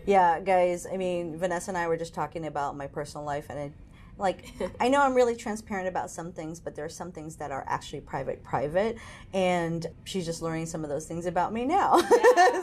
Yeah, 0.04 0.40
guys. 0.40 0.86
I 0.90 0.96
mean, 0.96 1.36
Vanessa 1.36 1.70
and 1.70 1.78
I 1.78 1.88
were 1.88 1.96
just 1.96 2.14
talking 2.14 2.46
about 2.46 2.76
my 2.76 2.86
personal 2.86 3.24
life, 3.24 3.46
and 3.48 3.58
it, 3.58 3.72
like, 4.18 4.46
I 4.80 4.88
know 4.88 5.02
I'm 5.02 5.14
really 5.14 5.34
transparent 5.34 5.88
about 5.88 6.10
some 6.10 6.32
things, 6.32 6.60
but 6.60 6.74
there 6.76 6.84
are 6.84 6.90
some 6.90 7.10
things 7.12 7.36
that 7.36 7.50
are 7.50 7.64
actually 7.66 8.00
private, 8.00 8.42
private, 8.44 8.98
and 9.32 9.86
she's 10.04 10.24
just 10.24 10.42
learning 10.42 10.66
some 10.66 10.84
of 10.84 10.90
those 10.90 11.06
things 11.06 11.26
about 11.26 11.52
me 11.52 11.64
now. 11.64 11.98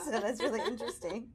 so 0.05 0.19
that's 0.21 0.41
really 0.41 0.61
interesting. 0.61 1.27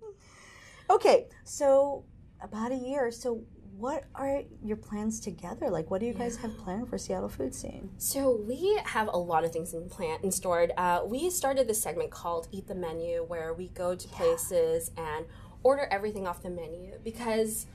Okay, 0.90 1.26
so 1.44 2.04
about 2.40 2.72
a 2.72 2.76
year. 2.76 3.10
So, 3.10 3.42
what 3.78 4.04
are 4.14 4.42
your 4.62 4.76
plans 4.76 5.20
together? 5.20 5.70
Like, 5.70 5.88
what 5.90 6.00
do 6.00 6.06
you 6.06 6.12
guys 6.12 6.36
have 6.38 6.56
planned 6.58 6.88
for 6.88 6.98
Seattle 6.98 7.28
food 7.28 7.54
scene? 7.54 7.90
So 7.96 8.42
we 8.46 8.80
have 8.84 9.08
a 9.08 9.16
lot 9.16 9.44
of 9.44 9.52
things 9.52 9.72
in 9.72 9.88
plant 9.88 10.24
and 10.24 10.34
stored. 10.34 10.72
Uh, 10.76 11.02
we 11.06 11.30
started 11.30 11.68
this 11.68 11.80
segment 11.80 12.10
called 12.10 12.48
Eat 12.50 12.66
the 12.66 12.74
Menu, 12.74 13.24
where 13.28 13.54
we 13.54 13.68
go 13.68 13.94
to 13.94 14.08
places 14.08 14.90
and 14.96 15.26
order 15.62 15.86
everything 15.90 16.26
off 16.26 16.42
the 16.42 16.50
menu 16.50 16.92
because 17.02 17.66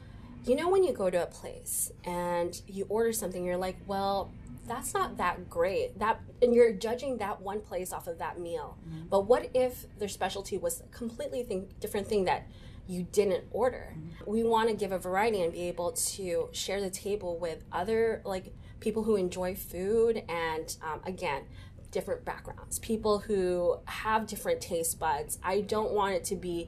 you 0.46 0.56
know 0.56 0.70
when 0.70 0.84
you 0.84 0.94
go 0.94 1.10
to 1.10 1.22
a 1.24 1.26
place 1.26 1.92
and 2.06 2.62
you 2.68 2.86
order 2.90 3.14
something, 3.14 3.44
you're 3.46 3.58
like, 3.58 3.78
well. 3.88 4.32
That's 4.66 4.94
not 4.94 5.18
that 5.18 5.50
great. 5.50 6.00
That 6.00 6.22
and 6.42 6.56
you're 6.56 6.72
judging 6.72 7.18
that 7.18 7.42
one 7.42 7.60
place 7.60 7.92
off 7.92 8.08
of 8.08 8.20
that 8.20 8.40
meal. 8.40 8.78
But 9.10 9.28
what 9.28 9.50
if 9.54 9.86
their 10.00 10.08
specialty 10.08 10.58
was 10.58 10.80
a 10.80 10.86
completely 10.86 11.44
thing, 11.44 11.68
different 11.82 12.08
thing 12.08 12.24
that 12.24 12.48
you 12.88 13.04
didn't 13.04 13.46
order. 13.52 13.96
We 14.26 14.44
want 14.44 14.70
to 14.70 14.76
give 14.76 14.92
a 14.92 15.00
variety 15.00 15.42
and 15.42 15.54
be 15.54 15.64
able 15.64 15.94
to 15.94 16.50
share 16.52 16.82
the 16.82 16.90
table 16.90 17.38
with 17.38 17.64
other 17.72 18.22
like 18.26 18.54
people 18.80 19.04
who 19.04 19.16
enjoy 19.16 19.56
food 19.56 20.24
and 20.28 20.76
um, 20.82 21.00
again 21.06 21.44
different 21.92 22.26
backgrounds, 22.26 22.80
people 22.80 23.20
who 23.20 23.78
have 23.86 24.28
different 24.28 24.60
taste 24.60 25.00
buds. 25.00 25.38
I 25.44 25.62
don't 25.62 25.92
want 25.92 26.16
it 26.16 26.24
to 26.26 26.36
be 26.36 26.68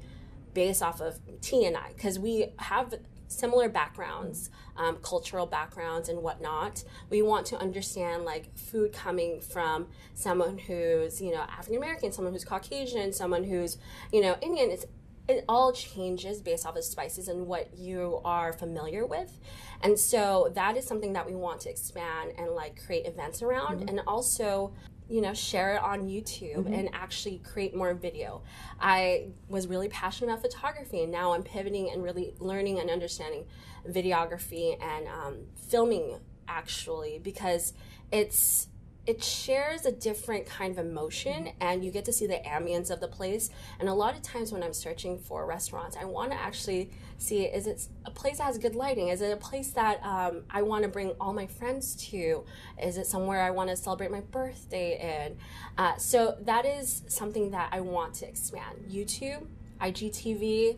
based 0.53 0.81
off 0.81 1.01
of 1.01 1.19
T 1.41 1.65
and 1.65 1.75
I 1.75 1.89
because 1.89 2.17
we 2.17 2.53
have 2.59 2.93
similar 3.27 3.67
backgrounds, 3.67 4.49
um, 4.77 4.97
cultural 5.01 5.45
backgrounds, 5.45 6.09
and 6.09 6.21
whatnot. 6.21 6.83
We 7.09 7.21
want 7.21 7.45
to 7.47 7.57
understand 7.57 8.23
like 8.23 8.55
food 8.57 8.93
coming 8.93 9.41
from 9.41 9.87
someone 10.13 10.57
who's 10.57 11.21
you 11.21 11.31
know 11.31 11.41
African 11.41 11.77
American, 11.77 12.11
someone 12.11 12.33
who's 12.33 12.45
Caucasian, 12.45 13.11
someone 13.11 13.43
who's 13.43 13.77
you 14.13 14.21
know 14.21 14.37
Indian. 14.41 14.71
It's 14.71 14.85
it 15.27 15.43
all 15.49 15.71
changes 15.71 16.41
based 16.41 16.65
off 16.65 16.75
of 16.75 16.83
spices 16.83 17.27
and 17.27 17.47
what 17.47 17.75
you 17.77 18.21
are 18.23 18.53
familiar 18.53 19.05
with. 19.05 19.39
And 19.81 19.97
so 19.97 20.51
that 20.55 20.77
is 20.77 20.85
something 20.85 21.13
that 21.13 21.25
we 21.25 21.35
want 21.35 21.61
to 21.61 21.69
expand 21.69 22.33
and 22.37 22.51
like 22.51 22.83
create 22.85 23.07
events 23.07 23.41
around 23.41 23.89
and 23.89 24.01
also 24.07 24.73
you 25.07 25.21
know 25.21 25.35
share 25.35 25.75
it 25.75 25.83
on 25.83 26.07
youtube 26.07 26.65
and 26.73 26.89
actually 26.93 27.39
create 27.39 27.75
more 27.75 27.93
video. 27.93 28.41
I 28.79 29.27
was 29.47 29.67
really 29.67 29.87
passionate 29.87 30.31
about 30.31 30.41
photography 30.41 31.03
and 31.03 31.11
now 31.11 31.33
i'm 31.33 31.43
pivoting 31.43 31.91
and 31.91 32.03
really 32.03 32.33
learning 32.39 32.79
and 32.79 32.89
understanding 32.89 33.45
videography 33.87 34.81
and 34.81 35.07
um, 35.07 35.37
filming 35.69 36.19
actually 36.47 37.19
because 37.19 37.73
it's 38.11 38.67
it 39.07 39.23
shares 39.23 39.85
a 39.85 39.91
different 39.91 40.45
kind 40.45 40.71
of 40.71 40.83
emotion 40.83 41.49
and 41.61 41.85
you 41.85 41.91
get 41.91 42.05
to 42.05 42.13
see 42.13 42.25
the 42.25 42.41
ambience 42.45 42.89
of 42.89 42.99
the 42.99 43.07
place. 43.07 43.49
And 43.79 43.87
a 43.87 43.93
lot 43.93 44.15
of 44.15 44.21
times 44.21 44.51
when 44.51 44.63
i'm 44.63 44.73
searching 44.73 45.17
for 45.17 45.45
restaurants 45.45 45.95
i 45.99 46.05
want 46.05 46.31
to 46.31 46.37
actually 46.37 46.89
see 47.17 47.43
is 47.45 47.67
it 47.67 47.87
a 48.05 48.11
place 48.11 48.37
that 48.39 48.43
has 48.43 48.57
good 48.57 48.75
lighting? 48.75 49.07
Is 49.09 49.21
it 49.21 49.31
a 49.31 49.37
place 49.37 49.71
that 49.71 50.03
um, 50.03 50.43
i 50.49 50.61
want 50.61 50.83
to 50.83 50.89
bring 50.89 51.11
all 51.19 51.33
my 51.33 51.47
friends 51.47 51.95
to? 52.09 52.43
Is 52.81 52.97
it 52.97 53.07
somewhere 53.07 53.41
i 53.41 53.51
want 53.51 53.69
to 53.69 53.75
celebrate 53.75 54.11
my 54.11 54.21
birthday 54.21 55.25
in? 55.27 55.37
Uh, 55.77 55.95
so 55.97 56.37
that 56.41 56.65
is 56.65 57.03
something 57.07 57.51
that 57.51 57.69
i 57.71 57.79
want 57.81 58.15
to 58.15 58.27
expand. 58.27 58.85
Youtube 58.89 59.45
igtv 59.81 60.77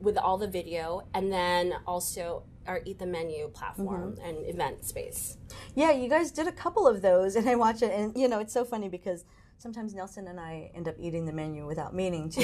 with 0.00 0.18
all 0.18 0.36
the 0.38 0.48
video 0.48 1.06
and 1.14 1.32
then 1.32 1.74
also 1.86 2.42
our 2.68 2.80
eat 2.84 2.98
the 2.98 3.06
menu 3.06 3.48
platform 3.48 4.12
mm-hmm. 4.12 4.28
and 4.28 4.46
event 4.46 4.84
space. 4.84 5.38
Yeah, 5.74 5.90
you 5.90 6.08
guys 6.08 6.30
did 6.30 6.46
a 6.46 6.52
couple 6.52 6.86
of 6.86 7.02
those, 7.02 7.34
and 7.34 7.48
I 7.48 7.56
watch 7.56 7.82
it, 7.82 7.90
and 7.90 8.16
you 8.16 8.28
know, 8.28 8.38
it's 8.38 8.52
so 8.52 8.64
funny 8.64 8.88
because 8.88 9.24
sometimes 9.58 9.92
Nelson 9.92 10.28
and 10.28 10.38
I 10.38 10.70
end 10.74 10.86
up 10.88 10.94
eating 11.00 11.26
the 11.26 11.32
menu 11.32 11.66
without 11.66 11.92
meaning 11.94 12.28
to 12.30 12.42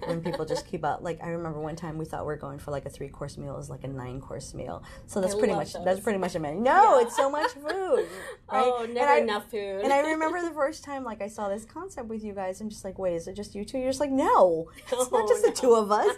when 0.06 0.20
people 0.22 0.44
just 0.44 0.66
keep 0.66 0.84
up. 0.84 1.00
Like 1.02 1.18
I 1.22 1.28
remember 1.30 1.58
one 1.60 1.74
time 1.74 1.96
we 1.98 2.04
thought 2.04 2.26
we 2.26 2.32
are 2.34 2.36
going 2.36 2.58
for 2.58 2.70
like 2.70 2.84
a 2.84 2.90
three 2.90 3.08
course 3.08 3.38
meal 3.38 3.58
is 3.58 3.70
like 3.70 3.82
a 3.84 3.88
nine 3.88 4.20
course 4.20 4.52
meal. 4.54 4.82
So 5.06 5.20
that's 5.20 5.34
I 5.34 5.38
pretty 5.38 5.54
much 5.54 5.72
those. 5.72 5.84
that's 5.84 6.00
pretty 6.00 6.18
much 6.18 6.34
a 6.34 6.38
menu. 6.38 6.60
No, 6.60 6.98
it's 7.00 7.16
so 7.16 7.30
much 7.30 7.50
food. 7.54 7.64
Right? 7.66 8.06
oh 8.52 8.86
never 8.92 9.10
I- 9.12 9.18
enough 9.20 9.50
food 9.50 9.80
And 9.82 9.92
I 9.92 10.00
remember 10.10 10.42
the 10.42 10.50
first 10.54 10.84
time 10.84 11.02
like 11.02 11.22
I 11.22 11.28
saw 11.28 11.48
this 11.48 11.64
concept 11.64 12.08
with 12.08 12.22
you 12.22 12.34
guys, 12.34 12.60
I'm 12.60 12.68
just 12.68 12.84
like, 12.84 12.98
wait, 12.98 13.14
is 13.14 13.26
it 13.26 13.34
just 13.36 13.54
you 13.54 13.64
two? 13.64 13.78
You're 13.78 13.88
just 13.88 14.00
like, 14.00 14.10
no, 14.10 14.68
it's 14.76 14.92
Oh, 14.92 15.08
not 15.10 15.28
just 15.28 15.42
the 15.44 15.52
two 15.52 15.74
of 15.74 15.90
us. 15.90 16.14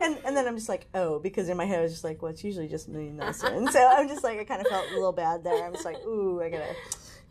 and 0.00 0.18
and 0.24 0.36
then 0.36 0.46
I'm 0.46 0.56
just 0.56 0.68
like, 0.68 0.86
oh, 0.94 1.18
because 1.18 1.48
in 1.48 1.56
my 1.56 1.64
head 1.64 1.78
I 1.78 1.82
was 1.82 1.92
just 1.92 2.04
like, 2.04 2.20
well, 2.22 2.30
it's 2.30 2.44
usually 2.44 2.68
just 2.68 2.88
me 2.88 3.08
and 3.08 3.16
Nelson. 3.16 3.70
so 3.72 3.86
I'm 3.88 4.06
just 4.08 4.22
like, 4.22 4.38
I 4.38 4.44
kind 4.44 4.60
of 4.60 4.66
felt 4.66 4.86
a 4.90 4.94
little 4.94 5.12
bad 5.12 5.42
there. 5.44 5.64
I'm 5.64 5.72
just 5.72 5.84
like, 5.86 6.04
ooh, 6.04 6.42
I 6.42 6.50
gotta 6.50 6.74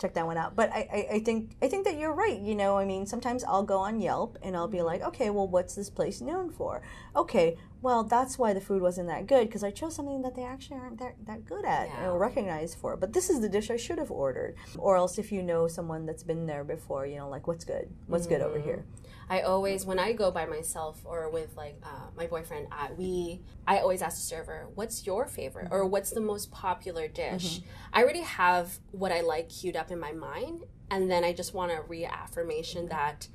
check 0.01 0.13
that 0.15 0.25
one 0.25 0.37
out. 0.37 0.55
But 0.55 0.71
I, 0.71 0.87
I, 0.91 1.15
I 1.15 1.19
think 1.19 1.51
I 1.61 1.67
think 1.67 1.85
that 1.85 1.97
you're 1.97 2.13
right. 2.13 2.39
You 2.39 2.55
know, 2.55 2.77
I 2.77 2.85
mean, 2.85 3.05
sometimes 3.05 3.43
I'll 3.43 3.63
go 3.63 3.77
on 3.77 4.01
Yelp 4.01 4.37
and 4.41 4.55
I'll 4.55 4.67
be 4.67 4.79
mm-hmm. 4.79 4.87
like, 4.87 5.01
okay, 5.03 5.29
well, 5.29 5.47
what's 5.47 5.75
this 5.75 5.89
place 5.89 6.21
known 6.21 6.49
for? 6.49 6.81
Okay, 7.15 7.57
well, 7.81 8.03
that's 8.03 8.37
why 8.37 8.53
the 8.53 8.61
food 8.61 8.81
wasn't 8.81 9.07
that 9.07 9.25
good 9.27 9.47
because 9.47 9.63
I 9.63 9.71
chose 9.71 9.95
something 9.95 10.21
that 10.21 10.35
they 10.35 10.43
actually 10.43 10.77
aren't 10.77 10.99
that, 10.99 11.15
that 11.25 11.45
good 11.45 11.65
at 11.65 11.87
Yeah. 11.87 12.09
or 12.09 12.19
recognized 12.19 12.77
for. 12.77 12.95
But 12.95 13.13
this 13.13 13.29
is 13.29 13.41
the 13.41 13.49
dish 13.49 13.71
I 13.71 13.77
should 13.77 13.97
have 13.97 14.11
ordered. 14.11 14.55
Or 14.77 14.97
else, 14.97 15.17
if 15.17 15.31
you 15.31 15.41
know 15.41 15.67
someone 15.67 16.05
that's 16.05 16.23
been 16.23 16.45
there 16.45 16.63
before, 16.63 17.05
you 17.05 17.17
know, 17.17 17.29
like 17.29 17.47
what's 17.47 17.65
good, 17.65 17.89
what's 18.07 18.27
good 18.27 18.41
over 18.41 18.57
mm-hmm. 18.57 18.67
here. 18.67 18.85
I 19.31 19.43
always, 19.43 19.85
when 19.85 19.97
I 19.97 20.11
go 20.11 20.29
by 20.29 20.45
myself 20.45 20.99
or 21.05 21.29
with 21.29 21.55
like 21.55 21.77
uh, 21.83 22.07
my 22.17 22.27
boyfriend, 22.27 22.67
I, 22.69 22.91
we, 22.91 23.39
I 23.65 23.77
always 23.77 24.01
ask 24.01 24.17
the 24.17 24.23
server, 24.23 24.67
"What's 24.75 25.05
your 25.05 25.25
favorite?" 25.25 25.69
or 25.71 25.85
"What's 25.85 26.11
the 26.11 26.19
most 26.19 26.51
popular 26.51 27.07
dish?" 27.07 27.61
I 27.93 28.03
already 28.03 28.23
have 28.23 28.79
what 28.91 29.13
I 29.13 29.21
like 29.21 29.47
queued 29.47 29.77
up 29.77 29.89
in 29.89 30.01
my 30.01 30.11
mind, 30.11 30.65
and 30.89 31.09
then 31.09 31.23
I 31.23 31.31
just 31.31 31.53
want 31.53 31.71
a 31.71 31.81
reaffirmation 31.81 32.87
that 32.87 33.29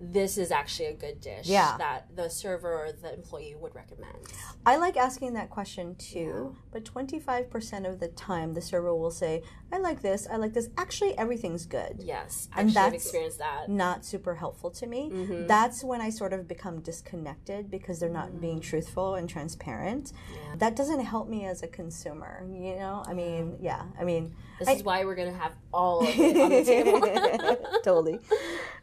this 0.00 0.38
is 0.38 0.50
actually 0.50 0.86
a 0.86 0.94
good 0.94 1.20
dish 1.20 1.46
Yeah. 1.46 1.76
that 1.76 2.06
the 2.16 2.30
server 2.30 2.72
or 2.86 2.92
the 2.92 3.12
employee 3.12 3.54
would 3.54 3.74
recommend. 3.74 4.16
I 4.64 4.76
like 4.76 4.96
asking 4.96 5.34
that 5.34 5.50
question 5.50 5.94
too, 5.96 6.56
but 6.72 6.84
25% 6.84 7.86
of 7.86 8.00
the 8.00 8.08
time 8.08 8.54
the 8.54 8.62
server 8.62 8.94
will 8.94 9.10
say, 9.10 9.42
I 9.72 9.78
like 9.78 10.00
this, 10.00 10.26
I 10.30 10.36
like 10.36 10.54
this. 10.54 10.68
Actually, 10.78 11.16
everything's 11.18 11.66
good. 11.66 11.96
Yes, 12.02 12.48
I 12.54 12.62
And 12.62 12.70
that's- 12.70 12.94
experienced 13.04 13.38
that. 13.38 13.68
Not 13.68 14.04
super 14.06 14.34
helpful 14.36 14.70
to 14.70 14.86
me. 14.86 15.10
Mm-hmm. 15.10 15.46
That's 15.46 15.84
when 15.84 16.00
I 16.00 16.08
sort 16.10 16.32
of 16.32 16.48
become 16.48 16.80
disconnected 16.80 17.70
because 17.70 18.00
they're 18.00 18.08
not 18.08 18.30
Mm. 18.30 18.40
being 18.40 18.60
truthful 18.60 19.14
and 19.16 19.28
transparent. 19.28 20.12
That 20.56 20.76
doesn't 20.76 21.00
help 21.00 21.28
me 21.28 21.44
as 21.44 21.62
a 21.62 21.68
consumer, 21.68 22.46
you 22.50 22.76
know? 22.76 23.02
I 23.06 23.12
mean, 23.12 23.58
yeah, 23.60 23.84
I 23.98 24.04
mean, 24.04 24.34
This 24.58 24.68
is 24.68 24.82
why 24.82 25.04
we're 25.04 25.14
gonna 25.14 25.32
have 25.32 25.52
all 25.72 26.00
of 26.00 26.08
it 26.08 26.36
on 26.36 26.50
the 26.50 26.64
table. 26.64 27.80
totally. 27.84 28.18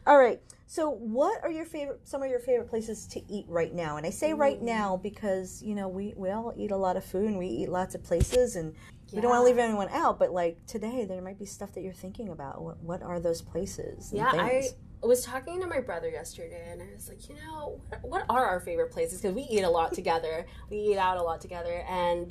All 0.06 0.18
right. 0.18 0.40
So, 0.70 0.90
what 0.90 1.42
are 1.42 1.50
your 1.50 1.64
favorite? 1.64 2.00
Some 2.04 2.22
of 2.22 2.28
your 2.28 2.40
favorite 2.40 2.68
places 2.68 3.06
to 3.08 3.22
eat 3.32 3.46
right 3.48 3.72
now? 3.72 3.96
And 3.96 4.06
I 4.06 4.10
say 4.10 4.34
right 4.34 4.60
mm. 4.60 4.64
now 4.64 4.98
because 4.98 5.62
you 5.62 5.74
know 5.74 5.88
we 5.88 6.12
we 6.14 6.28
all 6.28 6.52
eat 6.58 6.72
a 6.72 6.76
lot 6.76 6.98
of 6.98 7.04
food 7.06 7.24
and 7.24 7.38
we 7.38 7.46
eat 7.46 7.70
lots 7.70 7.94
of 7.94 8.04
places, 8.04 8.54
and 8.54 8.74
we 9.10 9.22
don't 9.22 9.30
want 9.30 9.40
to 9.40 9.46
leave 9.46 9.56
anyone 9.56 9.88
out. 9.90 10.18
But 10.18 10.30
like 10.30 10.66
today, 10.66 11.06
there 11.06 11.22
might 11.22 11.38
be 11.38 11.46
stuff 11.46 11.72
that 11.72 11.80
you're 11.80 11.94
thinking 11.94 12.28
about. 12.28 12.60
What 12.60 12.82
what 12.82 13.02
are 13.02 13.18
those 13.18 13.40
places? 13.40 14.12
Yeah, 14.12 14.30
I 14.30 14.48
things? 14.60 14.74
was 15.00 15.24
talking 15.24 15.58
to 15.62 15.66
my 15.66 15.80
brother 15.80 16.10
yesterday, 16.10 16.68
and 16.70 16.82
I 16.82 16.92
was 16.92 17.08
like, 17.08 17.26
you 17.30 17.36
know, 17.36 17.80
what, 17.88 18.04
what 18.04 18.24
are 18.28 18.44
our 18.44 18.60
favorite 18.60 18.92
places? 18.92 19.22
Because 19.22 19.34
we 19.34 19.44
eat 19.44 19.62
a 19.62 19.70
lot 19.70 19.94
together. 19.94 20.44
We 20.68 20.76
eat 20.76 20.98
out 20.98 21.16
a 21.16 21.22
lot 21.22 21.40
together, 21.40 21.82
and 21.88 22.30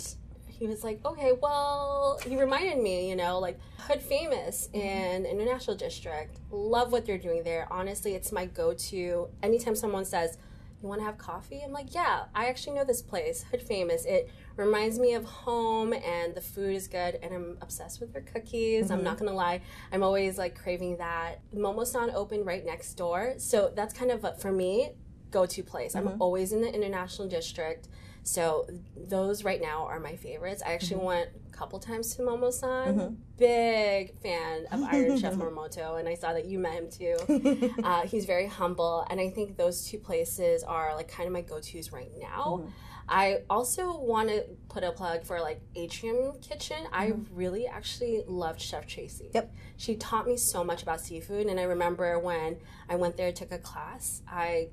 he 0.58 0.68
was 0.68 0.84
like, 0.84 1.00
okay, 1.06 1.34
well, 1.40 2.20
he 2.26 2.36
reminded 2.36 2.80
me, 2.80 3.10
you 3.10 3.16
know, 3.16 3.40
like 3.40 3.60
Hood 3.80 4.02
Famous 4.02 4.70
mm-hmm. 4.74 4.80
in 4.80 5.26
International 5.26 5.76
District. 5.76 6.40
Love 6.52 6.92
what 6.92 7.06
they're 7.06 7.18
doing 7.18 7.44
there. 7.44 7.68
Honestly, 7.70 8.16
it's 8.16 8.32
my 8.32 8.46
go-to. 8.46 9.28
Anytime 9.44 9.76
someone 9.76 10.06
says, 10.06 10.38
you 10.82 10.88
want 10.88 11.02
to 11.02 11.06
have 11.06 11.18
coffee? 11.18 11.62
I'm 11.64 11.72
like, 11.72 11.94
yeah, 11.94 12.26
I 12.36 12.46
actually 12.48 12.76
know 12.76 12.86
this 12.86 13.02
place, 13.02 13.44
Hood 13.50 13.62
Famous. 13.62 14.06
It 14.06 14.30
reminds 14.56 15.00
me 15.00 15.14
of 15.14 15.26
home, 15.26 15.94
and 15.94 16.36
the 16.36 16.42
food 16.42 16.76
is 16.76 16.88
good, 16.88 17.20
and 17.22 17.34
I'm 17.34 17.58
obsessed 17.62 18.00
with 18.00 18.14
their 18.14 18.22
cookies. 18.22 18.92
I'm 18.92 18.98
mm-hmm. 18.98 19.06
not 19.06 19.18
gonna 19.18 19.34
lie, 19.34 19.62
I'm 19.92 20.04
always 20.04 20.38
like 20.38 20.56
craving 20.56 20.98
that. 20.98 21.40
Momosan 21.56 22.14
open 22.14 22.44
right 22.44 22.64
next 22.64 22.94
door, 22.94 23.36
so 23.38 23.72
that's 23.76 23.94
kind 23.94 24.12
of 24.12 24.24
a, 24.24 24.36
for 24.36 24.52
me 24.52 24.92
go-to 25.32 25.64
place. 25.64 25.96
I'm 25.96 26.08
mm-hmm. 26.08 26.22
always 26.22 26.54
in 26.54 26.62
the 26.62 26.72
International 26.72 27.28
District, 27.28 27.88
so 28.28 28.68
those 29.08 29.46
right 29.46 29.62
now 29.62 29.86
are 29.86 30.02
my 30.02 30.18
favorites. 30.18 30.62
I 30.66 30.74
actually 30.74 30.98
mm-hmm. 30.98 31.06
went 31.06 31.30
a 31.48 31.56
couple 31.56 31.80
times 31.80 32.14
to 32.16 32.24
Momosan. 32.24 32.88
Mm-hmm. 32.88 33.14
Big 33.38 34.20
fan 34.22 34.66
of 34.70 34.84
Iron 34.92 35.18
Chef 35.18 35.34
Morimoto, 35.36 35.98
and 35.98 36.10
I 36.10 36.16
saw 36.16 36.34
that 36.34 36.44
you 36.46 36.60
met 36.60 36.74
him 36.74 36.90
too. 36.92 37.74
Uh, 37.84 38.06
he's 38.06 38.26
very 38.26 38.48
humble, 38.48 39.06
and 39.10 39.20
I 39.20 39.30
think 39.30 39.56
those 39.56 39.88
two 39.88 39.98
places 39.98 40.64
are 40.64 40.94
like 40.96 41.08
kind 41.08 41.26
of 41.26 41.32
my 41.32 41.42
go-to's 41.42 41.94
right 41.94 42.12
now. 42.20 42.60
Mm-hmm. 42.60 42.70
I 43.08 43.44
also 43.50 43.98
want 43.98 44.28
to 44.28 44.44
put 44.68 44.84
a 44.84 44.92
plug 44.92 45.24
for 45.24 45.40
like 45.40 45.62
Atrium 45.76 46.34
Kitchen. 46.42 46.78
I 46.92 47.14
really 47.32 47.66
actually 47.66 48.24
loved 48.28 48.60
Chef 48.60 48.86
Tracy. 48.86 49.30
Yep. 49.34 49.56
She 49.78 49.96
taught 49.96 50.28
me 50.28 50.36
so 50.36 50.66
much 50.66 50.84
about 50.84 51.00
seafood, 51.00 51.48
and 51.48 51.60
I 51.60 51.64
remember 51.64 52.20
when 52.20 52.58
I 52.90 52.98
went 52.98 53.16
there, 53.16 53.32
took 53.32 53.54
a 53.54 53.60
class, 53.60 54.22
I 54.28 54.70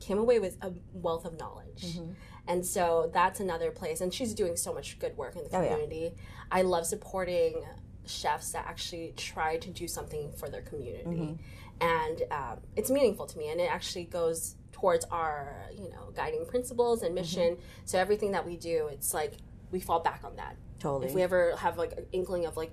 came 0.00 0.18
away 0.18 0.38
with 0.38 0.56
a 0.62 0.72
wealth 0.92 1.24
of 1.24 1.38
knowledge. 1.38 1.98
And 2.48 2.64
so 2.64 3.10
that's 3.12 3.40
another 3.40 3.70
place. 3.70 4.00
And 4.00 4.12
she's 4.14 4.34
doing 4.34 4.56
so 4.56 4.72
much 4.72 4.98
good 4.98 5.16
work 5.16 5.36
in 5.36 5.44
the 5.44 5.56
Oh, 5.56 5.62
yeah. 5.62 5.68
community. 5.70 6.14
I 6.50 6.62
love 6.62 6.86
supporting 6.86 7.64
chefs 8.06 8.52
that 8.52 8.66
actually 8.66 9.12
try 9.16 9.56
to 9.56 9.70
do 9.70 9.88
something 9.88 10.30
for 10.32 10.48
their 10.48 10.62
community. 10.62 11.04
Mm-hmm. 11.04 11.34
And 11.80 12.22
um, 12.30 12.58
it's 12.76 12.90
meaningful 12.90 13.26
to 13.26 13.38
me. 13.38 13.50
And 13.50 13.60
it 13.60 13.70
actually 13.70 14.04
goes 14.04 14.54
towards 14.72 15.04
our, 15.06 15.56
you 15.76 15.88
know, 15.90 16.12
guiding 16.14 16.46
principles 16.46 17.02
and 17.02 17.08
mm-hmm. 17.10 17.22
mission. 17.22 17.56
So 17.84 17.98
everything 17.98 18.32
that 18.32 18.46
we 18.46 18.56
do, 18.56 18.88
it's 18.92 19.12
like 19.12 19.34
we 19.72 19.80
fall 19.80 20.00
back 20.00 20.20
on 20.24 20.36
that. 20.36 20.56
totally. 20.78 21.08
If 21.08 21.14
we 21.14 21.22
ever 21.22 21.56
have 21.56 21.76
like 21.78 21.92
an 21.92 22.06
inkling 22.12 22.46
of 22.46 22.56
like, 22.56 22.70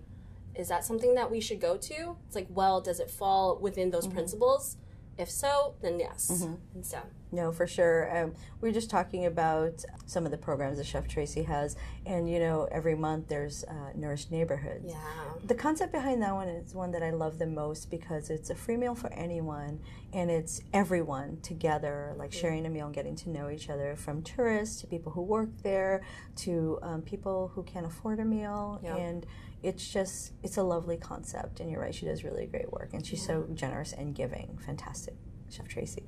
is 0.56 0.68
that 0.68 0.86
something 0.86 1.16
that 1.16 1.32
we 1.32 1.40
should 1.40 1.60
go 1.60 1.78
to? 1.78 2.16
It's 2.28 2.36
like, 2.36 2.48
well, 2.50 2.80
does 2.80 3.00
it 3.00 3.10
fall 3.10 3.58
within 3.60 3.90
those 3.90 4.06
mm-hmm. 4.06 4.14
principles? 4.16 4.78
If 5.18 5.30
so, 5.30 5.74
then 5.82 6.00
yes. 6.00 6.30
And 6.76 6.86
so, 6.86 7.00
No, 7.34 7.52
for 7.52 7.66
sure. 7.66 8.16
Um, 8.16 8.36
we 8.62 8.70
are 8.70 8.72
just 8.72 8.92
talking 8.92 9.26
about 9.26 9.84
some 10.06 10.24
of 10.26 10.32
the 10.32 10.38
programs 10.38 10.78
that 10.78 10.86
Chef 10.86 11.08
Tracy 11.08 11.42
has, 11.44 11.76
and 12.06 12.30
you 12.30 12.38
know, 12.38 12.68
every 12.72 12.94
month 12.94 13.28
there's 13.28 13.64
uh, 13.64 13.92
Nourished 13.96 14.32
Neighborhoods. 14.32 14.86
yeah. 14.88 14.96
The 15.44 15.56
concept 15.56 15.92
behind 15.92 16.22
that 16.22 16.34
one 16.34 16.48
is 16.48 16.76
one 16.76 16.92
that 16.92 17.02
I 17.02 17.10
love 17.10 17.40
the 17.40 17.48
most 17.48 17.90
because 17.90 18.30
it's 18.30 18.52
a 18.52 18.56
free 18.56 18.78
meal 18.78 18.94
for 18.94 19.12
anyone 19.14 19.80
and 20.14 20.30
it's 20.30 20.62
everyone 20.74 21.40
together, 21.42 22.14
like 22.18 22.32
sharing 22.32 22.66
a 22.68 22.70
meal 22.70 22.86
and 22.86 22.96
getting 22.96 23.16
to 23.18 23.30
know 23.32 23.50
each 23.50 23.68
other 23.70 23.96
from 23.96 24.22
tourists 24.22 24.80
to 24.82 24.88
people 24.88 25.12
who 25.12 25.22
work 25.24 25.50
there 25.64 26.04
to 26.38 26.78
um, 26.84 27.02
people 27.02 27.52
who 27.56 27.64
can't 27.64 27.86
afford 27.86 28.20
a 28.20 28.26
meal. 28.26 28.80
Yeah. 28.84 28.96
And 28.96 29.26
it's 29.64 29.92
just, 29.92 30.34
it's 30.44 30.58
a 30.58 30.64
lovely 30.64 30.98
concept. 30.98 31.60
And 31.60 31.72
you're 31.72 31.82
right, 31.82 31.96
she 31.96 32.06
does 32.06 32.24
really 32.24 32.46
great 32.46 32.72
work 32.72 32.92
and 32.94 33.04
she's 33.06 33.26
so 33.26 33.48
generous 33.56 33.92
and 33.92 34.14
giving. 34.14 34.60
Fantastic, 34.64 35.16
Chef 35.50 35.68
Tracy. 35.68 36.04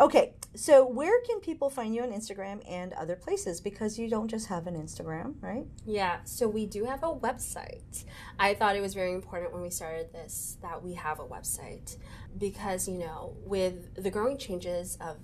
Okay, 0.00 0.32
so 0.56 0.84
where 0.84 1.20
can 1.22 1.40
people 1.40 1.70
find 1.70 1.94
you 1.94 2.02
on 2.02 2.10
Instagram 2.10 2.60
and 2.68 2.92
other 2.94 3.14
places? 3.14 3.60
Because 3.60 3.98
you 3.98 4.08
don't 4.08 4.28
just 4.28 4.48
have 4.48 4.66
an 4.66 4.74
Instagram, 4.74 5.34
right? 5.40 5.66
Yeah, 5.86 6.18
so 6.24 6.48
we 6.48 6.66
do 6.66 6.84
have 6.84 7.02
a 7.04 7.14
website. 7.14 8.04
I 8.38 8.54
thought 8.54 8.74
it 8.74 8.80
was 8.80 8.94
very 8.94 9.12
important 9.12 9.52
when 9.52 9.62
we 9.62 9.70
started 9.70 10.12
this 10.12 10.58
that 10.62 10.82
we 10.82 10.94
have 10.94 11.20
a 11.20 11.24
website 11.24 11.96
because, 12.36 12.88
you 12.88 12.98
know, 12.98 13.36
with 13.44 13.94
the 14.02 14.10
growing 14.10 14.36
changes 14.36 14.98
of 15.00 15.18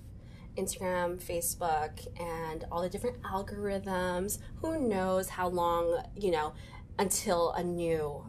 Instagram, 0.57 1.21
Facebook, 1.21 2.07
and 2.19 2.65
all 2.71 2.81
the 2.81 2.89
different 2.89 3.21
algorithms, 3.23 4.39
who 4.61 4.79
knows 4.87 5.29
how 5.29 5.47
long, 5.47 6.01
you 6.15 6.31
know, 6.31 6.53
until 6.97 7.51
a 7.51 7.63
new 7.63 8.25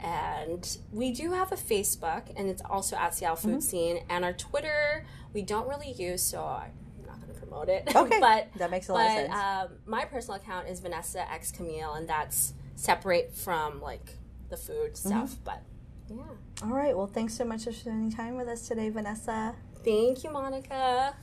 And 0.00 0.78
we 0.92 1.12
do 1.12 1.32
have 1.32 1.52
a 1.52 1.56
Facebook, 1.56 2.32
and 2.34 2.48
it's 2.48 2.62
also 2.62 2.96
at 2.96 3.14
Seattle 3.14 3.36
Food 3.36 3.62
Scene. 3.62 4.02
And 4.08 4.24
our 4.24 4.32
Twitter, 4.32 5.04
we 5.34 5.42
don't 5.42 5.68
really 5.68 5.92
use, 5.92 6.22
so 6.22 6.42
I'm 6.42 6.72
not 7.06 7.20
going 7.20 7.34
to 7.34 7.38
promote 7.38 7.68
it. 7.68 7.92
Okay, 7.94 8.18
but 8.18 8.48
that 8.56 8.70
makes 8.70 8.88
a 8.88 8.94
lot 8.94 9.08
of 9.08 9.08
but, 9.08 9.16
sense. 9.26 9.34
Um, 9.34 9.68
my 9.86 10.04
personal 10.06 10.36
account 10.40 10.68
is 10.68 10.80
Vanessa 10.80 11.30
X 11.30 11.52
Camille, 11.52 11.92
and 11.94 12.08
that's 12.08 12.54
separate 12.76 13.34
from 13.34 13.82
like 13.82 14.16
the 14.48 14.56
food 14.56 14.94
Mm-hmm. 14.94 15.08
stuff. 15.08 15.36
But 15.44 15.62
yeah, 16.08 16.22
All 16.64 16.70
right. 16.70 16.96
Well, 16.96 17.06
thanks 17.06 17.34
so 17.34 17.44
much 17.44 17.64
for 17.64 17.72
spending 17.72 18.10
time 18.10 18.36
with 18.36 18.48
us 18.48 18.66
today, 18.66 18.88
Vanessa. 18.88 19.54
Thank 19.84 20.24
you, 20.24 20.30
Monica. 20.30 21.14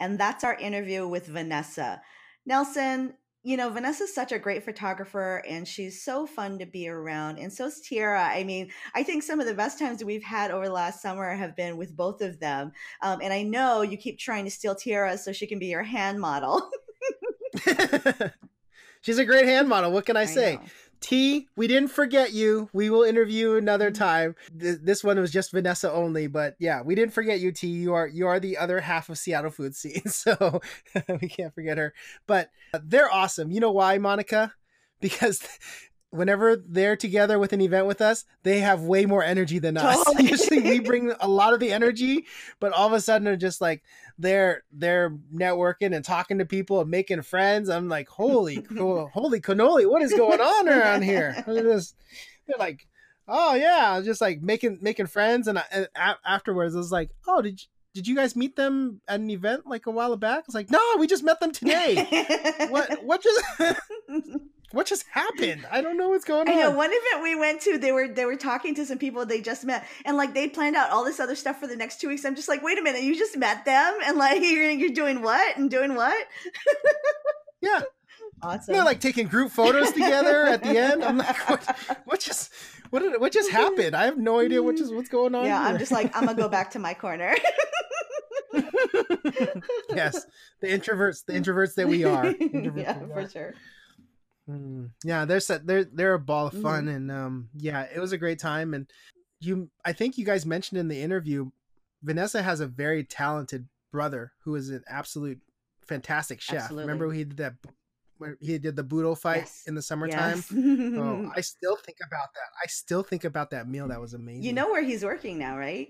And 0.00 0.18
that's 0.18 0.44
our 0.44 0.54
interview 0.54 1.06
with 1.06 1.26
Vanessa. 1.26 2.00
Nelson, 2.46 3.14
you 3.42 3.56
know, 3.56 3.70
Vanessa's 3.70 4.14
such 4.14 4.32
a 4.32 4.38
great 4.38 4.64
photographer 4.64 5.42
and 5.48 5.66
she's 5.66 6.02
so 6.02 6.26
fun 6.26 6.58
to 6.58 6.66
be 6.66 6.88
around. 6.88 7.38
And 7.38 7.52
so 7.52 7.66
is 7.66 7.80
Tiara. 7.80 8.22
I 8.24 8.44
mean, 8.44 8.70
I 8.94 9.02
think 9.02 9.22
some 9.22 9.40
of 9.40 9.46
the 9.46 9.54
best 9.54 9.78
times 9.78 10.02
we've 10.02 10.22
had 10.22 10.50
over 10.50 10.66
the 10.66 10.72
last 10.72 11.02
summer 11.02 11.34
have 11.34 11.56
been 11.56 11.76
with 11.76 11.96
both 11.96 12.22
of 12.22 12.40
them. 12.40 12.72
Um, 13.02 13.20
and 13.22 13.32
I 13.32 13.42
know 13.42 13.82
you 13.82 13.96
keep 13.96 14.18
trying 14.18 14.44
to 14.44 14.50
steal 14.50 14.74
Tiara 14.74 15.16
so 15.18 15.32
she 15.32 15.46
can 15.46 15.58
be 15.58 15.66
your 15.66 15.82
hand 15.82 16.20
model. 16.20 16.70
She's 19.02 19.18
a 19.18 19.24
great 19.24 19.46
hand 19.46 19.68
model. 19.68 19.92
What 19.92 20.06
can 20.06 20.16
I 20.16 20.22
I 20.22 20.26
say? 20.26 20.54
know. 20.56 20.62
T, 21.00 21.48
we 21.56 21.66
didn't 21.66 21.90
forget 21.90 22.32
you. 22.32 22.68
We 22.72 22.90
will 22.90 23.02
interview 23.02 23.54
another 23.56 23.90
Mm-hmm. 23.90 24.02
time. 24.02 24.36
Th- 24.58 24.78
this 24.82 25.02
one 25.02 25.18
was 25.18 25.30
just 25.32 25.50
Vanessa 25.52 25.90
only, 25.90 26.26
but 26.26 26.54
yeah, 26.58 26.82
we 26.82 26.94
didn't 26.94 27.14
forget 27.14 27.40
you, 27.40 27.52
T. 27.52 27.66
You 27.68 27.94
are 27.94 28.06
you 28.06 28.26
are 28.26 28.38
the 28.38 28.58
other 28.58 28.80
half 28.80 29.08
of 29.08 29.18
Seattle 29.18 29.50
food 29.50 29.74
scene, 29.74 30.02
so 30.06 30.60
we 31.20 31.28
can't 31.28 31.54
forget 31.54 31.78
her. 31.78 31.94
But 32.26 32.50
they're 32.84 33.12
awesome. 33.12 33.50
You 33.50 33.60
know 33.60 33.72
why, 33.72 33.98
Monica? 33.98 34.52
Because 35.00 35.40
whenever 36.10 36.56
they're 36.56 36.96
together 36.96 37.38
with 37.38 37.52
an 37.52 37.60
event 37.60 37.86
with 37.86 38.00
us, 38.00 38.24
they 38.42 38.58
have 38.60 38.82
way 38.82 39.06
more 39.06 39.22
energy 39.22 39.58
than 39.58 39.76
us. 39.76 40.04
Totally. 40.04 40.28
Usually, 40.30 40.60
we 40.60 40.80
bring 40.80 41.12
a 41.20 41.28
lot 41.28 41.52
of 41.54 41.60
the 41.60 41.72
energy, 41.72 42.26
but 42.58 42.72
all 42.72 42.86
of 42.86 42.92
a 42.92 43.00
sudden, 43.00 43.24
they're 43.24 43.36
just 43.36 43.60
like 43.60 43.82
they're 44.18 44.64
they're 44.72 45.10
networking 45.34 45.94
and 45.94 46.04
talking 46.04 46.38
to 46.38 46.44
people 46.44 46.80
and 46.80 46.90
making 46.90 47.22
friends. 47.22 47.68
I'm 47.68 47.88
like, 47.88 48.08
holy, 48.08 48.56
holy 48.78 49.40
cannoli, 49.40 49.88
what 49.88 50.02
is 50.02 50.12
going 50.12 50.40
on 50.40 50.68
around 50.68 51.02
here? 51.02 51.42
They're, 51.46 51.62
just- 51.62 51.96
they're 52.46 52.58
like, 52.58 52.86
oh 53.28 53.54
yeah, 53.54 54.00
just 54.04 54.20
like 54.20 54.42
making 54.42 54.78
making 54.80 55.06
friends. 55.06 55.46
And, 55.48 55.58
I, 55.58 55.64
and 55.70 55.88
a- 55.96 56.16
afterwards, 56.28 56.74
I 56.74 56.78
was 56.78 56.90
like, 56.92 57.10
oh, 57.28 57.40
did 57.42 57.60
you, 57.62 57.68
did 57.94 58.08
you 58.08 58.14
guys 58.16 58.34
meet 58.36 58.56
them 58.56 59.00
at 59.08 59.20
an 59.20 59.30
event 59.30 59.66
like 59.66 59.86
a 59.86 59.90
while 59.90 60.16
back? 60.16 60.38
I 60.38 60.42
was 60.46 60.54
like, 60.54 60.70
no, 60.70 60.80
we 60.98 61.06
just 61.06 61.22
met 61.24 61.38
them 61.40 61.52
today. 61.52 62.66
what 62.70 63.04
what 63.04 63.22
just? 63.22 63.44
What 64.72 64.86
just 64.86 65.04
happened? 65.10 65.66
I 65.70 65.80
don't 65.80 65.96
know 65.96 66.10
what's 66.10 66.24
going 66.24 66.48
on. 66.48 66.54
I 66.54 66.60
know 66.60 66.70
one 66.70 66.90
event 66.90 67.22
we 67.22 67.34
went 67.34 67.60
to, 67.62 67.76
they 67.78 67.92
were 67.92 68.08
they 68.08 68.24
were 68.24 68.36
talking 68.36 68.74
to 68.76 68.86
some 68.86 68.98
people 68.98 69.26
they 69.26 69.40
just 69.40 69.64
met, 69.64 69.86
and 70.04 70.16
like 70.16 70.32
they 70.34 70.48
planned 70.48 70.76
out 70.76 70.90
all 70.90 71.04
this 71.04 71.18
other 71.20 71.34
stuff 71.34 71.58
for 71.58 71.66
the 71.66 71.76
next 71.76 72.00
two 72.00 72.08
weeks. 72.08 72.24
I'm 72.24 72.36
just 72.36 72.48
like, 72.48 72.62
wait 72.62 72.78
a 72.78 72.82
minute, 72.82 73.02
you 73.02 73.16
just 73.16 73.36
met 73.36 73.64
them, 73.64 73.98
and 74.04 74.16
like 74.16 74.40
you're 74.42 74.70
you're 74.70 74.90
doing 74.90 75.22
what 75.22 75.56
and 75.56 75.70
doing 75.70 75.94
what? 75.94 76.26
yeah, 77.60 77.82
Awesome. 78.42 78.72
they're 78.74 78.84
like 78.84 79.00
taking 79.00 79.26
group 79.26 79.50
photos 79.52 79.92
together 79.92 80.46
at 80.46 80.62
the 80.62 80.78
end. 80.78 81.04
I'm 81.04 81.18
like, 81.18 81.48
what? 81.48 81.76
What 82.04 82.20
just? 82.20 82.52
What 82.90 83.00
did? 83.00 83.20
What 83.20 83.32
just 83.32 83.50
happened? 83.50 83.94
I 83.94 84.04
have 84.06 84.18
no 84.18 84.40
idea 84.40 84.62
what 84.62 84.76
just 84.76 84.94
what's 84.94 85.08
going 85.08 85.34
on. 85.34 85.44
yeah, 85.44 85.60
I'm 85.60 85.78
just 85.78 85.92
like 85.92 86.14
I'm 86.16 86.24
gonna 86.26 86.36
go 86.36 86.48
back 86.48 86.70
to 86.72 86.78
my 86.78 86.94
corner. 86.94 87.34
yes, 89.90 90.26
the 90.60 90.66
introverts, 90.68 91.24
the 91.24 91.32
introverts 91.34 91.74
that 91.74 91.86
we 91.88 92.04
are. 92.04 92.26
Yeah, 92.26 92.98
we 93.02 93.12
for 93.12 93.28
sure. 93.28 93.54
Mm, 94.50 94.90
yeah, 95.04 95.24
they're 95.24 95.40
set. 95.40 95.66
They're 95.66 95.84
they're 95.84 96.14
a 96.14 96.18
ball 96.18 96.48
of 96.48 96.54
fun, 96.60 96.86
Mm-hmm. 96.86 96.94
and 96.96 97.10
um, 97.12 97.48
yeah, 97.56 97.86
it 97.94 97.98
was 98.00 98.12
a 98.12 98.18
great 98.18 98.38
time. 98.38 98.74
And 98.74 98.90
you, 99.40 99.70
I 99.84 99.92
think 99.92 100.18
you 100.18 100.24
guys 100.24 100.44
mentioned 100.44 100.78
in 100.80 100.88
the 100.88 101.00
interview, 101.00 101.50
Vanessa 102.02 102.42
has 102.42 102.60
a 102.60 102.66
very 102.66 103.04
talented 103.04 103.68
brother 103.92 104.32
who 104.44 104.54
is 104.56 104.70
an 104.70 104.82
absolute 104.88 105.38
fantastic 105.86 106.40
chef. 106.40 106.70
Remember 106.70 106.92
Absolutely. 107.06 107.16
he 107.18 107.24
did 107.24 107.36
that? 107.38 107.54
Where 108.18 108.36
he 108.40 108.58
did 108.58 108.76
the 108.76 108.82
boodle 108.82 109.16
fight 109.16 109.38
Yes. 109.38 109.62
in 109.66 109.74
the 109.74 109.80
summertime. 109.80 110.36
Yes. 110.36 110.52
Oh, 110.54 111.32
I 111.36 111.40
still 111.40 111.76
think 111.76 111.96
about 112.06 112.28
that. 112.34 112.50
I 112.62 112.66
still 112.66 113.02
think 113.02 113.24
about 113.24 113.48
that 113.50 113.66
meal. 113.66 113.88
That 113.88 113.98
was 114.00 114.12
amazing. 114.12 114.42
you 114.42 114.52
know 114.52 114.70
where 114.70 114.82
he's 114.84 115.02
working 115.02 115.38
now, 115.38 115.56
right? 115.56 115.88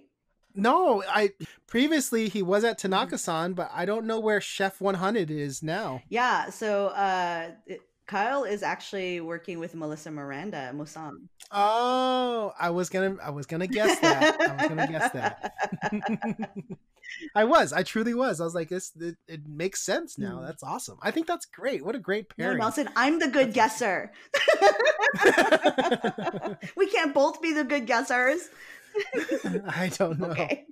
No, 0.54 1.02
I 1.08 1.30
previously 1.66 2.28
he 2.28 2.40
was 2.42 2.62
at 2.64 2.78
Tanaka-san, 2.78 3.54
but 3.54 3.68
I 3.74 3.84
don't 3.84 4.04
know 4.06 4.20
where 4.20 4.40
Chef 4.40 4.80
100 4.80 5.28
is 5.30 5.61
now. 5.62 6.02
Yeah. 6.08 6.50
So 6.50 6.86
uh, 6.88 7.50
Kyle 8.11 8.42
is 8.42 8.64
actually 8.64 9.20
working 9.20 9.61
with 9.61 9.76
Melissa 9.76 10.11
Miranda 10.11 10.56
at 10.56 10.74
Musang. 10.74 11.28
Oh, 11.52 12.52
I 12.58 12.70
was 12.70 12.88
gonna, 12.88 13.16
I 13.22 13.30
was 13.30 13.46
gonna 13.46 13.68
guess 13.68 14.00
that. 14.00 14.40
I 14.40 14.56
was 14.56 14.68
gonna 14.68 14.88
guess 14.88 15.12
that. 15.12 15.52
I 17.36 17.44
was, 17.44 17.72
I 17.72 17.84
truly 17.84 18.12
was. 18.12 18.40
I 18.40 18.44
was 18.44 18.54
like, 18.56 18.68
this, 18.68 18.90
it, 19.00 19.16
it 19.28 19.46
makes 19.46 19.82
sense 19.82 20.18
now. 20.18 20.40
Mm. 20.40 20.46
That's 20.48 20.64
awesome. 20.64 20.98
I 21.00 21.12
think 21.12 21.28
that's 21.28 21.46
great. 21.46 21.84
What 21.84 21.94
a 21.94 22.00
great 22.00 22.26
no, 22.36 22.46
pairing. 22.46 22.58
Nelson, 22.58 22.88
I'm 22.96 23.20
the 23.20 23.28
good 23.28 23.52
guesser. 23.52 24.11
we 26.76 26.88
can't 26.88 27.14
both 27.14 27.40
be 27.40 27.52
the 27.52 27.62
good 27.62 27.86
guessers. 27.86 28.48
I 29.68 29.88
don't 29.96 30.18
know. 30.18 30.30
Okay. 30.30 30.64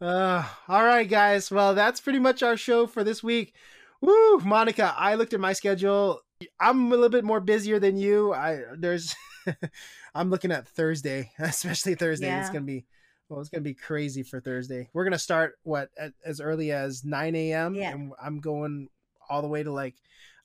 Uh, 0.00 0.44
all 0.66 0.84
right, 0.84 1.08
guys. 1.08 1.48
Well, 1.48 1.76
that's 1.76 2.00
pretty 2.00 2.18
much 2.18 2.42
our 2.42 2.56
show 2.56 2.88
for 2.88 3.04
this 3.04 3.22
week. 3.22 3.54
Woo, 4.04 4.38
Monica, 4.40 4.94
I 4.98 5.14
looked 5.14 5.32
at 5.32 5.40
my 5.40 5.54
schedule. 5.54 6.20
I'm 6.60 6.86
a 6.92 6.94
little 6.94 7.10
bit 7.10 7.24
more 7.24 7.40
busier 7.40 7.78
than 7.78 7.96
you. 7.96 8.32
I 8.32 8.60
there's 8.76 9.14
I'm 10.14 10.30
looking 10.30 10.52
at 10.52 10.68
Thursday, 10.68 11.30
especially 11.38 11.94
Thursday. 11.94 12.32
It's 12.38 12.50
gonna 12.50 12.62
be 12.62 12.84
well, 13.28 13.40
it's 13.40 13.50
gonna 13.50 13.62
be 13.62 13.74
crazy 13.74 14.22
for 14.22 14.40
Thursday. 14.40 14.88
We're 14.92 15.04
gonna 15.04 15.18
start 15.18 15.58
what 15.62 15.90
at, 15.98 16.12
as 16.24 16.40
early 16.40 16.72
as 16.72 17.04
9 17.04 17.34
a.m. 17.34 17.74
Yeah. 17.74 17.92
and 17.92 18.12
I'm 18.22 18.40
going 18.40 18.88
all 19.28 19.42
the 19.42 19.48
way 19.48 19.62
to 19.62 19.72
like 19.72 19.94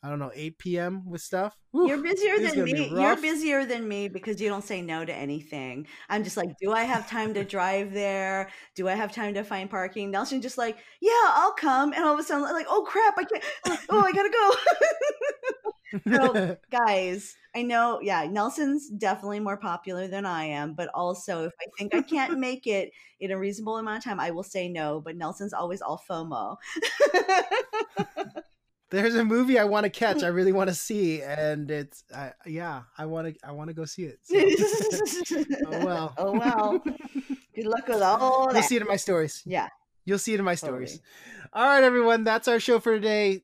I 0.01 0.07
don't 0.07 0.19
know 0.19 0.31
8 0.33 0.57
p.m. 0.57 1.09
with 1.09 1.21
stuff. 1.21 1.57
Woo, 1.73 1.89
You're 1.89 2.01
busier 2.01 2.39
than 2.39 2.63
me. 2.63 2.87
You're 2.89 3.17
busier 3.17 3.65
than 3.65 3.85
me 3.85 4.07
because 4.07 4.39
you 4.39 4.47
don't 4.47 4.63
say 4.63 4.81
no 4.81 5.03
to 5.03 5.13
anything. 5.13 5.87
I'm 6.07 6.23
just 6.23 6.37
like, 6.37 6.57
do 6.61 6.71
I 6.71 6.83
have 6.83 7.09
time 7.09 7.33
to 7.33 7.43
drive 7.43 7.91
there? 7.91 8.49
Do 8.75 8.87
I 8.87 8.93
have 8.93 9.11
time 9.11 9.33
to 9.33 9.43
find 9.43 9.69
parking? 9.69 10.09
Nelson 10.09 10.41
just 10.41 10.57
like, 10.57 10.77
yeah, 11.01 11.11
I'll 11.25 11.51
come. 11.51 11.91
And 11.91 12.05
all 12.05 12.13
of 12.13 12.19
a 12.19 12.23
sudden, 12.23 12.43
like, 12.43 12.67
oh 12.69 12.83
crap, 12.87 13.15
I 13.17 13.25
can't. 13.25 13.43
Oh, 13.65 13.77
oh 13.89 13.99
I 13.99 14.13
gotta 14.13 14.29
go. 14.29 15.71
so, 16.07 16.57
guys, 16.71 17.35
I 17.55 17.63
know, 17.63 17.99
yeah, 18.01 18.25
Nelson's 18.25 18.89
definitely 18.89 19.39
more 19.39 19.57
popular 19.57 20.07
than 20.07 20.25
I 20.25 20.45
am, 20.45 20.73
but 20.73 20.89
also 20.93 21.45
if 21.45 21.53
I 21.59 21.65
think 21.77 21.95
I 21.95 22.01
can't 22.01 22.39
make 22.47 22.67
it 22.67 22.91
in 23.19 23.31
a 23.31 23.37
reasonable 23.37 23.77
amount 23.77 23.97
of 23.99 24.03
time, 24.03 24.19
I 24.19 24.31
will 24.31 24.43
say 24.43 24.69
no. 24.69 25.01
But 25.01 25.15
Nelson's 25.15 25.53
always 25.53 25.81
all 25.81 26.01
FOMO. 26.09 26.57
There's 28.91 29.13
a 29.15 29.23
movie 29.23 29.59
I 29.59 29.65
want 29.65 29.83
to 29.83 29.89
catch. 29.91 30.23
I 30.23 30.29
really 30.29 30.51
want 30.51 30.69
to 30.69 30.73
see, 30.73 31.21
and 31.21 31.69
it's 31.69 32.03
uh, 32.11 32.31
yeah, 32.47 32.81
I 32.97 33.05
want 33.05 33.27
to 33.27 33.47
I 33.47 33.51
want 33.51 33.67
to 33.67 33.75
go 33.75 33.85
see 33.85 34.05
it. 34.05 34.17
So. 34.23 34.35
Oh, 35.67 35.85
well. 35.85 36.13
Oh 36.17 36.31
well. 36.31 36.79
Good 37.53 37.65
luck 37.65 37.87
with 37.87 38.01
all 38.01 38.51
You'll 38.51 38.63
see 38.63 38.77
it 38.77 38.81
in 38.81 38.87
my 38.87 38.95
stories. 38.95 39.43
Yeah. 39.45 39.67
You'll 40.05 40.17
see 40.17 40.33
it 40.33 40.39
in 40.39 40.45
my 40.45 40.55
stories. 40.55 40.93
Totally. 40.93 41.49
All 41.53 41.67
right, 41.67 41.83
everyone. 41.83 42.23
That's 42.23 42.47
our 42.47 42.59
show 42.59 42.79
for 42.79 42.95
today. 42.95 43.43